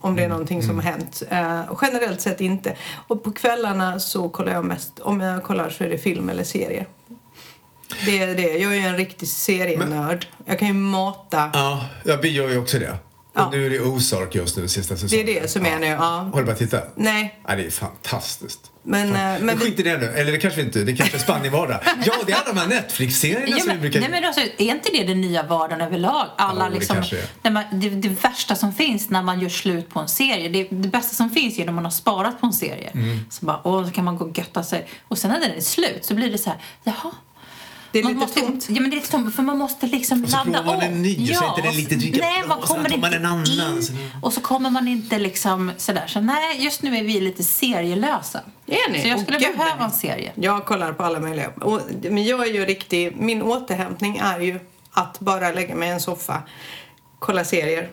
Om 0.00 0.10
Mm, 0.10 0.16
det 0.16 0.24
är 0.24 0.28
någonting 0.28 0.62
som 0.62 0.76
har 0.76 0.82
hänt. 0.82 1.22
Eh, 1.30 1.60
och 1.60 1.78
generellt 1.82 2.20
sett 2.20 2.40
inte. 2.40 2.76
Och 3.08 3.24
på 3.24 3.32
kvällarna 3.32 4.00
så 4.00 4.28
kollar 4.28 4.52
jag 4.52 4.64
mest, 4.64 4.98
om 4.98 5.20
jag 5.20 5.42
kollar 5.42 5.70
så 5.70 5.84
är 5.84 5.88
det 5.88 5.98
film 5.98 6.28
eller 6.28 6.44
serier. 6.44 6.86
Det 8.04 8.18
är 8.18 8.34
det. 8.34 8.58
Jag 8.58 8.72
är 8.72 8.76
ju 8.80 8.86
en 8.86 8.96
riktig 8.96 9.28
serienörd. 9.28 10.26
Jag 10.44 10.58
kan 10.58 10.68
ju 10.68 10.74
mata. 10.74 11.50
Ja, 11.54 11.86
ja, 12.04 12.16
vi 12.22 12.28
gör 12.28 12.48
ju 12.48 12.58
också 12.58 12.78
det. 12.78 12.96
Ja. 13.38 13.46
Och 13.46 13.52
nu 13.52 13.66
är 13.66 13.70
det 13.70 13.80
Ozark 13.80 14.34
just 14.34 14.56
nu, 14.56 14.68
sista 14.68 14.96
säsongen. 14.96 15.26
Det 15.26 15.36
är 15.36 15.40
det 15.42 15.48
som 15.48 15.66
är 15.66 15.78
nu, 15.78 15.86
ja. 15.86 16.30
Har 16.32 16.38
du 16.38 16.44
börjat 16.44 16.58
titta? 16.58 16.80
Nej, 16.94 17.40
Ja, 17.48 17.56
det 17.56 17.66
är 17.66 17.70
fantastiskt. 17.70 18.60
men... 18.82 19.08
eh, 19.36 19.40
Men 19.44 19.58
skit 19.58 19.80
i 19.80 19.82
det 19.82 19.96
nu. 19.98 20.06
Eller 20.06 20.32
det 20.32 20.38
kanske 20.38 20.60
vi 20.60 20.66
inte, 20.66 20.78
det 20.84 20.96
kanske 20.96 21.16
är 21.16 21.20
Spanienvardag. 21.20 21.80
Ja, 22.06 22.12
det 22.26 22.32
är 22.32 22.36
alla 22.36 22.52
de 22.52 22.58
här 22.60 22.66
Netflix-serierna 22.66 23.46
Ja, 23.48 23.58
som 23.58 23.72
vi 23.72 23.78
brukar... 23.78 24.00
nej, 24.00 24.08
men 24.10 24.24
alltså, 24.24 24.40
är 24.40 24.60
inte 24.74 24.90
det 24.92 25.04
den 25.04 25.20
nya 25.20 25.42
vardagen 25.42 25.80
överlag? 25.80 26.26
Alla, 26.36 26.68
det 26.68 26.74
liksom, 26.74 27.02
när 27.42 27.50
man, 27.50 27.64
det, 27.72 27.88
det 27.90 28.08
värsta 28.08 28.54
som 28.54 28.72
finns 28.72 29.10
när 29.10 29.22
man 29.22 29.40
gör 29.40 29.48
slut 29.48 29.88
på 29.90 30.00
en 30.00 30.08
serie. 30.08 30.48
Det, 30.48 30.68
det 30.70 30.88
bästa 30.88 31.14
som 31.14 31.30
finns 31.30 31.58
är 31.58 31.64
när 31.64 31.72
man 31.72 31.84
har 31.84 31.90
sparat 31.92 32.40
på 32.40 32.46
en 32.46 32.52
serie. 32.52 32.90
Mm. 32.94 33.18
Så 33.30 33.46
bara, 33.46 33.60
åh, 33.64 33.84
så 33.86 33.90
kan 33.92 34.04
man 34.04 34.16
gå 34.16 34.24
och 34.24 34.38
götta 34.38 34.62
sig. 34.62 34.88
Och 35.08 35.18
sen 35.18 35.30
när 35.30 35.40
den 35.40 35.50
är 35.50 35.60
slut 35.60 36.04
så 36.04 36.14
blir 36.14 36.32
det 36.32 36.38
så 36.38 36.50
här, 36.50 36.58
jaha. 36.84 37.12
Det 37.92 37.98
är 37.98 38.02
man 38.02 38.12
lite 38.12 38.20
måste, 38.20 38.40
tomt. 38.40 38.66
Ja, 38.68 38.80
men 38.80 38.90
det 38.90 38.94
är 38.94 39.00
lite 39.00 39.10
tomt 39.10 39.34
för 39.34 39.42
man 39.42 39.58
måste 39.58 39.86
liksom 39.86 40.24
Och 40.24 40.30
så 40.30 40.36
ladda 40.36 40.62
man 40.62 40.80
en 40.80 41.02
ny, 41.02 41.26
så 41.26 41.44
inte 41.44 41.62
den 41.62 41.76
lite 41.76 41.94
lika 41.94 42.20
Nej, 42.20 42.42
man 42.48 42.60
kommer 42.60 42.92
inte 42.92 43.16
en 43.16 43.26
annan, 43.26 43.46
in. 43.46 43.98
Och 44.22 44.32
så 44.32 44.40
kommer 44.40 44.70
man 44.70 44.88
inte 44.88 45.18
liksom 45.18 45.72
sådär. 45.76 46.06
Så 46.06 46.20
nej, 46.20 46.64
just 46.64 46.82
nu 46.82 46.96
är 46.96 47.04
vi 47.04 47.20
lite 47.20 47.44
serielösa. 47.44 48.40
Är 48.66 48.92
ni? 48.92 49.02
Så 49.02 49.08
jag 49.08 49.20
skulle 49.20 49.38
gud, 49.38 49.56
behöva 49.58 49.84
en 49.84 49.90
serie. 49.90 50.32
Jag 50.34 50.66
kollar 50.66 50.92
på 50.92 51.04
alla 51.04 51.20
möjliga. 51.20 51.48
Och, 51.48 51.80
men 52.02 52.24
jag 52.24 52.48
är 52.48 52.52
ju 52.52 52.64
riktig... 52.64 53.16
Min 53.16 53.42
återhämtning 53.42 54.16
är 54.16 54.40
ju 54.40 54.60
att 54.90 55.20
bara 55.20 55.52
lägga 55.52 55.74
mig 55.74 55.88
i 55.88 55.92
en 55.92 56.00
soffa, 56.00 56.42
kolla 57.18 57.44
serier. 57.44 57.90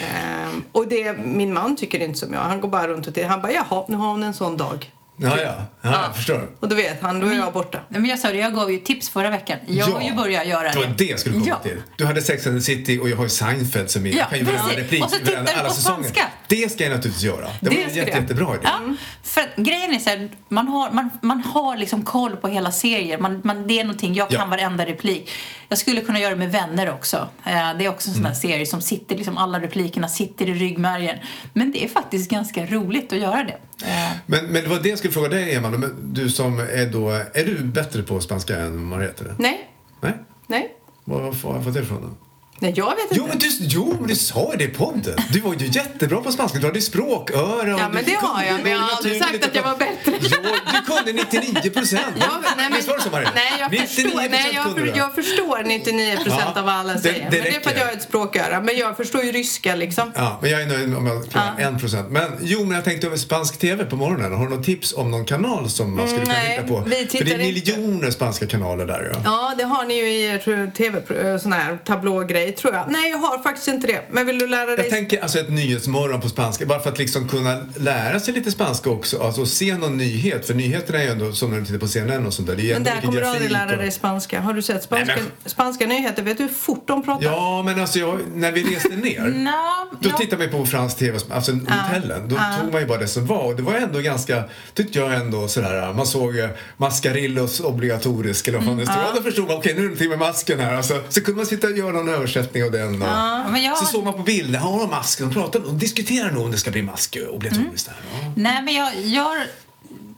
Ehm, 0.00 0.64
och 0.72 0.88
det, 0.88 1.12
min 1.18 1.52
man 1.52 1.76
tycker 1.76 2.00
inte 2.00 2.18
som 2.18 2.32
jag. 2.32 2.40
Han 2.40 2.60
går 2.60 2.68
bara 2.68 2.88
runt 2.88 3.06
och 3.06 3.14
tittar. 3.14 3.28
Han 3.28 3.42
bara, 3.42 3.52
jaha, 3.52 3.84
nu 3.88 3.96
har 3.96 4.08
hon 4.08 4.22
en 4.22 4.34
sån 4.34 4.56
dag. 4.56 4.92
Ja, 5.16 5.36
ja. 5.42 5.54
ja, 5.82 6.02
jag 6.06 6.16
förstår. 6.16 6.48
Och 6.60 6.68
då 6.68 6.74
vet 6.76 7.02
han, 7.02 7.20
då 7.20 7.26
är 7.26 7.34
jag 7.34 7.52
borta. 7.52 7.80
Men 7.88 8.04
jag 8.06 8.18
sa 8.18 8.28
det, 8.28 8.38
jag 8.38 8.54
gav 8.54 8.72
ju 8.72 8.78
tips 8.78 9.08
förra 9.08 9.30
veckan. 9.30 9.58
Jag 9.66 9.86
har 9.86 10.00
ju 10.02 10.12
börjat 10.14 10.46
göra 10.46 10.68
Det 10.72 10.78
var 10.78 10.86
det. 10.86 10.94
det 10.98 11.04
jag 11.04 11.18
skulle 11.20 11.34
komma 11.34 11.46
Ja. 11.48 11.56
till. 11.58 11.82
Du 11.96 12.06
hade 12.06 12.22
Sex 12.22 12.46
and 12.46 12.56
the 12.58 12.62
City 12.62 12.98
och 12.98 13.08
jag 13.08 13.16
har 13.16 13.24
ju 13.24 13.30
Seinfeld 13.30 13.90
som 13.90 14.06
är... 14.06 14.10
Ja, 14.10 14.16
jag 14.16 14.28
kan 14.28 14.38
ju 14.38 14.44
varenda 14.44 14.76
replik, 14.76 15.04
Och 15.04 15.10
så 15.10 15.16
tittar 15.18 15.32
varenda- 15.32 15.52
du 15.52 15.58
alla 15.58 15.68
på 15.68 15.74
säsonger. 15.74 16.02
spanska. 16.02 16.26
Det 16.48 16.72
ska 16.72 16.84
jag 16.84 16.90
naturligtvis 16.96 17.24
göra. 17.24 17.46
Det, 17.60 17.68
var 17.68 17.76
Det 17.76 17.82
en 17.82 17.90
ska 17.90 17.98
jätte, 17.98 18.10
jag. 18.10 18.20
jättebra 18.20 18.54
idé. 18.54 18.60
Ja, 18.64 18.78
för 19.22 19.40
att 19.40 19.56
grejen 19.56 19.94
är 19.94 19.98
så 19.98 20.10
här, 20.10 20.28
man 20.48 20.68
har, 20.68 20.90
man, 20.90 21.10
man 21.22 21.40
har 21.40 21.76
liksom 21.76 22.02
koll 22.04 22.36
på 22.36 22.48
hela 22.48 22.72
serier. 22.72 23.18
Man, 23.18 23.40
man, 23.44 23.66
det 23.66 23.80
är 23.80 23.84
någonting, 23.84 24.14
jag 24.14 24.30
kan 24.30 24.40
Ja. 24.40 24.46
varenda 24.46 24.86
replik. 24.86 25.30
Jag 25.68 25.78
skulle 25.78 26.00
kunna 26.00 26.20
göra 26.20 26.30
det 26.30 26.36
med 26.38 26.52
vänner 26.52 26.90
också. 26.90 27.16
Eh, 27.44 27.52
det 27.78 27.84
är 27.84 27.88
också 27.88 28.08
en 28.08 28.14
sån 28.14 28.22
Mm. 28.22 28.32
här 28.32 28.40
serie 28.40 28.66
som 28.66 28.82
sitter, 28.82 29.16
liksom 29.16 29.38
alla 29.38 29.60
replikerna 29.60 30.08
sitter 30.08 30.48
i 30.48 30.54
ryggmärgen. 30.54 31.18
Men 31.52 31.72
det 31.72 31.84
är 31.84 31.88
faktiskt 31.88 32.30
ganska 32.30 32.66
roligt 32.66 33.12
att 33.12 33.18
göra 33.18 33.44
det. 33.44 33.56
Eh, 33.84 34.12
Men, 34.26 34.44
men 34.46 34.62
det 34.62 34.68
var 34.68 34.80
det 34.80 34.88
jag 34.88 34.98
skulle 34.98 35.12
fråga 35.12 35.28
dig, 35.28 35.54
Emma. 35.54 35.70
Du 36.02 36.30
som 36.30 36.58
är 36.58 36.86
då... 36.92 37.10
Är 37.10 37.44
du 37.44 37.58
bättre 37.64 38.02
på 38.02 38.20
spanska 38.20 38.56
än 38.58 38.84
Mariette? 38.84 39.34
Nej, 39.38 39.70
Nej? 40.00 40.14
nej. 40.46 40.76
Var 41.04 41.20
var 41.20 41.32
har 41.32 41.54
jag 41.54 41.64
fått 41.64 41.74
det 41.74 41.80
ifrån 41.80 42.02
då? 42.02 42.26
Nej, 42.58 42.72
jag 42.76 42.90
vet 42.94 43.02
inte. 43.02 43.14
Jo, 43.16 43.26
men 43.28 43.38
du, 43.38 43.48
jo, 43.60 44.04
du 44.08 44.16
sa 44.16 44.52
det 44.58 44.64
i 44.64 44.68
podden. 44.68 45.16
Du 45.32 45.40
var 45.40 45.54
ju 45.54 45.66
jättebra 45.66 46.20
på 46.20 46.32
spanska. 46.32 46.58
Du 46.58 46.66
hade 46.66 46.80
språköra. 46.80 47.68
Ja, 47.68 47.88
men 47.92 48.04
det 48.04 48.14
har 48.14 48.42
jag, 48.44 48.60
men 48.62 48.72
jag 48.72 48.78
har 48.78 48.96
aldrig 48.96 49.22
sagt 49.22 49.44
att 49.44 49.54
jag 49.54 49.62
var 49.62 49.76
bättre. 49.76 50.12
Jo, 50.22 50.38
du 50.72 50.94
kunde 50.94 51.12
99 51.12 51.70
procent. 51.70 52.02
Ja, 52.20 52.26
men- 52.32 52.42
nej, 52.56 52.66
men- 52.68 52.72
Visst 52.76 52.88
var 52.88 52.96
det 52.96 53.02
så, 53.02 53.10
Maria? 53.10 53.30
Nej, 53.34 53.52
jag 53.60 53.70
99 53.70 53.86
förstår, 53.86 54.28
nej 54.30 54.50
jag, 54.54 54.64
för, 54.74 54.92
jag 54.98 55.14
förstår 55.14 55.64
99 55.64 56.16
procent 56.16 56.42
Ja, 56.54 56.60
av 56.60 56.64
vad 56.66 56.74
alla 56.74 56.92
det- 56.92 56.98
säger. 57.00 57.14
det 57.18 57.22
men 57.30 57.30
det 57.42 57.56
är 57.56 57.60
för 57.60 57.70
att 57.70 57.76
jag 57.78 57.86
har 57.86 57.92
ett 57.92 58.02
språköra. 58.02 58.60
Men 58.60 58.76
jag 58.76 58.96
förstår 58.96 59.24
ju 59.24 59.32
ryska 59.32 59.74
liksom. 59.74 60.12
Ja, 60.14 60.38
men 60.42 60.50
jag 60.50 60.62
är 60.62 60.66
nöjd 60.66 60.94
om 60.96 61.06
jag 61.06 61.30
klarar 61.30 61.54
en 61.58 61.78
procent. 61.78 62.10
Men 62.10 62.30
jo, 62.42 62.60
men 62.64 62.70
jag 62.74 62.84
tänkte 62.84 63.06
över 63.06 63.16
spansk 63.16 63.58
TV 63.58 63.84
på 63.84 63.96
morgonen. 63.96 64.32
Har 64.32 64.48
du 64.48 64.56
något 64.56 64.64
tips 64.66 64.94
om 64.96 65.10
någon 65.10 65.24
kanal 65.24 65.70
som 65.70 65.96
man 65.96 66.08
skulle 66.08 66.22
kunna 66.22 66.34
nej, 66.34 66.56
titta 66.56 66.68
på? 66.68 66.82
vi 66.86 66.94
För 66.96 67.04
tittar 67.06 67.24
det 67.24 67.30
är 67.32 67.40
inte. 67.40 67.72
miljoner 67.76 68.10
spanska 68.10 68.46
kanaler 68.46 68.86
där 68.86 69.10
ja. 69.14 69.20
Ja, 69.24 69.54
det 69.58 69.64
har 69.64 69.84
ni 69.84 69.94
ju 69.94 70.08
i 70.08 70.22
er 70.24 70.70
tv 70.70 71.38
sån 71.38 71.52
här 71.52 71.78
tablågrej 71.84 72.51
tror 72.52 72.74
jag. 72.74 72.84
Nej, 72.88 73.10
jag 73.10 73.18
har 73.18 73.38
faktiskt 73.42 73.68
inte 73.68 73.86
det. 73.86 74.02
Men 74.10 74.26
vill 74.26 74.38
du 74.38 74.46
lära 74.46 74.66
dig? 74.66 74.78
Jag 74.78 74.90
tänker 74.90 75.22
alltså 75.22 75.38
ett 75.38 75.50
nyhetsmorgon 75.50 76.20
på 76.20 76.28
spanska, 76.28 76.66
bara 76.66 76.80
för 76.80 76.90
att 76.90 76.98
liksom 76.98 77.28
kunna 77.28 77.66
lära 77.76 78.20
sig 78.20 78.34
lite 78.34 78.50
spanska 78.50 78.90
också. 78.90 79.22
Alltså 79.22 79.46
se 79.46 79.76
någon 79.76 79.96
nyhet, 79.96 80.46
för 80.46 80.54
nyheterna 80.54 80.98
är 80.98 81.02
ju 81.02 81.10
ändå 81.10 81.32
som 81.32 81.50
när 81.50 81.60
du 81.60 81.66
tittar 81.66 81.78
på 81.78 81.88
CNN 81.88 82.26
och 82.26 82.34
sånt 82.34 82.48
där. 82.48 82.56
Det 82.56 82.70
är 82.70 82.74
men 82.74 82.84
där 82.84 83.00
kommer 83.00 83.20
du 83.20 83.26
aldrig 83.26 83.50
lära 83.50 83.76
dig 83.76 83.90
spanska. 83.90 84.40
Har 84.40 84.54
du 84.54 84.62
sett 84.62 84.82
spanska, 84.82 85.14
Nej, 85.14 85.24
spanska 85.46 85.86
nyheter? 85.86 86.22
Vet 86.22 86.38
du 86.38 86.42
hur 86.44 86.50
fort 86.50 86.84
de 86.86 87.02
pratar? 87.02 87.24
Ja, 87.24 87.62
men 87.62 87.80
alltså 87.80 87.98
jag, 87.98 88.18
när 88.34 88.52
vi 88.52 88.62
reste 88.76 88.96
ner 88.96 89.20
Nå, 89.34 89.88
Då 90.00 90.08
ja. 90.10 90.16
tittade 90.16 90.46
vi 90.46 90.52
på 90.52 90.66
fransk 90.66 90.98
TV, 90.98 91.18
alltså 91.30 91.52
hotellen. 91.52 92.28
Då 92.28 92.36
tog 92.60 92.72
man 92.72 92.80
ju 92.80 92.86
bara 92.86 92.98
det 92.98 93.08
som 93.08 93.26
var. 93.26 93.42
Och 93.42 93.56
det 93.56 93.62
var 93.62 93.74
ändå 93.74 93.98
ganska, 93.98 94.44
tyckte 94.74 94.98
jag 94.98 95.14
ändå 95.14 95.48
sådär, 95.48 95.92
man 95.92 96.06
såg 96.06 96.38
eh, 96.38 96.48
Mascarillos 96.76 97.60
obligatorisk 97.60 98.48
eller 98.48 98.58
vad 98.58 98.66
fan 98.66 98.76
det 98.76 98.86
stod. 98.86 98.96
Ja, 98.96 99.12
då 99.14 99.22
förstod 99.22 99.48
man, 99.48 99.56
okej 99.56 99.74
nu 99.74 99.78
är 99.78 99.82
det 99.82 99.88
någonting 99.88 100.08
med 100.08 100.18
masken 100.18 100.60
här. 100.60 100.76
Alltså, 100.76 101.00
så 101.08 101.24
kunde 101.24 101.36
man 101.36 101.46
sitta 101.46 101.66
och 101.66 101.76
göra 101.76 101.92
någon 101.92 102.08
översättning 102.36 102.64
av 102.64 102.70
den. 102.70 103.02
Och, 103.02 103.52
men 103.52 103.62
jag- 103.62 103.78
Så 103.78 103.84
såg 103.84 104.04
man 104.04 104.12
på 104.14 104.22
bilder, 104.22 104.58
ja 104.60 104.88
masken, 104.90 105.28
de 105.28 105.34
pratar, 105.34 105.60
de 105.60 105.78
diskuterar 105.78 106.30
nog 106.30 106.44
om 106.44 106.50
det 106.50 106.56
ska 106.58 106.70
bli 106.70 106.82
mask 106.82 107.16
obligatoriskt 107.30 107.86
där. 107.86 107.96
Ja. 108.22 108.32
Nej, 108.36 108.62
men 108.62 108.74
jag, 108.74 109.00
jag, 109.04 109.36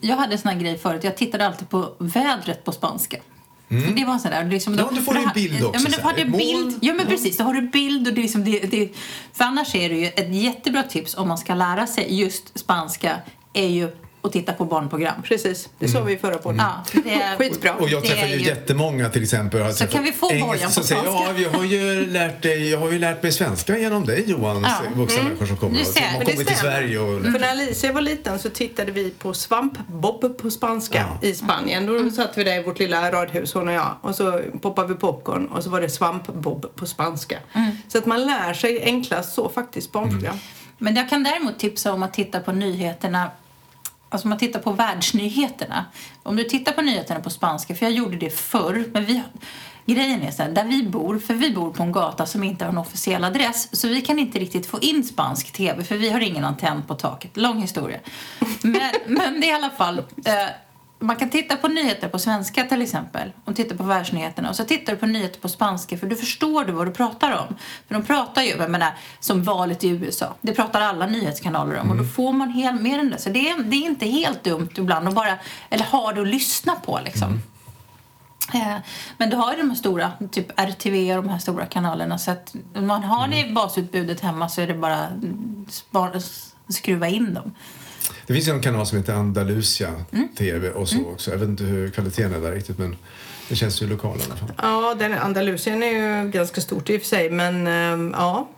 jag 0.01 0.17
hade 0.17 0.33
en 0.33 0.39
sån 0.39 0.51
här 0.51 0.59
grej 0.61 0.79
förut. 0.79 1.05
Jag 1.05 1.17
tittade 1.17 1.47
alltid 1.47 1.69
på 1.71 1.93
vädret 1.99 2.65
på 2.65 2.73
spanska. 2.73 3.17
För 3.69 3.93
Det 3.97 4.05
var 4.05 4.19
sån 4.19 4.31
där, 4.31 4.45
liksom, 4.45 4.73
Mm. 4.73 4.87
Ja, 4.91 4.97
då 4.97 5.03
får 5.03 5.13
du 5.15 5.19
en 5.19 5.23
det 5.23 5.29
här- 5.29 5.35
bild 5.35 5.65
också, 5.65 5.81
Ja, 5.85 5.89
men 5.91 6.01
hade 6.07 6.23
ett 6.23 6.39
bild. 6.39 6.79
Ja, 6.83 6.95
men 6.95 7.07
precis. 7.07 7.37
Då 7.37 7.45
har 7.45 7.55
du 7.55 7.61
bild 7.63 8.09
och 8.09 8.15
det 8.15 8.23
liksom 8.23 8.45
det, 8.45 8.59
det, 8.59 8.89
För 9.33 9.45
annars 9.45 9.75
är 9.75 9.89
det 9.89 9.95
ju 9.95 10.07
ett 10.07 10.35
jättebra 10.35 10.83
tips 10.83 11.15
om 11.17 11.29
man 11.29 11.39
ska 11.39 11.55
lära 11.55 11.87
sig 11.87 12.21
just 12.21 12.59
spanska 12.59 13.17
är 13.53 13.69
ju 13.69 13.89
och 14.25 14.33
titta 14.33 14.53
på 14.53 14.65
barnprogram. 14.65 15.23
Precis, 15.23 15.69
det 15.79 15.89
sa 15.89 16.01
vi 16.01 16.13
i 16.13 16.17
förra 16.17 16.39
podden. 16.39 16.59
Ja, 16.59 17.01
det 17.05 17.15
är- 17.15 17.37
Skitbra. 17.37 17.75
Och 17.75 17.89
jag 17.89 18.05
träffar 18.05 18.27
ju 18.27 18.35
ju- 18.37 18.47
jättemånga 18.47 19.09
till 19.09 19.23
exempel. 19.23 19.61
Jag 19.61 19.67
har 19.67 19.73
träffat 19.73 19.95
kan 19.95 20.05
vi 20.05 20.13
få 20.13 20.31
engelska 20.31 20.47
bojan 20.47 20.71
på 20.73 20.81
säger 20.83 21.03
spanska? 21.03 21.33
ja, 21.33 21.39
jag 21.41 21.51
har 21.51 21.65
ju 21.65 22.07
lärt, 22.07 22.43
dig, 22.43 22.71
jag 22.71 22.79
har 22.79 22.91
ju 22.93 22.99
lärt 22.99 23.23
mig 23.23 23.33
svenska 23.33 23.79
genom 23.79 24.07
dig 24.07 24.25
Johan, 24.27 24.63
Ja. 24.63 24.81
vuxna 24.95 25.23
människor 25.23 25.47
som 25.47 25.57
kommer. 25.57 25.85
Som 25.85 26.03
har 26.03 26.25
kommit 26.25 26.47
till. 26.49 26.57
Sverige 26.57 26.99
och 26.99 27.23
För 27.23 27.39
när 27.39 27.51
Alicia 27.51 27.93
var 27.93 28.01
liten 28.01 28.39
så 28.39 28.51
tittade 28.51 28.93
vi 28.93 29.11
på 29.11 29.35
svampbob 29.35 30.39
på 30.39 30.51
spanska 30.51 31.07
i 31.23 31.35
Spanien. 31.35 31.87
Då 31.87 32.11
satt 32.11 32.39
vi 32.39 32.45
där 32.45 32.61
i 32.61 32.63
vårt 32.63 32.79
lilla 32.79 33.13
radhus, 33.13 33.55
hon 33.55 33.69
och 33.69 33.75
jag. 33.75 33.97
Och 34.01 34.15
så 34.15 34.41
poppade 34.63 34.89
vi 34.89 34.95
popcorn 34.95 35.47
och 35.47 35.63
så 35.65 35.71
var 35.71 35.81
det 35.81 35.91
svampbob 35.91 36.77
på 36.77 36.87
spanska. 36.87 37.39
Så 37.89 37.99
att 37.99 38.07
man 38.07 38.27
lär 38.27 38.55
sig 38.55 38.83
enklast 38.85 39.35
så 39.35 39.49
faktiskt 39.49 39.93
barnprogram. 39.93 40.39
Men 40.79 40.97
jag 40.97 41.11
kan 41.11 41.23
däremot 41.23 41.59
tipsa 41.59 41.93
om 41.93 42.03
att 42.03 42.13
titta 42.15 42.41
på 42.41 42.53
nyheterna 42.53 43.31
Alltså 44.15 44.27
om 44.27 44.31
man 44.31 44.39
tittar 44.39 44.61
på 44.61 44.73
världsnyheterna. 44.73 45.85
Om 46.23 46.37
du 46.37 46.45
tittar 46.45 46.73
på 46.73 46.83
nyheterna 46.83 47.21
på 47.21 47.31
spanska, 47.31 47.75
för 47.75 47.87
jag 47.87 47.93
gjorde 47.93 48.17
det 48.17 48.31
förr. 48.31 48.85
Men 48.93 49.05
vi, 49.05 49.23
grejen 49.87 50.23
är 50.23 50.31
så 50.31 50.43
här, 50.43 50.51
där 50.51 50.65
vi 50.65 50.83
bor, 50.83 51.19
för 51.19 51.35
vi 51.35 51.51
bor 51.51 51.71
på 51.71 51.83
en 51.83 51.93
gata 51.93 52.27
som 52.27 52.45
inte 52.45 52.65
har 52.65 52.73
en 52.73 52.79
officiell 52.79 53.25
adress. 53.25 53.77
Så 53.77 53.89
vi 53.89 54.01
kan 54.01 54.19
inte 54.19 54.39
riktigt 54.39 54.67
få 54.67 54.81
in 54.81 55.05
spansk 55.05 55.53
tv, 55.53 55.85
för 55.85 55.97
vi 55.97 56.11
har 56.11 56.21
ingen 56.21 56.45
antenn 56.45 56.83
på 56.83 56.95
taket. 56.95 57.37
Lång 57.37 57.61
historia. 57.61 57.99
Men, 58.63 58.91
men 59.07 59.41
det 59.41 59.47
är 59.47 59.51
i 59.51 59.55
alla 59.55 59.71
fall... 59.71 59.99
Eh, 59.99 60.33
man 61.07 61.17
kan 61.17 61.31
titta 61.31 61.57
på 61.57 61.69
nyheter 61.69 62.09
på 62.09 62.19
svenska 62.19 62.65
till 62.65 62.83
exempel. 62.83 63.33
Och 63.45 63.57
titta 63.57 63.77
på 63.77 63.83
världsnyheterna. 63.83 64.51
Och 64.51 64.57
så 64.57 64.65
tittar 64.65 64.93
du 64.93 64.99
på 64.99 65.07
nyheter 65.07 65.41
på 65.41 65.49
spanska 65.49 65.99
för 65.99 66.07
då 66.07 66.17
förstår 66.17 66.65
du 66.65 66.73
vad 66.73 66.87
du 66.87 66.93
pratar 66.93 67.33
om. 67.33 67.57
För 67.89 67.95
de 67.95 68.05
pratar 68.05 68.43
ju, 68.43 68.49
jag 68.49 68.71
menar, 68.71 68.93
som 69.21 69.43
valet 69.43 69.85
i 69.85 69.89
USA. 69.89 70.35
Det 70.41 70.53
pratar 70.53 70.81
alla 70.81 71.07
nyhetskanaler 71.07 71.81
om. 71.81 71.91
Och 71.91 71.97
då 71.97 72.05
får 72.05 72.33
man 72.33 72.51
hel, 72.51 72.75
mer 72.75 72.99
än 72.99 73.11
det. 73.11 73.19
Så 73.19 73.29
det 73.29 73.49
är, 73.51 73.63
det 73.63 73.77
är 73.77 73.87
inte 73.87 74.07
helt 74.07 74.45
dumt 74.45 74.71
ibland 74.77 75.09
att 75.09 75.15
bara, 75.15 75.39
eller 75.71 75.85
ha 75.85 76.13
det 76.13 76.21
att 76.21 76.29
lyssna 76.29 76.75
på 76.75 77.01
liksom. 77.05 77.41
Eh, 78.55 78.77
Men 79.17 79.31
du 79.31 79.37
har 79.37 79.53
ju 79.53 79.59
de 79.59 79.71
här 79.71 79.77
stora, 79.77 80.13
typ 80.31 80.61
RTV 80.61 81.17
och 81.17 81.23
de 81.23 81.29
här 81.29 81.39
stora 81.39 81.67
kanalerna. 81.67 82.19
Så 82.19 82.31
att 82.31 82.55
om 82.75 82.87
man 82.87 83.05
har 83.05 83.29
det 83.29 83.41
i 83.41 83.53
basutbudet 83.53 84.21
hemma 84.21 84.49
så 84.49 84.61
är 84.61 84.67
det 84.67 84.75
bara 84.75 85.07
mm, 85.07 85.67
spara, 85.69 86.21
skruva 86.69 87.09
in 87.09 87.35
dem. 87.35 87.53
Det 88.27 88.33
finns 88.35 88.49
ju 88.49 88.53
en 88.53 88.63
kanal 88.63 88.87
som 88.87 88.99
heter 88.99 89.15
Andalusia 89.15 90.05
Mm. 90.13 90.29
TV 90.39 90.71
och 90.71 90.89
så 90.89 91.11
också. 91.11 91.31
Jag 91.31 91.39
vet 91.39 91.49
inte 91.49 91.65
hur 91.65 91.91
kvaliteten 91.91 92.35
är 92.35 92.41
där 92.41 92.53
riktigt 92.53 92.79
men 92.79 92.97
det 93.49 93.57
känns 93.57 93.83
ju 93.83 93.87
lokal 93.87 94.19
i 94.19 94.23
alla 94.25 94.37
fall. 94.37 94.53
Ja, 94.63 94.95
den 94.99 95.13
Andalusien 95.15 95.83
är 95.83 96.23
ju 96.25 96.31
ganska 96.31 96.61
stort 96.61 96.91
i 96.91 96.97
och 96.97 97.01
för 97.01 97.09
sig, 97.09 97.31
men 97.31 97.67
ehm, 97.67 98.15
ja. 98.19 98.49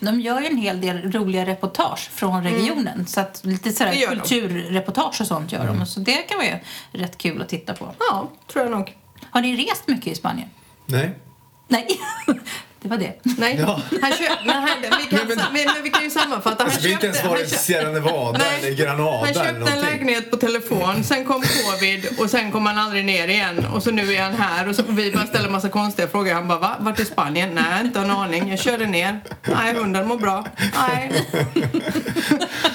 De 0.00 0.20
gör 0.20 0.40
ju 0.40 0.46
en 0.46 0.56
hel 0.56 0.80
del 0.80 1.12
roliga 1.12 1.46
reportage 1.46 2.10
från 2.12 2.42
regionen. 2.44 3.06
Så 3.06 3.20
att 3.20 3.40
lite 3.44 3.68
Mm. 3.68 3.76
Sådär 3.94 4.06
kulturreportage 4.16 5.20
och 5.20 5.26
sånt 5.26 5.52
Mm. 5.52 5.66
gör 5.66 5.74
de. 5.74 5.86
Så 5.86 6.00
det 6.00 6.12
kan 6.28 6.38
vara 6.38 6.46
ju 6.46 6.58
rätt 6.92 7.18
kul 7.18 7.42
att 7.42 7.48
titta 7.48 7.74
på. 7.74 7.94
Ja, 7.98 8.30
tror 8.52 8.64
jag 8.64 8.72
nog. 8.72 8.96
Har 9.30 9.40
ni 9.40 9.56
rest 9.56 9.88
mycket 9.88 10.06
i 10.06 10.14
Spanien? 10.14 10.48
Nej? 10.86 11.18
Nej, 11.68 11.86
det 12.82 12.88
var 12.88 12.96
det. 12.98 13.12
Nej, 13.22 13.56
Ja. 13.60 13.80
han 14.02 14.10
köpte, 14.12 14.38
men, 14.46 14.54
han, 14.54 14.68
vi, 14.80 15.16
kan, 15.16 15.26
Men- 15.28 15.36
men- 15.36 15.46
men, 15.52 15.82
vi 15.84 15.90
kan 15.90 16.02
ju 16.04 16.10
sammanfatta. 16.10 16.56
Han 16.64 16.66
Alltså, 16.72 16.80
vi 16.82 16.88
har 16.88 16.92
inte 16.94 17.06
ens 17.06 17.18
köpte- 17.22 17.38
köpte- 17.38 17.58
Sierra 17.58 17.88
Nevada 17.90 18.38
Nej, 18.38 18.66
eller 18.66 18.76
Granada 18.84 19.18
Han 19.24 19.34
köpte 19.34 19.72
en 19.72 19.80
lägenhet 19.80 20.30
på 20.30 20.36
telefon, 20.36 21.04
sen 21.04 21.24
kom 21.24 21.42
covid 21.42 22.06
och 22.18 22.30
sen 22.30 22.52
kom 22.52 22.66
han 22.66 22.78
aldrig 22.78 23.04
ner 23.04 23.28
igen. 23.28 23.66
Och 23.74 23.82
så 23.82 23.90
nu 23.90 24.14
är 24.14 24.22
han 24.22 24.34
här 24.34 24.68
och 24.68 24.76
så 24.76 24.82
vi 24.88 25.12
bara 25.12 25.26
ställer 25.26 25.48
massa 25.48 25.68
konstiga 25.68 26.08
frågor. 26.08 26.32
Han 26.34 26.48
bara, 26.48 26.58
va? 26.58 26.76
Vart 26.80 27.00
i 27.00 27.04
Spanien? 27.04 27.50
Nej, 27.54 27.84
inte 27.84 28.00
en 28.00 28.10
aning. 28.10 28.50
Jag 28.50 28.58
körde 28.58 28.86
ner. 28.86 29.20
Nej, 29.46 29.74
hunden 29.74 30.08
mår 30.08 30.16
bra. 30.18 30.44
Nej. 30.88 31.10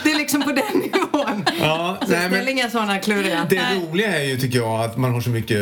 Det 0.03 0.11
är 0.11 0.15
liksom 0.17 0.41
på 0.43 0.51
den 0.51 0.65
nivån. 0.79 1.45
Ja, 1.61 1.97
Så 2.01 2.07
nej, 2.11 2.19
ställ 2.19 2.31
men 2.31 2.49
inga 2.49 2.69
sådana 2.69 2.99
kluriga. 2.99 3.45
det 3.49 3.61
roliga 3.75 4.17
är 4.19 4.23
ju 4.23 4.37
tycker 4.37 4.57
jag 4.59 4.81
att 4.83 4.97
man 4.97 5.13
har 5.13 5.21
så 5.21 5.29
mycket 5.29 5.59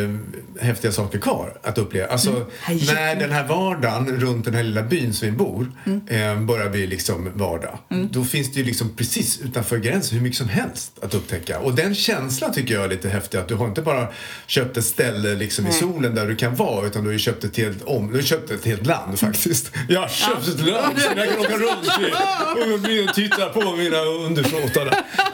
häftiga 0.60 0.92
saker 0.92 1.18
kvar 1.18 1.58
att 1.62 1.78
uppleva. 1.78 2.06
Alltså 2.06 2.30
Mm. 2.30 2.46
när 2.94 3.16
den 3.16 3.30
här 3.32 3.46
vardagen 3.48 4.20
runt 4.20 4.44
den 4.44 4.54
här 4.54 4.62
lilla 4.62 4.82
byn 4.82 5.14
som 5.14 5.28
vi 5.28 5.32
bor 5.32 5.72
Mm. 5.86 6.00
eh, 6.08 6.40
börjar 6.46 6.68
bli 6.70 6.86
liksom 6.86 7.30
vardag. 7.34 7.78
Då 8.10 8.24
finns 8.24 8.52
det 8.52 8.60
ju 8.60 8.66
liksom 8.66 8.96
precis 8.96 9.40
utanför 9.40 9.78
gränsen 9.78 10.16
hur 10.18 10.22
mycket 10.22 10.38
som 10.38 10.48
helst 10.48 10.92
att 11.02 11.14
upptäcka. 11.14 11.58
Och 11.58 11.74
den 11.74 11.94
känslan 11.94 12.52
tycker 12.52 12.74
jag 12.74 12.84
är 12.84 12.88
lite 12.88 13.08
häftig. 13.08 13.38
Att 13.38 13.48
du 13.48 13.54
har 13.54 13.66
inte 13.66 13.82
bara 13.82 14.08
köpt 14.46 14.76
ett 14.76 14.84
ställe 14.84 15.34
liksom 15.34 15.66
i 15.66 15.72
solen 15.72 16.14
där 16.14 16.26
du 16.26 16.36
kan 16.36 16.54
vara 16.54 16.86
utan 16.86 17.02
du 17.02 17.08
har 17.08 17.12
ju 17.12 17.18
köpt 17.18 17.44
ett 17.44 17.56
helt, 17.56 17.82
om, 17.82 18.08
du 18.08 18.14
har 18.14 18.22
köpt 18.22 18.50
ett 18.50 18.64
helt 18.64 18.86
land 18.86 19.18
faktiskt. 19.18 19.72
Jag 19.88 20.00
har 20.00 20.08
köpt 20.08 20.48
ett 20.48 20.60
land 20.66 20.98
som 21.00 21.18
jag 21.18 21.28
kan 21.30 21.38
åka 21.40 21.56
runt 21.56 22.88
i 22.88 23.08
och 23.08 23.14
titta 23.14 23.48
på 23.48 23.76
mina 23.76 23.96
undersåtar. 24.00 24.84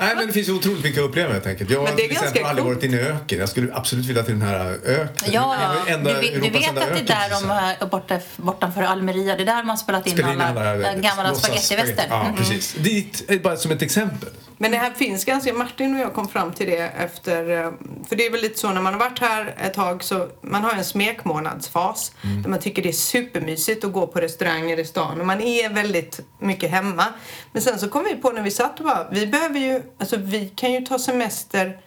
Nej 0.00 0.16
men 0.16 0.26
det 0.26 0.32
finns 0.32 0.48
ju 0.48 0.52
otroligt 0.52 0.84
mycket 0.84 0.98
att 1.02 1.08
uppleva 1.08 1.32
helt 1.32 1.46
enkelt. 1.46 1.70
Jag 1.70 1.80
har 1.80 1.86
till 1.96 2.10
exempel 2.10 2.44
aldrig 2.44 2.66
varit 2.66 2.84
i 2.84 2.86
en 2.86 2.94
öken. 2.94 3.38
Jag 3.38 3.48
skulle 3.48 3.74
absolut 3.74 4.06
vilja 4.06 4.22
till 4.22 4.32
den 4.38 4.42
här 4.48 4.78
öknen. 5.16 5.32
Ja, 5.34 5.56
ja. 5.86 5.92
enda- 5.94 6.10
Du, 6.12 6.20
vet- 6.20 6.22
du 6.32 6.46
Europas 6.48 6.62
vet 6.62 6.68
att 6.82 7.06
det 7.06 7.12
är 7.12 7.28
där 7.30 7.76
de 7.80 7.86
borta, 7.90 8.18
bortanför 8.36 8.82
Almeria, 8.82 9.36
det 9.36 9.42
är 9.42 9.46
där 9.46 9.62
man 9.62 9.78
spelat 9.78 10.06
in 10.06 10.12
Spelar 10.12 10.32
in 10.32 10.40
alla, 10.40 10.60
alla 10.60 10.70
alla 10.88 10.94
gamla 10.94 11.34
spagettiväster. 11.34 12.06
Ja, 12.10 12.20
Mm. 12.24 12.36
precis. 12.36 12.72
Dit, 12.74 13.30
är 13.30 13.38
bara 13.38 13.56
som 13.56 13.70
ett 13.70 13.82
exempel. 13.82 14.28
Men 14.58 14.70
det 14.70 14.76
här 14.76 14.90
finns 14.90 15.24
ganska, 15.24 15.52
Martin 15.52 15.94
och 15.94 16.00
jag 16.00 16.14
kom 16.14 16.28
fram 16.28 16.52
till 16.52 16.66
det 16.66 16.76
efter, 16.78 17.50
eh, 17.64 17.70
för 18.08 18.16
det 18.16 18.26
är 18.26 18.30
väl 18.30 18.40
lite 18.40 18.58
så 18.58 18.70
när 18.72 18.80
man 18.80 18.92
har 18.92 19.00
varit 19.00 19.18
här 19.18 19.54
ett 19.62 19.74
tag 19.74 20.04
så 20.04 20.28
man 20.42 20.64
har 20.64 20.72
en 20.72 20.84
smekmånadsfas 20.84 22.12
där 22.42 22.50
man 22.50 22.58
tycker 22.58 22.82
det 22.82 22.88
är 22.88 22.92
supermysigt 22.92 23.84
att 23.84 23.92
gå 23.92 24.06
på 24.06 24.20
restauranger 24.20 24.78
i 24.78 24.84
stan 24.84 25.20
och 25.20 25.26
man 25.26 25.40
är 25.40 25.68
väldigt 25.68 26.20
mycket 26.40 26.70
hemma. 26.70 27.04
Men 27.52 27.62
sen 27.62 27.78
så 27.78 27.88
kom 27.88 28.04
vi 28.04 28.14
på 28.14 28.30
när 28.30 28.42
vi 28.42 28.50
satt 28.50 28.78
och 28.80 28.84
bara, 28.86 29.06
vi 29.10 29.26
behöver 29.26 29.58
ju, 29.60 29.82
alltså 29.98 30.16
vi 30.16 30.48
kan 30.56 30.72
ju 30.72 30.80
ta 30.80 30.98
semester 30.98 31.78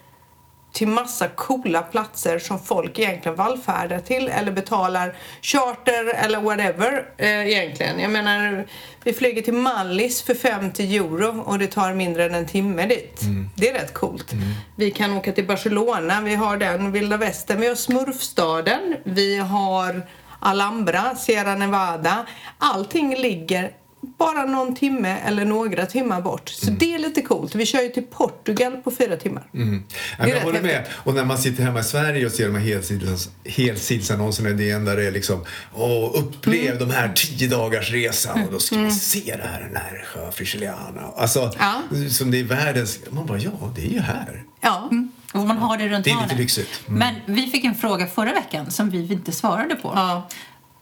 till 0.75 0.87
massa 0.87 1.27
coola 1.27 1.81
platser 1.81 2.39
som 2.39 2.59
folk 2.59 2.99
egentligen 2.99 3.35
vallfärdar 3.35 3.99
till 3.99 4.27
eller 4.27 4.51
betalar 4.51 5.15
charter 5.41 6.13
eller 6.13 6.41
whatever 6.41 7.05
eh, 7.17 7.47
egentligen. 7.47 7.99
Jag 7.99 8.11
menar, 8.11 8.65
vi 9.03 9.13
flyger 9.13 9.41
till 9.41 9.53
Mallis 9.53 10.21
för 10.21 10.33
50 10.33 10.97
euro 10.97 11.41
och 11.41 11.59
det 11.59 11.67
tar 11.67 11.93
mindre 11.93 12.25
än 12.25 12.35
en 12.35 12.45
timme 12.45 12.85
dit. 12.85 13.21
Det 13.55 13.69
är 13.69 13.73
rätt 13.73 13.93
coolt. 13.93 14.31
Vi 14.75 14.91
kan 14.91 15.17
åka 15.17 15.31
till 15.31 15.47
Barcelona, 15.47 16.21
vi 16.21 16.35
har 16.35 16.57
den, 16.57 16.91
vilda 16.91 17.17
västern, 17.17 17.59
vi 17.59 17.67
har 17.67 17.75
Smurfstaden, 17.75 18.95
vi 19.03 19.37
har 19.37 20.01
Alhambra, 20.39 21.15
Sierra 21.15 21.55
Nevada. 21.55 22.25
Allting 22.57 23.15
ligger 23.15 23.71
bara 24.17 24.45
någon 24.45 24.75
timme 24.75 25.17
eller 25.25 25.45
några 25.45 25.85
timmar 25.85 26.21
bort. 26.21 26.49
Så 26.49 26.71
det 26.71 26.95
är 26.95 26.99
lite 26.99 27.21
coolt. 27.21 27.55
Vi 27.55 27.65
kör 27.65 27.81
ju 27.81 27.89
till 27.89 28.03
Portugal 28.03 28.77
på 28.77 28.91
fyra 28.91 29.17
timmar. 29.17 29.43
Mm. 29.53 29.83
Ja, 30.19 30.27
jag 30.27 30.41
håller 30.41 30.61
med. 30.61 30.85
Och 30.91 31.13
när 31.13 31.25
man 31.25 31.37
sitter 31.37 31.63
hemma 31.63 31.79
i 31.79 31.83
Sverige 31.83 32.25
och 32.25 32.31
ser 32.31 32.45
de 32.47 32.55
här 32.55 32.65
helsides, 32.65 33.29
helsidesannonserna 33.45 34.49
i 34.49 34.53
DN 34.53 34.85
där 34.85 34.95
det 34.97 35.07
är 35.07 35.11
liksom 35.11 35.45
Åh, 35.73 36.11
upplev 36.13 36.65
Mm. 36.75 36.77
de 36.87 36.93
här 36.93 37.11
tio 37.15 37.47
dagars 37.47 37.91
resan 37.91 38.43
och 38.45 38.51
då 38.51 38.59
ska 38.59 38.75
man 38.77 38.91
se 38.91 39.35
det 39.37 39.47
här 39.47 39.69
Närsjö, 39.73 40.31
Frigiliana. 40.31 41.01
Alltså, 41.17 41.51
Ja. 41.59 41.81
som 42.09 42.31
det 42.31 42.39
är 42.39 42.43
världens... 42.43 42.99
Man 43.09 43.25
bara, 43.25 43.37
ja, 43.39 43.51
det 43.75 43.81
är 43.81 43.89
ju 43.91 43.99
här. 43.99 44.43
Ja. 44.61 44.89
Och 45.33 45.45
man 45.45 45.57
har 45.57 45.77
det 45.77 45.87
runt 45.89 46.05
Det 46.05 46.11
är 46.11 46.21
lite 46.23 46.35
lyxigt. 46.35 46.69
Mm. 46.87 46.99
Men 46.99 47.35
vi 47.35 47.47
fick 47.47 47.63
en 47.65 47.75
fråga 47.75 48.07
förra 48.07 48.33
veckan 48.33 48.71
som 48.71 48.89
vi 48.89 49.13
inte 49.13 49.31
svarade 49.31 49.75
på. 49.75 49.91
Ja. 49.95 50.27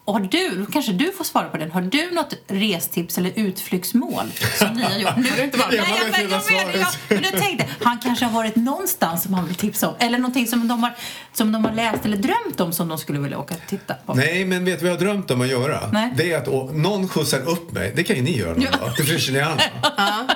Och 0.06 0.14
har 0.14 0.20
du, 0.22 0.66
kanske 0.74 0.92
du 0.92 1.12
får 1.12 1.24
svara 1.24 1.50
på 1.50 1.58
den. 1.58 1.72
Har 1.72 1.82
du 1.82 2.12
något 2.12 2.34
restips 2.48 3.18
eller 3.18 3.32
utflyktsmål 3.36 4.26
som 4.60 4.68
ni 4.74 4.84
har 4.84 4.98
gjort? 5.00 5.18
Nu, 5.18 5.30
du 5.38 5.44
inte 5.44 5.58
varit? 5.66 5.72
Nej, 5.72 6.10
Jag 6.12 6.32
jag, 6.32 6.42
jag, 6.52 6.76
jag, 6.76 6.88
men 7.08 7.24
jag 7.24 7.42
tänkte, 7.42 7.66
han 7.84 8.00
kanske 8.00 8.26
har 8.26 8.32
varit 8.32 8.56
någonstans 8.56 9.24
som 9.24 9.34
han 9.34 9.46
vill 9.46 9.56
tipsa 9.56 9.90
om. 9.90 9.96
Eller 10.00 10.18
någonting 10.18 10.48
som 10.48 10.68
de 10.68 10.84
har, 10.84 10.94
som 11.34 11.52
de 11.52 11.66
har 11.66 11.72
läst 11.74 12.06
eller 12.06 12.18
drömt 12.18 12.60
om 12.60 12.74
som 12.74 12.88
de 12.88 12.98
skulle 12.98 13.20
vilja 13.20 13.38
åka 13.40 13.54
och 13.54 13.70
titta 13.70 13.94
på. 13.94 14.14
Nej, 14.14 14.46
men 14.46 14.66
vet 14.66 14.80
du 14.80 14.86
vad 14.86 14.92
jag 14.94 15.00
har 15.00 15.06
drömt 15.06 15.32
om 15.32 15.42
att 15.42 15.48
göra? 15.48 15.90
Nej. 15.94 16.14
Det 16.18 16.32
är 16.34 16.38
att 16.38 16.48
å, 16.48 16.72
någon 16.74 17.08
skjutsar 17.08 17.50
upp 17.50 17.72
mig, 17.72 17.94
det 17.96 18.04
kan 18.04 18.16
ju 18.16 18.22
ni 18.22 18.38
göra 18.38 18.54
någon 18.54 18.62
Ja. 18.62 18.78
dag, 18.78 18.96
till 18.96 19.06
Frigiliana. 19.06 19.62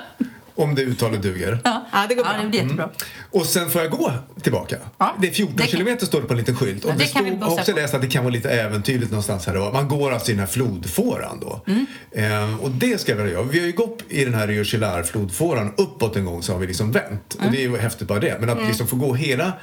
Om 0.58 0.76
det 0.76 0.82
uttalet 0.82 1.22
duger. 1.22 1.60
Ja, 1.64 1.86
Ja, 1.94 2.06
det 2.10 2.16
går 2.16 2.26
ja, 2.26 2.34
bra. 2.34 2.42
det 2.44 2.50
blir 2.50 2.62
jättebra. 2.62 2.90
Och 3.32 3.46
sen 3.46 3.70
får 3.70 3.82
jag 3.82 3.92
gå 3.92 4.12
tillbaka. 4.42 4.76
Ja, 4.98 5.16
det 5.22 5.28
är 5.28 5.32
14 5.32 5.56
det 5.56 5.64
kan- 5.64 5.72
kilometer 5.72 6.06
står 6.06 6.22
det 6.22 6.28
på 6.28 6.34
en 6.34 6.40
liten 6.40 6.56
skylt. 6.56 6.86
Och 6.86 6.92
Ja, 6.92 6.96
det 6.98 7.04
det 7.04 7.14
kan 7.14 7.24
vi 7.24 7.30
stod, 7.30 7.40
bussa 7.40 7.52
har 7.52 7.60
också 7.60 7.72
på. 7.72 7.80
läst 7.80 7.94
att 7.94 8.02
det 8.02 8.08
kan 8.08 8.24
vara 8.24 8.34
lite 8.34 8.50
äventyrligt 8.50 9.12
någonstans 9.12 9.46
här 9.48 9.54
då. 9.56 9.72
Man 9.74 9.88
går 9.88 10.12
alltså 10.12 10.30
i 10.32 10.34
den 10.34 10.40
här 10.40 10.48
flodfåran 10.48 11.40
då. 11.40 11.62
Mm. 11.68 11.86
Ehm, 12.16 12.60
och 12.60 12.72
det 12.72 13.02
ska 13.02 13.12
jag 13.12 13.18
vilja 13.18 13.32
göra. 13.34 13.44
Vi 13.44 13.60
har 13.60 13.66
ju 13.66 13.72
gått 13.72 14.00
i 14.10 14.26
den 14.26 14.34
här 14.34 14.48
Rio 14.48 14.64
Chilar 14.64 15.04
flodfåran 15.04 15.74
uppåt 15.78 16.16
en 16.16 16.26
gång 16.26 16.44
så 16.44 16.54
har 16.54 16.60
vi 16.60 16.68
liksom 16.68 16.92
vänt. 16.92 17.36
Mm. 17.36 17.46
Och 17.46 17.52
det 17.52 17.58
är 17.58 17.70
ju 17.70 17.78
häftigt 17.78 18.08
bara 18.08 18.20
det. 18.20 18.38
Men 18.40 18.50
att 18.50 18.68
liksom 18.68 18.88
få 18.88 18.96
gå 18.96 19.14
hela 19.14 19.54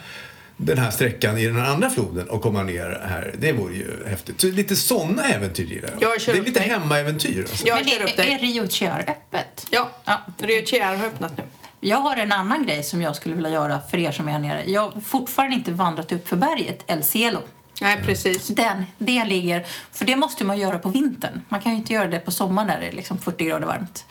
den 0.57 0.79
här 0.79 0.90
sträckan 0.90 1.38
i 1.38 1.47
den 1.47 1.61
andra 1.64 1.90
floden 1.90 2.29
och 2.29 2.43
komma 2.43 2.62
ner 2.62 3.01
här, 3.09 3.35
det 3.38 3.53
vore 3.53 3.75
ju 3.75 4.07
häftigt. 4.07 4.40
Så 4.40 4.47
lite 4.47 4.77
sådana 4.77 5.25
äventyr 5.25 5.64
gillar 5.64 5.90
jag. 6.01 6.12
Jag 6.12 6.35
Det 6.35 6.40
är 6.40 6.45
lite 6.45 6.61
hemmaäventyr 6.61 7.40
alltså. 7.40 7.67
Jag 7.67 7.77
Men 7.77 7.85
kör 7.85 8.03
upp 8.03 8.19
är, 8.19 8.23
är. 8.23 8.38
Rio 8.38 8.69
Chiar 8.69 9.05
öppet? 9.09 9.67
Ja, 9.71 9.90
Ja. 10.05 10.21
Rio 10.38 10.67
Chiar 10.67 10.97
har 10.97 11.07
öppnat 11.07 11.37
nu. 11.37 11.43
Jag 11.81 11.97
har 11.97 12.17
en 12.17 12.33
annan 12.33 12.67
grej 12.67 12.83
som 12.83 13.03
jag 13.03 13.17
skulle 13.17 13.35
vilja 13.35 13.51
göra 13.51 13.81
för 13.90 13.99
er 13.99 14.12
som 14.12 14.29
är 14.29 14.33
här 14.33 14.38
nere. 14.38 14.71
Jag 14.71 14.90
har 14.90 15.01
fortfarande 15.01 15.57
inte 15.57 15.73
vandrat 15.73 16.12
upp 16.12 16.29
för 16.29 16.37
berget 16.37 16.85
El 16.87 17.03
Cielo. 17.03 17.38
Nej, 17.81 18.03
precis. 18.05 18.49
Den, 18.49 18.85
det 18.99 19.25
ligger, 19.25 19.67
för 19.93 20.05
det 20.05 20.17
måste 20.17 20.45
man 20.45 20.59
göra 20.59 20.79
på 20.79 20.88
vintern. 20.88 21.40
Man 21.49 21.61
kan 21.61 21.73
ju 21.73 21.79
inte 21.79 21.93
göra 21.93 22.07
det 22.07 22.19
på 22.19 22.31
sommaren 22.31 22.69
när 22.69 22.81
det 22.81 22.87
är 22.87 22.93
liksom 22.93 23.19
40 23.19 23.45
grader 23.45 23.67
varmt. 23.67 24.05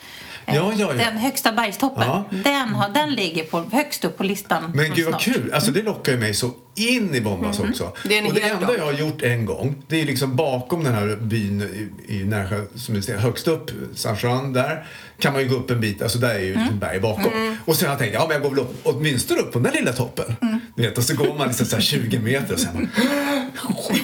Eh, 0.46 0.54
Ja, 0.56 0.72
ja, 0.76 0.92
ja. 0.98 1.04
Den 1.04 1.16
högsta 1.16 1.52
bergstoppen, 1.52 2.02
Ja. 2.06 2.24
den, 2.30 2.68
har, 2.68 2.88
den 2.88 3.10
ligger 3.14 3.44
på, 3.44 3.64
högst 3.72 4.04
upp 4.04 4.16
på 4.18 4.24
listan. 4.24 4.72
Men 4.74 4.94
gud 4.94 5.06
vad 5.10 5.20
kul! 5.20 5.52
Alltså 5.54 5.70
det 5.70 5.82
lockar 5.82 6.12
ju 6.12 6.18
mig 6.18 6.34
så 6.34 6.50
in 6.76 7.14
i 7.14 7.20
Bombas 7.20 7.60
också. 7.60 7.92
Det 8.04 8.18
är 8.18 8.26
och 8.26 8.34
det 8.34 8.40
enda 8.40 8.66
dag. 8.66 8.76
jag 8.78 8.84
har 8.84 8.92
gjort 8.92 9.22
en 9.22 9.44
gång, 9.44 9.82
det 9.88 10.00
är 10.00 10.04
liksom 10.06 10.36
bakom 10.36 10.84
den 10.84 10.94
här 10.94 11.16
byn 11.20 11.62
i, 12.08 12.14
i 12.14 12.24
Närsjö, 12.24 12.60
som 12.74 13.02
ser, 13.02 13.18
högst 13.18 13.48
upp, 13.48 13.70
San 13.94 14.16
Juan, 14.22 14.52
där 14.52 14.86
kan 15.18 15.32
man 15.32 15.42
ju 15.42 15.48
gå 15.48 15.54
upp 15.54 15.70
en 15.70 15.80
bit, 15.80 16.02
alltså 16.02 16.18
där 16.18 16.34
är 16.34 16.38
ju 16.38 16.52
ett 16.54 16.72
berg 16.80 17.00
bakom. 17.00 17.56
Och 17.64 17.76
sen 17.76 17.88
har 17.88 17.92
jag 17.94 17.98
tänkt, 17.98 18.14
ja 18.14 18.24
men 18.28 18.32
jag 18.32 18.42
går 18.42 18.50
väl 18.50 18.58
upp, 18.58 18.80
åtminstone 18.82 19.40
upp 19.40 19.52
på 19.52 19.58
den 19.58 19.72
där 19.72 19.80
lilla 19.80 19.92
toppen. 19.92 20.36
Du 20.76 20.82
vet, 20.82 20.98
och 20.98 21.04
så 21.04 21.14
går 21.16 21.34
man 21.38 21.48
liksom 21.48 21.66
så 21.66 21.76
här 21.76 21.82
20 21.82 22.18
meter 22.18 22.54
och 22.54 22.60
sen 22.60 22.72
bara, 22.74 22.84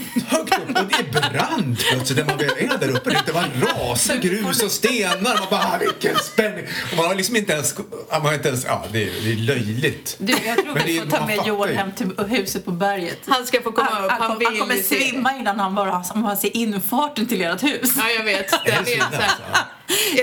det 1.33 1.39
är 1.39 1.47
brant 1.47 1.78
plötsligt 1.93 2.18
när 2.18 2.24
man 2.24 2.39
väl 2.39 2.51
är 2.59 2.78
där 2.78 2.89
uppe. 2.97 3.22
Det 3.26 3.33
var 3.33 3.45
rasar 3.61 4.16
grus 4.16 4.62
och 4.62 4.70
stenar. 4.70 5.20
Man 5.22 5.37
bara, 5.51 5.61
ah, 5.61 5.78
vilken 5.81 6.16
spänning! 6.18 6.64
Och 6.91 6.97
man 6.97 7.07
har 7.07 7.14
liksom 7.14 7.37
inte 7.37 7.53
ens, 7.53 7.74
man 8.11 8.20
har 8.22 8.35
inte 8.35 8.49
ens, 8.49 8.64
ja 8.64 8.85
det 8.93 9.03
är, 9.03 9.11
det 9.24 9.33
är 9.33 9.37
löjligt. 9.37 10.16
Du, 10.18 10.33
jag 10.33 10.57
tror 10.57 10.64
Men 10.66 10.74
det 10.74 10.83
vi 10.85 10.99
är- 10.99 11.03
får 11.03 11.11
ta 11.11 11.26
med 11.26 11.47
ju. 11.47 11.74
hem 11.76 11.93
till 11.93 12.11
huset 12.28 12.64
på 12.64 12.70
berget. 12.70 13.18
Han 13.26 13.47
ska 13.47 13.62
få 13.62 13.72
komma 13.72 13.89
han, 13.93 14.05
upp. 14.05 14.11
han, 14.11 14.20
Han 14.31 14.45
han 14.45 14.57
kommer 14.59 14.76
svimma 14.76 15.37
innan 15.37 15.61
han 15.61 15.74
bara 15.74 16.05
han 16.14 16.22
bara 16.22 16.37
ser 16.37 16.57
infarten 16.57 17.26
till 17.26 17.43
ert 17.43 17.62
hus. 17.62 17.91
Ja, 17.99 18.09
jag 18.18 18.24
vet. 18.24 18.53
Är 18.53 18.59
Jag 18.64 18.85
det 18.85 18.91
vet 18.91 18.99
så 19.01 19.05
här. 19.05 19.22
alltså? 19.22 19.66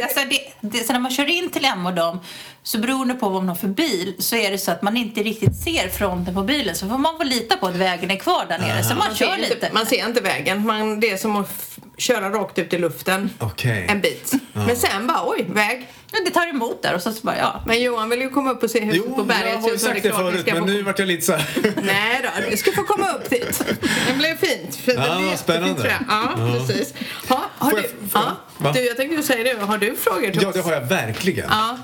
Alltså 0.04 0.20
det, 0.30 0.40
det, 0.78 0.88
så 0.88 0.94
när 0.94 1.00
man 1.00 1.12
kör 1.12 1.30
in 1.30 1.50
till 1.50 1.66
Emma 1.66 1.90
och 1.90 1.96
dem, 1.96 2.20
så 2.68 2.78
beroende 2.78 3.14
på 3.14 3.30
vad 3.30 3.42
man 3.42 3.50
har 3.50 3.56
för 3.56 3.68
bil, 3.68 4.16
så 4.20 4.36
är 4.36 4.52
det 4.52 4.58
så 4.58 4.72
att 4.72 4.82
man 4.82 4.98
inte 4.98 5.24
riktigt 5.24 5.56
ser 5.56 5.90
fronten 5.90 6.34
på 6.36 6.44
bilen. 6.44 6.76
Så 6.76 6.88
får 6.90 6.98
man 6.98 7.18
få 7.18 7.24
lita 7.24 7.58
på 7.58 7.68
att 7.68 7.76
vägen 7.76 8.12
är 8.12 8.16
kvar 8.16 8.46
där 8.50 8.58
nere. 8.60 8.84
Så 8.84 8.90
man 8.90 8.98
Man 8.98 9.16
kör 9.16 9.26
ser, 9.36 9.38
lite. 9.38 9.54
inte, 9.54 9.70
man 9.74 9.86
ser 9.86 10.06
inte 10.08 10.22
vägen. 10.22 10.66
Man, 10.66 11.00
det 11.00 11.10
är 11.12 11.18
som 11.18 11.36
att 11.36 11.78
köra 11.98 12.30
rakt 12.30 12.60
ut 12.60 12.74
i 12.74 12.78
luften 12.78 13.30
Okej. 13.40 13.86
en 13.90 14.02
bit. 14.02 14.34
Men 14.54 14.76
sen 14.76 15.08
bara, 15.08 15.22
oj, 15.30 15.46
väg. 15.50 15.88
Men 16.12 16.24
det 16.26 16.32
tar 16.32 16.48
emot 16.50 16.84
där 16.84 16.96
och 16.96 17.02
så, 17.02 17.12
så 17.14 17.22
bara, 17.22 17.38
ja. 17.38 17.64
Men 17.66 17.82
Johan 17.82 18.10
vill 18.10 18.22
ju 18.22 18.30
komma 18.30 18.52
upp 18.52 18.64
och 18.64 18.70
se 18.72 18.80
huset 18.80 19.04
Jo, 19.08 19.16
på 19.16 19.24
berget. 19.24 19.54
jag 19.54 19.60
har 19.60 19.70
ju 19.70 19.78
sagt 19.78 20.04
det 20.04 20.12
förut 20.12 20.46
men 20.46 20.60
få- 20.60 20.66
nu 20.66 20.82
vart 20.82 21.00
jag 21.00 21.08
lite 21.08 21.26
så 21.26 21.32
här. 21.34 21.74
Nej 21.84 22.22
då, 22.24 22.50
du 22.52 22.58
ska 22.58 22.72
få 22.72 22.84
komma 22.84 23.12
upp 23.12 23.30
dit. 23.30 23.64
Det 24.08 24.14
blev 24.14 24.38
fint. 24.38 24.76
fint. 24.76 25.00
Ja, 25.08 25.16
Det 25.16 25.26
vad 25.26 25.40
spännande. 25.40 25.76
för 25.76 25.84
det. 25.84 25.98
Ja, 26.10 26.36
precis. 26.68 26.94
Ha, 27.30 27.42
har 27.58 27.70
Får 27.72 27.78
du, 27.78 27.84
jag- 27.84 27.92
ja, 28.14 28.36
va? 28.58 28.72
du, 28.76 28.82
jag 28.86 28.98
tänkte 28.98 29.24
säga 29.24 29.44
det. 29.56 29.62
Har 29.66 29.78
du 29.78 29.96
frågor 29.96 30.32
till 30.32 30.42
Ja, 30.42 30.52
det 30.52 30.62
har 30.62 30.72
jag 30.74 30.82
verkligen. 30.82 31.50
Ja. 31.50 31.78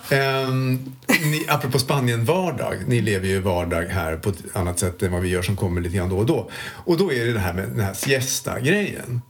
Ni, 1.08 1.46
apropå 1.48 1.80
Spanien-vardag, 1.80 2.76
ni 2.88 3.02
lever 3.02 3.28
ju 3.28 3.40
vardag 3.40 3.84
här 3.84 4.16
på 4.16 4.30
ett 4.30 4.44
annat 4.54 4.80
sätt 4.80 5.04
än 5.04 5.12
vad 5.12 5.22
vi 5.22 5.30
gör 5.30 5.42
som 5.42 5.56
kommer 5.56 5.82
lite 5.82 5.96
grann 5.98 6.10
då 6.10 6.18
och 6.18 6.26
då. 6.26 6.50
Och 6.86 6.98
då 6.98 7.14
är 7.14 7.26
det 7.26 7.34
det 7.34 7.40
här 7.40 7.54
med 7.54 7.70
den 7.70 7.80
här 7.80 7.94
siesta-grejen. 7.94 9.22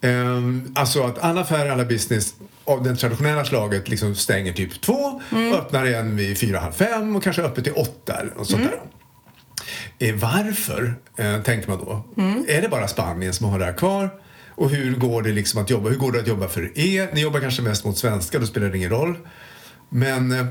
Ehm, 0.00 0.72
alltså 0.74 1.02
att 1.02 1.18
alla 1.18 1.40
affärer, 1.40 1.70
alla 1.70 1.84
business 1.84 2.34
av 2.64 2.82
det 2.82 2.96
traditionella 2.96 3.44
slaget 3.44 3.88
liksom 3.88 4.14
stänger 4.14 4.52
typ 4.52 4.80
två, 4.80 5.20
öppnar 5.54 5.86
igen 5.86 6.16
vid 6.16 6.38
fyra, 6.38 6.58
halv 6.58 6.72
fem 6.72 7.16
och 7.16 7.22
kanske 7.22 7.42
öppet 7.42 7.64
till 7.64 7.72
åtta 7.72 8.14
eller 8.20 8.34
något 8.34 8.50
sånt 8.50 8.62
där. 8.62 8.80
Eh, 10.08 10.14
varför, 10.14 10.94
eh, 11.16 11.42
tänker 11.42 11.68
man 11.68 11.78
då. 11.78 12.04
Är 12.48 12.62
det 12.62 12.68
bara 12.68 12.88
Spanien 12.88 13.32
som 13.32 13.46
har 13.46 13.58
det 13.58 13.64
här 13.64 13.72
kvar? 13.72 14.10
Och 14.54 14.70
hur 14.70 14.96
går 14.96 15.22
det 15.22 15.32
liksom 15.32 15.62
att 15.62 15.70
jobba? 15.70 15.88
Hur 15.88 15.96
går 15.96 16.12
det 16.12 16.20
att 16.20 16.26
jobba 16.26 16.48
för 16.48 16.78
er? 16.78 17.10
Ni 17.14 17.20
jobbar 17.20 17.40
kanske 17.40 17.62
mest 17.62 17.84
mot 17.84 17.98
svenskar, 17.98 18.40
då 18.40 18.46
spelar 18.46 18.68
det 18.68 18.76
ingen 18.76 18.90
roll. 18.90 19.16
Men 19.88 20.32
eh, 20.32 20.46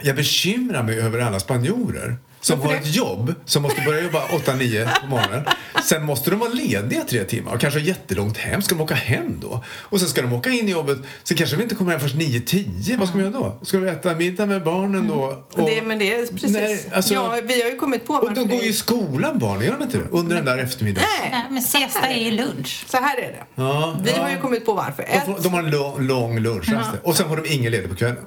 jag 0.00 0.16
bekymrar 0.16 0.82
mig 0.82 1.00
över 1.00 1.18
alla 1.20 1.40
spanjorer 1.40 2.16
som 2.42 2.60
har 2.60 2.74
ett 2.74 2.94
jobb, 2.94 3.34
som 3.44 3.62
måste 3.62 3.82
börja 3.82 4.02
jobba 4.02 4.18
8-9 4.26 4.88
på 5.00 5.06
morgonen. 5.06 5.44
Sen 5.84 6.04
måste 6.04 6.30
de 6.30 6.38
vara 6.38 6.50
lediga 6.52 7.04
tre 7.04 7.24
timmar 7.24 7.54
och 7.54 7.60
kanske 7.60 7.80
ha 7.80 7.86
jättelångt 7.86 8.36
hem. 8.38 8.62
Ska 8.62 8.74
de 8.74 8.80
åka 8.80 8.94
hem 8.94 9.40
då? 9.40 9.64
Och 9.68 10.00
sen 10.00 10.08
ska 10.08 10.22
de 10.22 10.32
åka 10.32 10.50
in 10.50 10.68
i 10.68 10.70
jobbet. 10.70 10.98
Sen 11.22 11.36
kanske 11.36 11.56
vi 11.56 11.62
inte 11.62 11.74
kommer 11.74 11.90
hem 11.90 12.00
först 12.00 12.14
9-10. 12.14 12.98
Vad 12.98 13.08
ska 13.08 13.18
vi 13.18 13.24
göra 13.24 13.32
då? 13.32 13.58
Ska 13.62 13.78
vi 13.78 13.88
äta 13.88 14.14
middag 14.14 14.46
med 14.46 14.64
barnen 14.64 15.08
då? 15.08 15.44
Och- 15.52 15.66
Det, 15.66 15.82
men 15.82 15.98
det 15.98 16.14
är 16.14 16.26
precis. 16.26 16.50
Nej, 16.50 16.84
alltså- 16.94 17.14
ja, 17.14 17.40
vi 17.44 17.62
har 17.62 17.70
ju 17.70 17.76
kommit 17.76 18.06
på 18.06 18.14
och 18.14 18.34
de 18.34 18.48
går 18.48 18.60
ju 18.62 18.68
i 18.68 18.72
skolan 18.72 19.38
barnen, 19.38 19.64
gör 19.66 19.72
de 19.72 19.82
inte 19.82 19.98
det? 19.98 20.04
Under 20.10 20.36
den 20.36 20.44
där 20.44 20.58
eftermiddagen. 20.58 21.08
Nej, 21.20 21.30
Nej, 21.32 21.44
men 21.50 21.62
siesta 21.62 22.00
är 22.08 22.20
ju 22.24 22.30
lunch. 22.30 22.84
så 22.88 22.96
här 22.96 23.16
är 23.18 23.22
det. 23.32 23.44
Ja, 23.54 23.96
Vi 24.04 24.10
ja. 24.10 24.22
har 24.22 24.30
ju 24.30 24.36
kommit 24.38 24.66
på 24.66 24.74
varför. 24.74 25.06
De, 25.12 25.20
får, 25.26 25.36
Ett, 25.36 25.42
de 25.42 25.52
har 25.52 25.62
en 25.62 25.70
lång, 25.70 26.06
lång 26.06 26.38
lunchrast. 26.38 26.90
Och 27.02 27.16
sen 27.16 27.28
har 27.28 27.36
de 27.36 27.48
ingen 27.52 27.72
ledig 27.72 27.88
på 27.90 27.96
kvällen. 27.96 28.24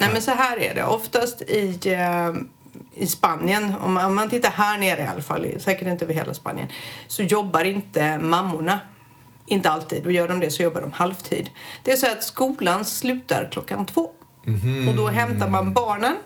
Nej. 0.00 0.12
men 0.12 0.22
så 0.22 0.30
här 0.30 0.58
är 0.58 0.74
det. 0.74 0.84
Oftast 0.84 1.42
i, 1.42 1.78
eh, 1.84 2.32
i 2.94 3.06
Spanien, 3.06 3.74
om 3.80 3.92
man, 3.92 4.04
om 4.04 4.14
man 4.14 4.30
tittar 4.30 4.50
här 4.50 4.78
nere 4.78 5.00
i 5.00 5.06
alla 5.06 5.22
fall, 5.22 5.46
säkert 5.58 5.88
inte 5.88 6.04
över 6.04 6.14
hela 6.14 6.34
Spanien, 6.34 6.68
så 7.06 7.22
jobbar 7.22 7.64
inte 7.64 8.18
mammorna. 8.18 8.80
Inte 9.46 9.70
alltid. 9.70 10.06
Och 10.06 10.12
gör 10.12 10.28
de 10.28 10.40
det 10.40 10.50
så 10.50 10.62
jobbar 10.62 10.80
de 10.80 10.92
halvtid. 10.92 11.50
Det 11.82 11.92
är 11.92 11.96
så 11.96 12.06
att 12.06 12.24
skolan 12.24 12.84
slutar 12.84 13.48
klockan 13.52 13.86
två. 13.86 14.10
Och 14.88 14.94
då 14.96 15.08
hämtar 15.08 15.48
man 15.48 15.72
barnen. 15.72 16.16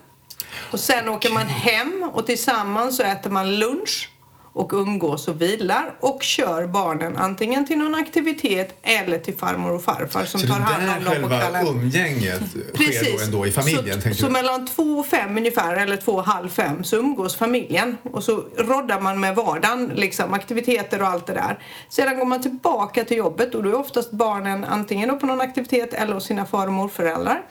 Och 0.71 0.81
sen 0.81 1.09
åker 1.09 1.31
man 1.31 1.47
hem 1.47 2.11
och 2.13 2.27
tillsammans 2.27 2.97
så 2.97 3.03
äter 3.03 3.31
man 3.31 3.57
lunch 3.57 4.11
och 4.55 4.73
umgås 4.73 5.29
och 5.29 5.43
vilar 5.43 5.95
och 6.01 6.23
kör 6.23 6.67
barnen 6.67 7.17
antingen 7.17 7.67
till 7.67 7.79
någon 7.79 7.95
aktivitet 7.95 8.79
eller 8.83 9.19
till 9.19 9.35
farmor 9.35 9.73
och 9.73 9.85
farfar 9.85 10.25
som 10.25 10.41
Så 10.41 10.47
tar 10.47 10.55
hand 10.55 10.99
om 10.99 11.05
dem 11.05 11.23
på 11.23 11.29
själva 11.29 11.51
kvällen. 11.51 11.67
umgänget 11.67 12.43
sker 12.75 13.17
då 13.17 13.25
ändå 13.25 13.47
i 13.47 13.53
familjen, 13.53 14.03
så, 14.03 14.15
så 14.15 14.31
mellan 14.31 14.67
två 14.67 14.83
och 14.83 15.07
fem 15.07 15.37
ungefär, 15.37 15.77
eller 15.77 15.97
två 15.97 16.13
och 16.13 16.25
halv 16.25 16.49
fem, 16.49 16.85
så 16.85 16.97
umgås 16.97 17.37
familjen. 17.37 17.97
Och 18.13 18.25
så 18.25 18.45
roddar 18.57 19.01
man 19.01 19.21
med 19.21 19.35
vardagen, 19.35 19.93
liksom, 19.95 20.33
aktiviteter 20.33 21.03
och 21.03 21.09
allt 21.09 21.27
det 21.27 21.35
där. 21.35 21.59
Sedan 21.89 22.19
går 22.19 22.25
man 22.25 22.43
tillbaka 22.43 23.05
till 23.05 23.17
jobbet 23.17 23.55
och 23.55 23.63
då 23.63 23.69
är 23.71 23.75
oftast 23.75 24.11
barnen 24.11 24.65
antingen 24.65 25.19
på 25.19 25.27
någon 25.27 25.41
aktivitet 25.41 25.95
eller 25.95 26.15
hos 26.15 26.25
sina 26.25 26.47
far 26.47 26.67
och 26.67 26.73
morföräldrar. 26.73 27.43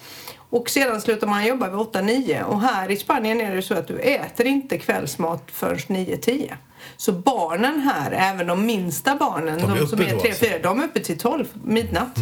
Och 0.49 0.69
sedan 0.69 1.01
slutar 1.01 1.27
man 1.27 1.45
jobba 1.45 1.69
vid 1.69 1.77
8-9 1.77 2.43
och 2.43 2.61
här 2.61 2.91
i 2.91 2.97
Spanien 2.97 3.41
är 3.41 3.55
det 3.55 3.61
så 3.61 3.73
att 3.73 3.87
du 3.87 3.99
äter 3.99 4.45
inte 4.45 4.77
kvällsmat 4.77 5.43
förrän 5.51 5.77
9-10. 5.77 6.53
Så 6.97 7.11
barnen 7.11 7.79
här, 7.81 8.11
även 8.11 8.47
de 8.47 8.65
minsta 8.65 9.15
barnen, 9.15 9.59
De 9.61 9.71
är 9.71 9.75
de, 9.79 9.87
som 9.87 10.01
är 10.01 10.11
då 10.11 10.17
3-4, 10.19 10.29
alltså? 10.29 10.45
de 10.63 10.79
är 10.79 10.83
uppe 10.83 10.99
till 10.99 11.17
12 11.17 11.45
midnatt. 11.63 12.17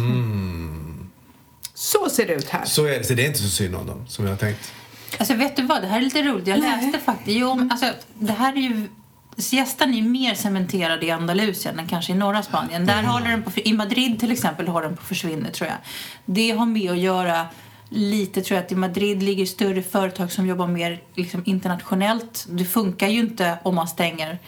Så 1.74 2.08
ser 2.10 2.26
det 2.26 2.34
ut 2.34 2.48
här. 2.48 2.64
Så, 2.64 2.84
är, 2.84 2.98
det- 2.98 3.04
så 3.04 3.14
det 3.14 3.22
är 3.22 3.26
inte 3.26 3.38
så 3.38 3.48
synd 3.48 3.74
om 3.76 3.86
dem 3.86 4.04
som 4.08 4.24
jag 4.24 4.32
har 4.32 4.36
tänkt. 4.38 4.72
Alltså 5.18 5.34
vet 5.34 5.56
du 5.56 5.62
vad, 5.62 5.82
det 5.82 5.88
här 5.88 5.98
är 5.98 6.02
lite 6.02 6.22
roligt. 6.22 6.46
Jag 6.46 6.58
läste 6.60 6.98
faktiskt, 6.98 7.36
jo, 7.38 7.68
alltså 7.70 7.86
det 8.18 8.32
här 8.32 8.52
är 8.52 8.56
ju 8.60 8.88
Siestan 9.36 9.90
är 9.90 9.96
ju 9.96 10.02
mer 10.02 10.34
cementerad 10.34 11.04
i 11.04 11.10
Andalusien 11.10 11.78
än 11.78 11.86
kanske 11.88 12.12
i 12.12 12.14
norra 12.14 12.42
Spanien. 12.42 12.86
Där 12.86 13.02
håller 13.02 13.28
den 13.30 13.42
på, 13.42 13.50
I 13.60 13.72
Madrid 13.72 14.20
till 14.20 14.32
exempel 14.32 14.68
har 14.68 14.82
den 14.82 14.96
på 14.96 15.00
att 15.02 15.08
försvinna 15.08 15.50
tror 15.50 15.68
jag. 15.68 15.76
Det 16.24 16.50
har 16.50 16.66
med 16.66 16.90
att 16.90 16.98
göra 16.98 17.46
lite 17.92 18.42
tror 18.42 18.56
jag 18.56 18.64
att 18.64 18.72
i 18.72 18.74
Madrid 18.74 19.22
ligger 19.22 19.46
större 19.46 19.82
företag 19.82 20.32
som 20.32 20.46
jobbar 20.46 20.66
mer 20.66 21.02
liksom, 21.14 21.42
internationellt. 21.46 22.46
Det 22.48 22.64
funkar 22.64 23.08
ju 23.08 23.20
inte 23.20 23.58
om 23.62 23.74
man 23.74 23.88
stänger 23.88 24.38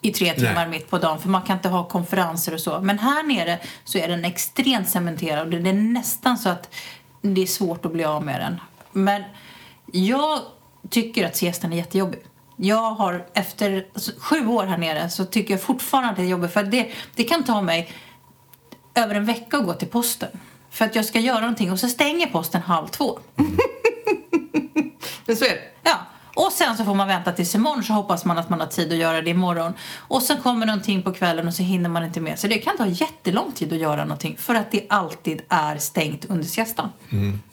i 0.00 0.12
tre 0.12 0.34
timmar 0.34 0.54
Nej. 0.54 0.68
mitt 0.68 0.90
på 0.90 0.98
dagen 0.98 1.20
för 1.20 1.28
man 1.28 1.42
kan 1.42 1.56
inte 1.56 1.68
ha 1.68 1.88
konferenser 1.88 2.54
och 2.54 2.60
så. 2.60 2.80
Men 2.80 2.98
här 2.98 3.22
nere 3.22 3.58
så 3.84 3.98
är 3.98 4.08
den 4.08 4.24
extremt 4.24 4.88
cementerad 4.88 5.54
och 5.54 5.60
det 5.60 5.70
är 5.70 5.74
nästan 5.74 6.38
så 6.38 6.48
att 6.48 6.74
det 7.22 7.42
är 7.42 7.46
svårt 7.46 7.84
att 7.84 7.92
bli 7.92 8.04
av 8.04 8.24
med 8.24 8.40
den. 8.40 8.60
Men 8.92 9.22
jag 9.92 10.40
tycker 10.90 11.26
att 11.26 11.36
siestan 11.36 11.72
är 11.72 11.76
jättejobbig. 11.76 12.20
Jag 12.56 12.90
har 12.90 13.26
efter 13.34 13.86
sju 14.18 14.46
år 14.46 14.64
här 14.64 14.78
nere 14.78 15.10
så 15.10 15.24
tycker 15.24 15.54
jag 15.54 15.62
fortfarande 15.62 16.10
att 16.10 16.16
det 16.16 16.22
är 16.22 16.26
jobbigt 16.26 16.52
för 16.52 16.62
det, 16.62 16.90
det 17.14 17.24
kan 17.24 17.44
ta 17.44 17.62
mig 17.62 17.92
över 18.94 19.14
en 19.14 19.24
vecka 19.24 19.56
att 19.56 19.64
gå 19.64 19.72
till 19.72 19.88
posten. 19.88 20.28
För 20.70 20.84
att 20.84 20.94
jag 20.94 21.04
ska 21.04 21.20
göra 21.20 21.40
någonting 21.40 21.72
och 21.72 21.78
så 21.78 21.88
stänger 21.88 22.26
posten 22.26 22.62
halv 22.62 22.88
två. 22.88 23.18
Men 25.26 25.36
så 25.36 25.44
är 25.44 25.50
det. 25.50 25.60
Ja. 25.82 26.06
Och 26.34 26.52
sen 26.52 26.76
så 26.76 26.84
får 26.84 26.94
man 26.94 27.08
vänta 27.08 27.32
tills 27.32 27.54
imorgon 27.54 27.84
så 27.84 27.92
hoppas 27.92 28.24
man 28.24 28.38
att 28.38 28.50
man 28.50 28.60
har 28.60 28.66
tid 28.66 28.92
att 28.92 28.98
göra 28.98 29.22
det 29.22 29.30
imorgon. 29.30 29.72
Och 29.96 30.22
sen 30.22 30.42
kommer 30.42 30.66
någonting 30.66 31.02
på 31.02 31.12
kvällen 31.12 31.48
och 31.48 31.54
så 31.54 31.62
hinner 31.62 31.88
man 31.88 32.04
inte 32.04 32.20
med. 32.20 32.38
Så 32.38 32.46
det 32.46 32.58
kan 32.58 32.76
ta 32.76 32.86
jättelång 32.86 33.52
tid 33.52 33.72
att 33.72 33.78
göra 33.78 34.04
någonting 34.04 34.36
för 34.38 34.54
att 34.54 34.70
det 34.70 34.86
alltid 34.88 35.42
är 35.48 35.76
stängt 35.76 36.24
under 36.24 36.44
siestan. 36.44 36.88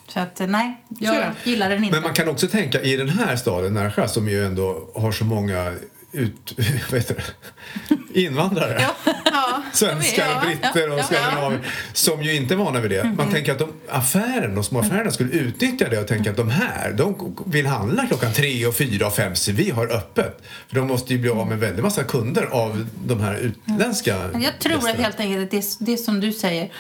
Så 0.08 0.20
att 0.20 0.40
nej, 0.40 0.84
jag 1.00 1.16
Så 1.16 1.50
gillar 1.50 1.70
den 1.70 1.84
inte. 1.84 1.96
Men 1.96 2.04
man 2.04 2.14
kan 2.14 2.30
också 2.30 2.48
tänka 2.48 2.82
i 2.82 2.98
den 2.98 3.10
här 3.10 3.36
staden, 3.36 3.74
Närsjö, 3.74 4.08
som 4.08 4.30
ju 4.30 4.46
ändå 4.46 4.90
har 4.96 5.12
så 5.12 5.26
många 5.26 5.74
ut, 6.12 6.54
heter 6.92 7.16
det? 7.16 7.96
Invandrare. 8.18 8.82
Ja. 9.06 9.64
Svenskar, 9.74 10.28
Ja, 10.28 10.42
britter 10.46 10.88
ja, 10.88 10.94
och 10.94 11.00
ja. 11.00 11.04
skandinaver 11.04 11.60
som 11.94 12.24
ju 12.24 12.36
inte 12.36 12.54
är 12.54 12.56
vana 12.56 12.80
vid 12.80 12.92
det. 12.92 13.04
Man 13.18 13.32
tänker 13.32 13.52
att 13.52 13.60
de, 13.60 13.70
affären, 13.90 14.56
de 14.56 14.64
små 14.64 14.80
affärerna 14.80 15.12
skulle 15.12 15.32
utnyttja 15.32 15.90
det 15.90 16.00
och 16.00 16.08
tänka 16.08 16.32
att 16.32 16.38
de 16.38 16.50
här, 16.50 16.94
de 16.94 17.36
vill 17.46 17.68
handla 17.68 18.08
klockan 18.08 18.34
tre 18.34 18.66
och 18.66 18.76
fyra 18.76 19.08
och 19.08 19.16
fem 19.16 19.36
så 19.36 19.52
vi 19.52 19.70
har 19.70 19.88
öppet. 19.88 20.42
För 20.68 20.76
de 20.76 20.88
måste 20.88 21.14
ju 21.14 21.20
bli 21.20 21.30
av 21.30 21.48
med 21.48 21.54
en 21.54 21.60
väldig 21.60 21.84
massa 21.84 22.04
kunder 22.04 22.46
av 22.52 22.88
de 23.06 23.20
här 23.20 23.36
utländska 23.36 24.16
Jag 24.34 24.60
tror 24.60 24.90
att 24.90 24.98
helt 24.98 25.20
enkelt 25.20 25.44
att 25.44 25.52
det, 25.52 25.78
det 25.80 25.98
som 25.98 26.20
du 26.20 26.32
säger 26.34 26.72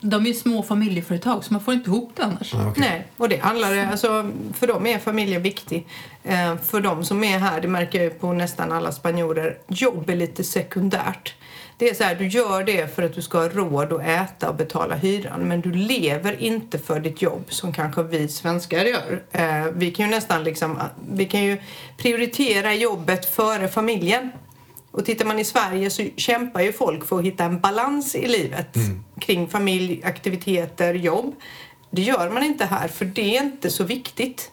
De 0.00 0.22
är 0.22 0.28
ju 0.28 0.34
små 0.34 0.62
familjeföretag 0.62 1.44
så 1.44 1.52
man 1.52 1.62
får 1.62 1.74
inte 1.74 1.90
ihop 1.90 2.12
det 2.14 2.24
annars. 2.24 2.54
Ah, 2.54 2.68
okej. 2.68 2.80
Nej, 2.88 3.06
och 3.16 3.28
det 3.28 3.36
handlar 3.36 3.74
det, 3.74 3.86
alltså 3.86 4.30
för 4.54 4.66
dem 4.66 4.86
är 4.86 4.98
familjen 4.98 5.42
viktig. 5.42 5.86
Eh, 6.24 6.56
för 6.56 6.80
de 6.80 7.04
som 7.04 7.24
är 7.24 7.38
här, 7.38 7.60
det 7.60 7.68
märker 7.68 7.98
jag 7.98 8.04
ju 8.04 8.10
på 8.10 8.32
nästan 8.32 8.72
alla 8.72 8.92
spanjorer, 8.92 9.58
jobb 9.68 10.10
är 10.10 10.16
lite 10.16 10.44
sekundärt. 10.44 11.34
Det 11.78 11.88
är 11.88 11.94
så 11.94 12.04
här, 12.04 12.14
du 12.14 12.28
gör 12.28 12.64
det 12.64 12.94
för 12.94 13.02
att 13.02 13.14
du 13.14 13.22
ska 13.22 13.38
ha 13.38 13.48
råd 13.48 13.92
att 13.92 14.06
äta 14.06 14.48
och 14.48 14.54
betala 14.54 14.94
hyran 14.94 15.40
men 15.40 15.60
du 15.60 15.72
lever 15.72 16.42
inte 16.42 16.78
för 16.78 17.00
ditt 17.00 17.22
jobb 17.22 17.44
som 17.48 17.72
kanske 17.72 18.02
vi 18.02 18.28
svenskar 18.28 18.84
gör. 18.84 19.22
Eh, 19.32 19.66
vi 19.72 19.90
kan 19.90 20.06
ju 20.06 20.10
nästan 20.10 20.44
liksom, 20.44 20.78
vi 21.10 21.24
kan 21.24 21.44
ju 21.44 21.58
prioritera 21.96 22.74
jobbet 22.74 23.34
före 23.34 23.68
familjen. 23.68 24.30
Och 24.96 25.04
tittar 25.04 25.24
man 25.24 25.38
i 25.38 25.44
Sverige 25.44 25.90
så 25.90 26.02
kämpar 26.16 26.60
ju 26.60 26.72
folk 26.72 27.06
för 27.06 27.18
att 27.18 27.24
hitta 27.24 27.44
en 27.44 27.60
balans 27.60 28.14
i 28.14 28.28
livet 28.28 28.76
kring 29.20 29.48
familj, 29.48 30.00
aktiviteter, 30.04 30.94
jobb. 30.94 31.34
Det 31.90 32.02
gör 32.02 32.30
man 32.30 32.42
inte 32.42 32.64
här 32.64 32.88
för 32.88 33.04
det 33.04 33.36
är 33.36 33.42
inte 33.42 33.70
så 33.70 33.84
viktigt. 33.84 34.50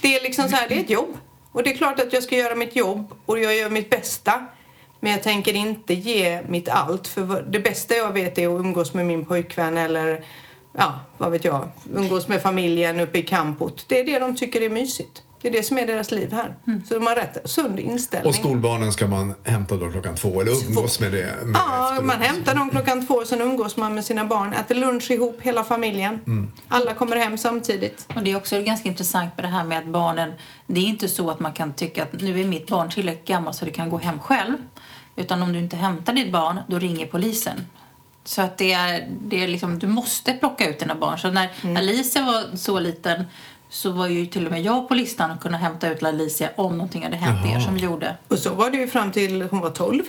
Det 0.00 0.16
är 0.16 0.22
liksom 0.22 0.48
så 0.48 0.56
här, 0.56 0.68
det 0.68 0.74
är 0.74 0.80
ett 0.80 0.90
jobb. 0.90 1.18
Och 1.52 1.62
det 1.62 1.72
är 1.72 1.76
klart 1.76 2.00
att 2.00 2.12
jag 2.12 2.22
ska 2.22 2.36
göra 2.36 2.54
mitt 2.54 2.76
jobb 2.76 3.14
och 3.26 3.38
jag 3.38 3.56
gör 3.56 3.70
mitt 3.70 3.90
bästa. 3.90 4.46
Men 5.00 5.12
jag 5.12 5.22
tänker 5.22 5.54
inte 5.54 5.94
ge 5.94 6.42
mitt 6.48 6.68
allt. 6.68 7.08
För 7.08 7.42
det 7.42 7.60
bästa 7.60 7.94
jag 7.94 8.12
vet 8.12 8.38
är 8.38 8.48
att 8.48 8.60
umgås 8.60 8.94
med 8.94 9.06
min 9.06 9.24
pojkvän 9.24 9.76
eller, 9.76 10.24
ja, 10.72 11.00
vad 11.18 11.30
vet 11.30 11.44
jag, 11.44 11.68
umgås 11.94 12.28
med 12.28 12.42
familjen 12.42 13.00
uppe 13.00 13.18
i 13.18 13.22
campot. 13.22 13.84
Det 13.88 14.00
är 14.00 14.04
det 14.04 14.18
de 14.18 14.36
tycker 14.36 14.60
är 14.60 14.70
mysigt. 14.70 15.22
Det 15.46 15.50
är 15.50 15.52
det 15.52 15.62
som 15.62 15.78
är 15.78 15.86
deras 15.86 16.10
liv 16.10 16.32
här. 16.32 16.54
Så 16.88 16.94
de 16.94 17.06
har 17.06 17.14
rätt 17.14 17.38
sund 17.44 17.78
inställning. 17.78 18.28
Och 18.28 18.34
skolbarnen 18.34 18.92
ska 18.92 19.06
man 19.06 19.34
hämta 19.44 19.76
då 19.76 19.90
klockan 19.90 20.14
två 20.14 20.40
eller 20.40 20.52
umgås 20.68 21.00
med 21.00 21.12
det? 21.12 21.44
Med 21.44 21.56
Ja, 21.56 21.88
efteråt. 21.88 22.04
man 22.04 22.20
hämtar 22.20 22.54
dem 22.54 22.70
klockan 22.70 23.06
två 23.06 23.14
och 23.14 23.26
sen 23.26 23.40
umgås 23.40 23.76
man 23.76 23.94
med 23.94 24.04
sina 24.04 24.24
barn. 24.24 24.52
Äter 24.52 24.74
lunch 24.74 25.10
ihop, 25.10 25.38
hela 25.42 25.64
familjen. 25.64 26.20
Mm. 26.26 26.52
Alla 26.68 26.94
kommer 26.94 27.16
hem 27.16 27.38
samtidigt. 27.38 28.08
Och 28.14 28.22
det 28.22 28.30
är 28.32 28.36
också 28.36 28.62
ganska 28.62 28.88
intressant 28.88 29.36
med 29.36 29.44
det 29.44 29.48
här 29.48 29.64
med 29.64 29.78
att 29.78 29.86
barnen, 29.86 30.32
det 30.66 30.80
är 30.80 30.84
inte 30.84 31.08
så 31.08 31.30
att 31.30 31.40
man 31.40 31.52
kan 31.52 31.72
tycka 31.72 32.02
att 32.02 32.12
nu 32.12 32.40
är 32.40 32.44
mitt 32.44 32.66
barn 32.66 32.90
tillräckligt 32.90 33.28
gammalt 33.28 33.56
så 33.56 33.64
det 33.64 33.70
kan 33.70 33.90
gå 33.90 33.98
hem 33.98 34.18
själv. 34.18 34.56
Utan 35.16 35.42
om 35.42 35.52
du 35.52 35.58
inte 35.58 35.76
hämtar 35.76 36.12
ditt 36.12 36.32
barn, 36.32 36.60
då 36.68 36.78
ringer 36.78 37.06
polisen. 37.06 37.66
Så 38.24 38.42
att 38.42 38.58
det 38.58 38.72
är, 38.72 39.08
det 39.22 39.44
är 39.44 39.48
liksom, 39.48 39.78
du 39.78 39.86
måste 39.86 40.32
plocka 40.32 40.68
ut 40.68 40.78
dina 40.78 40.94
barn. 40.94 41.18
Så 41.18 41.30
när 41.30 41.50
Alicia 41.76 42.22
var 42.22 42.56
så 42.56 42.78
liten 42.80 43.24
så 43.68 43.90
var 43.90 44.06
ju 44.06 44.26
till 44.26 44.46
och 44.46 44.52
med 44.52 44.62
jag 44.62 44.88
på 44.88 44.94
listan 44.94 45.30
att 45.30 45.40
kunna 45.40 45.58
hämta 45.58 45.90
ut 45.90 46.02
Alicia 46.02 46.50
om 46.56 46.76
någonting 46.76 47.02
hade 47.02 47.16
hänt 47.16 47.46
er 47.46 47.60
som 47.60 47.76
gjorde. 47.76 48.16
Och 48.28 48.38
så 48.38 48.54
var 48.54 48.70
det 48.70 48.76
ju 48.76 48.88
fram 48.88 49.12
till 49.12 49.42
hon 49.42 49.60
var 49.60 49.70
12. 49.70 50.02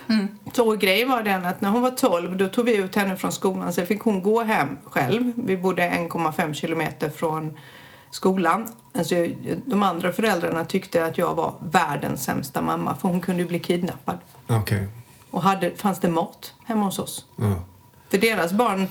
Så 0.53 0.75
grejen 0.75 1.09
var 1.09 1.23
den 1.23 1.45
att 1.45 1.61
när 1.61 1.69
hon 1.69 1.81
var 1.81 1.91
12 1.91 2.37
då 2.37 2.47
tog 2.47 2.65
vi 2.65 2.75
ut 2.75 2.95
henne 2.95 3.17
från 3.17 3.31
skolan. 3.31 3.73
Sen 3.73 3.87
fick 3.87 4.01
hon 4.01 4.23
gå 4.23 4.43
hem 4.43 4.77
själv. 4.83 5.33
Vi 5.35 5.57
bodde 5.57 5.81
1,5 5.81 6.53
kilometer 6.53 7.09
från 7.09 7.57
skolan. 8.11 8.67
Alltså, 8.97 9.15
de 9.65 9.83
andra 9.83 10.11
föräldrarna 10.11 10.65
tyckte 10.65 11.05
att 11.05 11.17
jag 11.17 11.35
var 11.35 11.53
världens 11.59 12.23
sämsta 12.23 12.61
mamma 12.61 12.95
för 12.95 13.09
hon 13.09 13.21
kunde 13.21 13.41
ju 13.41 13.47
bli 13.47 13.59
kidnappad. 13.59 14.17
Okej. 14.47 14.87
Och 15.31 15.41
hade, 15.41 15.75
fanns 15.75 15.99
det 15.99 16.09
mat 16.09 16.53
hemma 16.65 16.85
hos 16.85 16.99
oss. 16.99 17.25
Ja. 17.35 17.63
För 18.09 18.17
deras 18.17 18.53
barn 18.53 18.87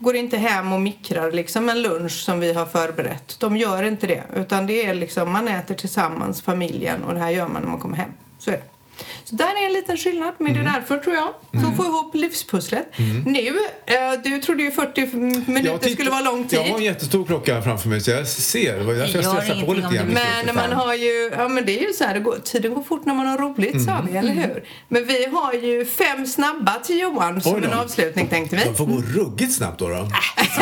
går 0.00 0.16
inte 0.16 0.36
hem 0.36 0.72
och 0.72 0.80
mikrar 0.80 1.32
liksom 1.32 1.68
en 1.68 1.82
lunch 1.82 2.12
som 2.12 2.40
vi 2.40 2.52
har 2.52 2.66
förberett. 2.66 3.36
De 3.40 3.56
gör 3.56 3.82
inte 3.82 4.06
det. 4.06 4.24
Utan 4.36 4.66
det 4.66 4.86
är 4.86 4.94
liksom, 4.94 5.32
man 5.32 5.48
äter 5.48 5.74
tillsammans, 5.74 6.42
familjen, 6.42 7.04
och 7.04 7.14
det 7.14 7.20
här 7.20 7.30
gör 7.30 7.48
man 7.48 7.62
när 7.62 7.70
man 7.70 7.80
kommer 7.80 7.96
hem. 7.96 8.10
Så 8.38 8.50
är 8.50 8.54
det. 8.54 8.79
Så 9.24 9.34
där 9.36 9.62
är 9.62 9.66
en 9.66 9.72
liten 9.72 9.96
skillnad, 9.96 10.34
men 10.38 10.46
Mm. 10.52 10.64
det 10.64 10.70
är 10.70 10.74
därför 10.74 10.98
tror 10.98 11.14
jag, 11.14 11.28
för 11.62 11.68
att 11.70 11.76
få 11.76 11.84
ihop 11.84 12.14
livspusslet. 12.14 12.92
Nu, 13.26 13.46
eh, 13.86 13.94
du 14.24 14.38
trodde 14.40 14.62
ju 14.62 14.70
40 14.70 15.06
minuter 15.16 15.70
Jag 15.70 15.80
titt- 15.80 15.92
skulle 15.94 16.10
vara 16.10 16.20
lång 16.20 16.48
tid. 16.48 16.58
Jag 16.58 16.64
har 16.64 16.78
en 16.78 16.84
jättestor 16.84 17.24
klocka 17.26 17.62
framför 17.62 17.88
mig 17.88 18.00
så 18.00 18.10
jag 18.10 18.26
ser. 18.28 18.78
Det 18.78 18.84
var 18.84 18.94
därför 18.94 19.14
jag 19.14 19.24
gör 19.24 19.30
stressade 19.40 19.66
på 19.66 19.74
lite 19.74 19.94
grann. 19.94 20.18
Men 20.44 20.54
man 20.54 20.72
har 20.72 20.94
ju, 20.94 21.30
ja 21.38 21.48
men 21.48 21.66
det 21.66 21.78
är 21.78 21.86
ju 21.88 21.92
så 21.92 22.04
här, 22.04 22.14
det 22.14 22.20
går, 22.20 22.36
tiden 22.44 22.74
går 22.74 22.82
fort 22.82 23.06
när 23.06 23.14
man 23.14 23.26
har 23.26 23.38
roligt 23.38 23.84
sa 23.84 24.04
vi, 24.10 24.16
eller 24.18 24.32
hur? 24.32 24.64
Men 24.88 25.06
vi 25.06 25.26
har 25.26 25.52
ju 25.52 25.84
fem 25.86 26.26
snabba 26.26 26.74
till 26.84 26.98
Johan 27.00 27.40
som 27.40 27.64
en 27.64 27.72
avslutning 27.72 28.26
tänkte 28.28 28.56
vi. 28.56 28.64
De 28.64 28.74
får 28.74 28.86
gå 28.86 29.02
ruggigt 29.20 29.54
snabbt 29.54 29.78
då. 29.78 29.88
då. 29.88 30.08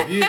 Vi 0.08 0.24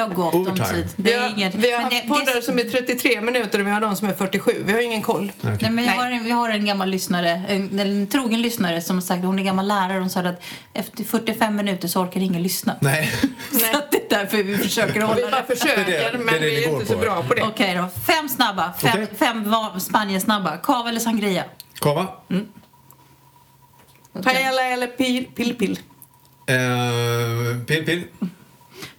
har 0.00 0.08
gott 0.08 0.34
om 0.34 0.44
tid. 0.46 0.56
Det 0.96 1.02
Vi 1.02 1.12
är 1.12 1.20
har, 1.20 1.28
inget, 1.28 1.54
vi 1.54 1.70
har 1.72 1.90
det- 1.90 2.08
poddar 2.08 2.34
det- 2.34 2.42
som 2.42 2.58
är 2.58 2.64
33 2.64 3.20
minuter 3.20 3.60
och 3.60 3.66
vi 3.66 3.70
har 3.70 3.80
de 3.80 3.96
som 3.96 4.08
är 4.08 4.12
47. 4.14 4.62
Vi 4.66 4.72
har 4.72 4.80
ingen 4.80 5.02
koll. 5.02 5.32
Nej, 5.40 5.58
men 5.60 5.64
jag 5.64 5.74
Nej. 5.76 5.88
har 5.96 6.10
en, 6.10 6.24
vi 6.24 6.30
har 6.30 6.50
en 6.50 6.66
gammal 6.66 6.90
lyssnare, 6.90 7.42
en, 7.48 7.78
en 7.78 8.06
trogen 8.06 8.42
lyssnare 8.42 8.80
som 8.80 8.96
har 8.96 9.00
sagt, 9.02 9.24
hon 9.24 9.38
är 9.38 9.42
gammal 9.42 9.66
lärare, 9.68 9.98
hon 10.00 10.10
sa 10.10 10.20
att 10.20 10.42
efter 10.72 11.04
45 11.04 11.56
minuter 11.56 11.88
så 11.88 12.00
orkar 12.00 12.20
ingen 12.20 12.42
lyssna. 12.42 12.76
Nej. 12.80 13.12
Så 13.50 13.76
att 13.78 13.90
det 13.92 13.96
är 14.12 14.18
därför 14.18 14.42
vi 14.42 14.56
försöker 14.58 15.00
hålla 15.00 15.14
Vi 15.16 15.22
bara 15.30 15.44
det. 15.48 15.56
försöker, 15.56 15.84
Det 15.84 15.96
är 15.96 16.12
det- 16.12 16.18
men 16.18 16.26
det 16.26 16.34
är 16.36 16.40
det 16.40 16.46
vi 16.46 16.64
är 16.64 16.72
inte 16.72 16.86
så 16.86 16.96
bra 16.98 17.22
på 17.22 17.34
det. 17.34 17.42
Okej 17.42 17.74
då, 17.74 17.88
fem 18.06 18.28
snabba, 18.28 18.72
fem, 18.80 18.90
Okej. 18.94 19.08
fem 19.18 19.54
Spanien-snabba. 19.80 20.56
Cava 20.56 20.88
eller 20.88 21.00
sangria? 21.00 21.44
Kava? 21.80 22.06
Paella 24.22 24.62
eller 24.62 24.86
pil, 24.86 25.26
pill, 25.34 25.54
pill. 25.54 25.78
Eh, 26.46 27.64
pill, 27.66 27.84
pill. 27.84 28.04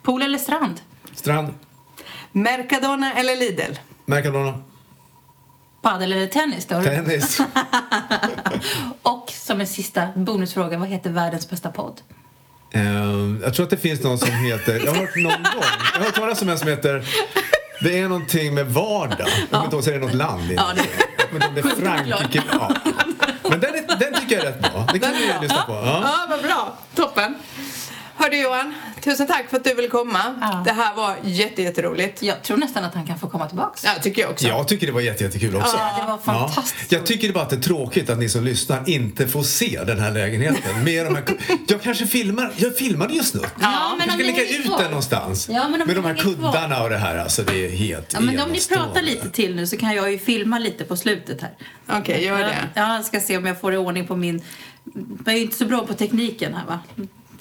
Pool 0.03 0.21
eller 0.21 0.37
strand? 0.37 0.81
Strand. 1.15 1.53
Mercadona 2.31 3.13
eller 3.13 3.35
Lidl? 3.35 3.73
Mercadona. 4.05 4.63
Padel 5.85 6.11
eller 6.13 6.27
tennis? 6.27 6.65
Då? 6.65 6.83
Tennis. 6.83 7.39
Och 9.01 9.31
som 9.31 9.61
en 9.61 9.67
sista 9.67 10.07
bonusfråga, 10.15 10.77
vad 10.77 10.87
heter 10.87 11.09
världens 11.09 11.49
bästa 11.49 11.71
podd? 11.71 12.01
Eh, 12.73 12.83
jag 13.43 13.53
tror 13.53 13.63
att 13.63 13.69
det 13.69 13.77
finns 13.77 14.03
någon 14.03 14.17
som 14.17 14.29
heter... 14.31 14.85
Jag 14.85 14.91
har 14.93 14.99
hört 14.99 15.15
någon 15.15 15.31
gång. 15.43 15.63
Jag 15.93 15.99
har 15.99 16.05
hört 16.05 16.15
talas 16.15 16.41
om 16.41 16.49
en 16.49 16.57
som 16.59 16.67
heter... 16.67 17.05
Det 17.81 17.99
är 17.99 18.07
någonting 18.07 18.53
med 18.53 18.65
vardag. 18.67 19.27
Jag 19.39 19.49
kommer 19.49 19.63
inte 19.63 19.75
ihåg, 19.75 19.83
så 19.83 19.89
är 19.89 19.93
det 19.93 19.99
något 19.99 20.13
land. 20.13 20.51
Ja, 20.57 20.71
det- 20.75 20.81
Jag 21.17 21.29
kommer 21.29 21.47
inte 21.47 21.59
ihåg 21.59 21.73
om 21.73 21.81
det 21.81 21.87
är 21.87 21.93
Frankrike. 22.03 22.43
Ja. 22.51 22.71
Men 23.49 23.59
den, 23.59 23.75
är, 23.75 23.99
den 23.99 24.13
tycker 24.21 24.35
jag 24.35 24.45
är 24.45 24.51
rätt 24.51 24.59
bra. 24.61 24.87
Det 24.93 24.99
kan 24.99 25.11
bra. 25.11 25.41
lyssna 25.41 25.63
på. 25.63 25.73
Ja. 25.73 26.01
Ja, 26.03 26.25
vad 26.29 26.41
bra. 26.43 26.77
Toppen. 26.95 27.35
Hördu 28.17 28.37
Johan, 28.37 28.73
tusen 29.01 29.27
tack 29.27 29.49
för 29.49 29.57
att 29.57 29.63
du 29.63 29.73
ville 29.73 29.87
komma. 29.87 30.19
Ja. 30.41 30.61
Det 30.65 30.71
här 30.71 30.95
var 30.95 31.15
jätte, 31.23 31.61
jätteroligt. 31.61 32.21
Jag 32.23 32.43
tror 32.43 32.57
nästan 32.57 32.83
att 32.83 32.93
han 32.93 33.07
kan 33.07 33.19
få 33.19 33.29
komma 33.29 33.47
tillbaks. 33.47 33.83
Ja, 33.83 33.91
tycker 34.01 34.21
jag 34.21 34.31
också. 34.31 34.47
Jag 34.47 34.67
tycker 34.67 34.87
det 34.87 34.93
var 34.93 35.01
jätte, 35.01 35.23
jättekul 35.23 35.55
också. 35.55 35.77
Ja, 35.77 36.01
det 36.01 36.11
var 36.11 36.17
fantastiskt. 36.17 36.91
Jag 36.91 37.05
tycker 37.05 37.27
det 37.27 37.33
bara 37.33 37.43
att 37.43 37.49
det 37.49 37.55
är 37.55 37.61
tråkigt 37.61 38.09
att 38.09 38.17
ni 38.19 38.29
som 38.29 38.43
lyssnar 38.43 38.89
inte 38.89 39.27
får 39.27 39.43
se 39.43 39.83
den 39.87 39.99
här 39.99 40.11
lägenheten. 40.11 40.83
Med 40.83 41.05
de 41.05 41.15
här, 41.15 41.23
jag 41.67 41.81
kanske 41.81 42.07
filmar, 42.07 42.51
jag 42.55 42.77
filmade 42.77 43.13
ju 43.13 43.23
snutt. 43.23 43.45
Ja, 43.61 43.95
men 43.97 44.07
jag 44.07 44.15
ska 44.15 44.25
lägga 44.25 44.57
ut 44.57 44.77
den 44.77 44.89
någonstans. 44.89 45.49
Ja, 45.49 45.67
men 45.67 45.87
med 45.87 45.95
de 45.95 46.05
här 46.05 46.15
kuddarna 46.15 46.83
och 46.83 46.89
det 46.89 46.97
här. 46.97 47.17
Alltså 47.17 47.43
det 47.43 47.65
är 47.65 47.69
helt 47.69 48.13
Ja, 48.13 48.19
men 48.19 48.39
om 48.39 48.51
ni 48.51 48.59
pratar 48.59 49.01
lite 49.01 49.29
till 49.29 49.55
nu 49.55 49.67
så 49.67 49.77
kan 49.77 49.95
jag 49.95 50.11
ju 50.11 50.19
filma 50.19 50.59
lite 50.59 50.83
på 50.83 50.97
slutet 50.97 51.41
här. 51.41 51.51
Okej, 51.99 52.25
gör 52.25 52.39
det. 52.39 52.55
Ja, 52.73 52.95
jag 52.95 53.05
ska 53.05 53.19
se 53.19 53.37
om 53.37 53.45
jag 53.45 53.61
får 53.61 53.73
i 53.73 53.77
ordning 53.77 54.07
på 54.07 54.15
min... 54.15 54.41
Jag 55.25 55.35
är 55.35 55.39
inte 55.39 55.57
så 55.57 55.65
bra 55.65 55.85
på 55.87 55.93
tekniken 55.93 56.53
här 56.53 56.65
va. 56.65 56.79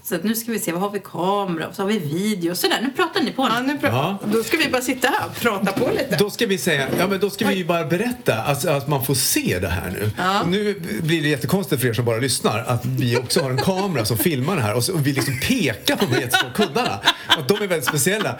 Så 0.09 0.14
att 0.14 0.24
nu 0.24 0.34
ska 0.34 0.52
vi 0.52 0.59
se, 0.59 0.72
vad 0.72 0.80
har 0.80 0.90
vi 0.90 1.00
kamera? 1.00 1.68
Och 1.68 1.74
så 1.74 1.82
har 1.82 1.88
vi 1.88 1.98
video. 1.98 2.55
Sådär, 2.55 2.78
nu 2.82 2.90
pratar 2.90 3.20
ni 3.22 3.32
på 3.32 3.42
Ja, 3.42 3.61
nu. 3.61 3.72
pra- 3.72 3.88
Ja. 3.88 4.18
Då 4.24 4.42
ska 4.42 4.57
vi 4.57 4.68
bara 4.68 4.82
sitta 4.82 5.09
här 5.09 5.26
och 5.26 5.34
prata 5.36 5.72
på 5.72 5.90
lite. 5.90 6.16
Då 6.18 6.30
ska 6.30 6.46
vi 6.46 6.59
säga, 6.59 6.88
ja 6.98 7.07
men 7.07 7.20
då 7.20 7.30
ska 7.30 7.46
vi 7.48 7.55
ju 7.55 7.64
bara 7.64 7.84
berätta 7.84 8.34
alltså, 8.42 8.70
att 8.70 8.88
man 8.88 9.05
får 9.05 9.14
se 9.14 9.59
det 9.61 9.68
här 9.68 9.90
nu. 9.90 10.11
Och 10.42 10.48
nu 10.48 10.80
blir 11.02 11.22
det 11.22 11.28
jättekonstigt 11.28 11.80
för 11.82 11.88
er 11.88 11.92
som 11.92 12.05
bara 12.05 12.16
lyssnar 12.18 12.59
att 12.66 12.84
vi 12.86 13.16
också 13.16 13.40
har 13.42 13.50
en 13.50 13.57
kamera 13.62 14.05
som 14.05 14.18
filmar 14.18 14.57
det 14.57 14.62
här 14.62 14.74
och, 14.74 14.84
så, 14.84 14.92
och 14.94 15.07
vi 15.07 15.12
liksom 15.12 15.40
pekar 15.40 15.96
på 15.96 16.05
de 16.05 16.12
här 16.14 16.20
jättestora 16.20 16.50
kuddarna. 16.52 17.00
Att 17.26 17.48
de 17.48 17.55
är 17.62 17.66
väldigt 17.66 17.88
speciella. 17.88 18.38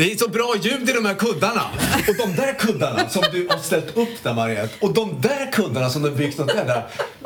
Det 0.00 0.12
är 0.12 0.16
så 0.16 0.28
bra 0.28 0.54
ljud 0.62 0.88
i 0.88 0.92
de 0.92 1.04
här 1.04 1.14
kuddarna. 1.14 1.62
Och 2.08 2.16
de 2.16 2.36
där 2.36 2.58
kuddarna 2.58 3.08
som 3.08 3.22
du 3.32 3.48
har 3.50 3.58
ställt 3.58 3.96
upp 3.96 4.22
där 4.22 4.34
Mariette. 4.34 4.74
Och 4.80 4.94
de 4.94 5.20
där 5.20 5.52
kuddarna 5.52 5.90
som 5.90 6.02
du 6.02 6.08
har 6.08 6.16
byggt 6.16 6.38
något 6.38 6.54
jävla 6.54 6.82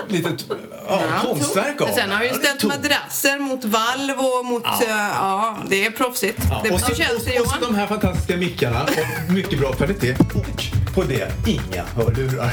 litet 0.08 0.44
ja, 0.88 1.02
konstverk 1.22 1.80
av. 1.80 1.86
Sen 1.94 2.10
har 2.10 2.18
vi 2.20 2.24
ju 2.26 2.32
Ja, 2.32 2.38
ställt 2.38 2.60
tomt. 2.60 2.74
madrasser 2.74 3.38
mot 3.38 3.64
valv 3.64 4.18
och 4.18 4.44
mot... 4.44 4.62
Ja, 4.64 4.84
ja 4.88 5.58
det 5.68 5.86
är 5.86 5.90
proffsigt. 5.90 6.38
Ja, 6.50 6.60
det, 6.64 6.70
och, 6.70 6.80
så, 6.80 6.94
känns 6.94 7.24
det 7.24 7.40
och, 7.40 7.46
och 7.46 7.52
så 7.52 7.60
de 7.60 7.74
här 7.74 7.86
fantastiska 7.86 8.36
mickarna 8.36 8.82
och 8.82 9.32
mycket 9.32 9.58
bra 9.58 9.72
kvalitet. 9.72 10.16
Och 10.34 10.94
på 10.94 11.02
det, 11.02 11.32
inga 11.46 11.84
hörlurar. 11.96 12.50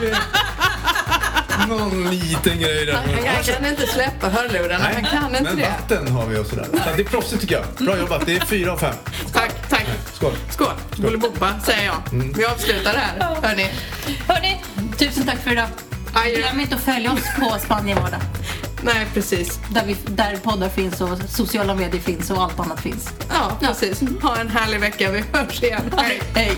Någon 1.68 2.10
liten 2.10 2.58
grej 2.58 2.86
där. 2.86 2.92
Han 2.94 3.42
kan 3.44 3.66
inte 3.66 3.86
släppa 3.86 4.28
hörlurarna. 4.28 4.84
Han 4.94 5.04
kan 5.04 5.30
inte 5.30 5.42
men 5.42 5.56
det. 5.56 5.62
vatten 5.62 6.08
har 6.08 6.26
vi 6.26 6.38
och 6.38 6.46
sådär. 6.46 6.66
Så 6.72 6.96
det 6.96 7.02
är 7.02 7.04
proffsigt 7.04 7.40
tycker 7.40 7.54
jag. 7.54 7.86
Bra 7.86 7.98
jobbat. 7.98 8.26
Det 8.26 8.36
är 8.36 8.40
fyra 8.40 8.72
av 8.72 8.76
fem. 8.76 8.94
Tack, 9.32 9.68
tack. 9.68 9.86
Skål. 10.12 10.32
Skål. 10.50 10.74
Bolibompa, 10.96 11.60
säger 11.64 11.84
jag. 11.86 11.96
Vi 12.36 12.44
avslutar 12.44 12.94
här, 12.94 13.36
hörni. 13.42 13.70
Hörni, 14.28 14.62
tusen 14.98 15.26
tack 15.26 15.38
för 15.38 15.52
idag. 15.52 15.68
Glöm 16.36 16.60
inte 16.60 16.74
att 16.74 16.80
följa 16.80 17.12
oss 17.12 17.24
på 17.40 17.58
Spanienvardag. 17.64 18.20
Nej, 18.82 19.06
precis. 19.14 19.60
Där, 19.70 19.86
vi, 19.86 19.96
där 20.06 20.36
poddar 20.36 20.68
finns 20.68 21.00
och 21.00 21.18
sociala 21.28 21.74
medier 21.74 22.00
finns 22.00 22.30
och 22.30 22.42
allt 22.42 22.60
annat 22.60 22.80
finns. 22.80 23.10
Ja, 23.28 23.58
precis. 23.60 24.02
Ha 24.22 24.36
en 24.36 24.48
härlig 24.48 24.80
vecka. 24.80 25.10
Vi 25.10 25.24
hörs 25.32 25.62
igen. 25.62 25.94
Hej. 25.96 26.20
Hej! 26.34 26.56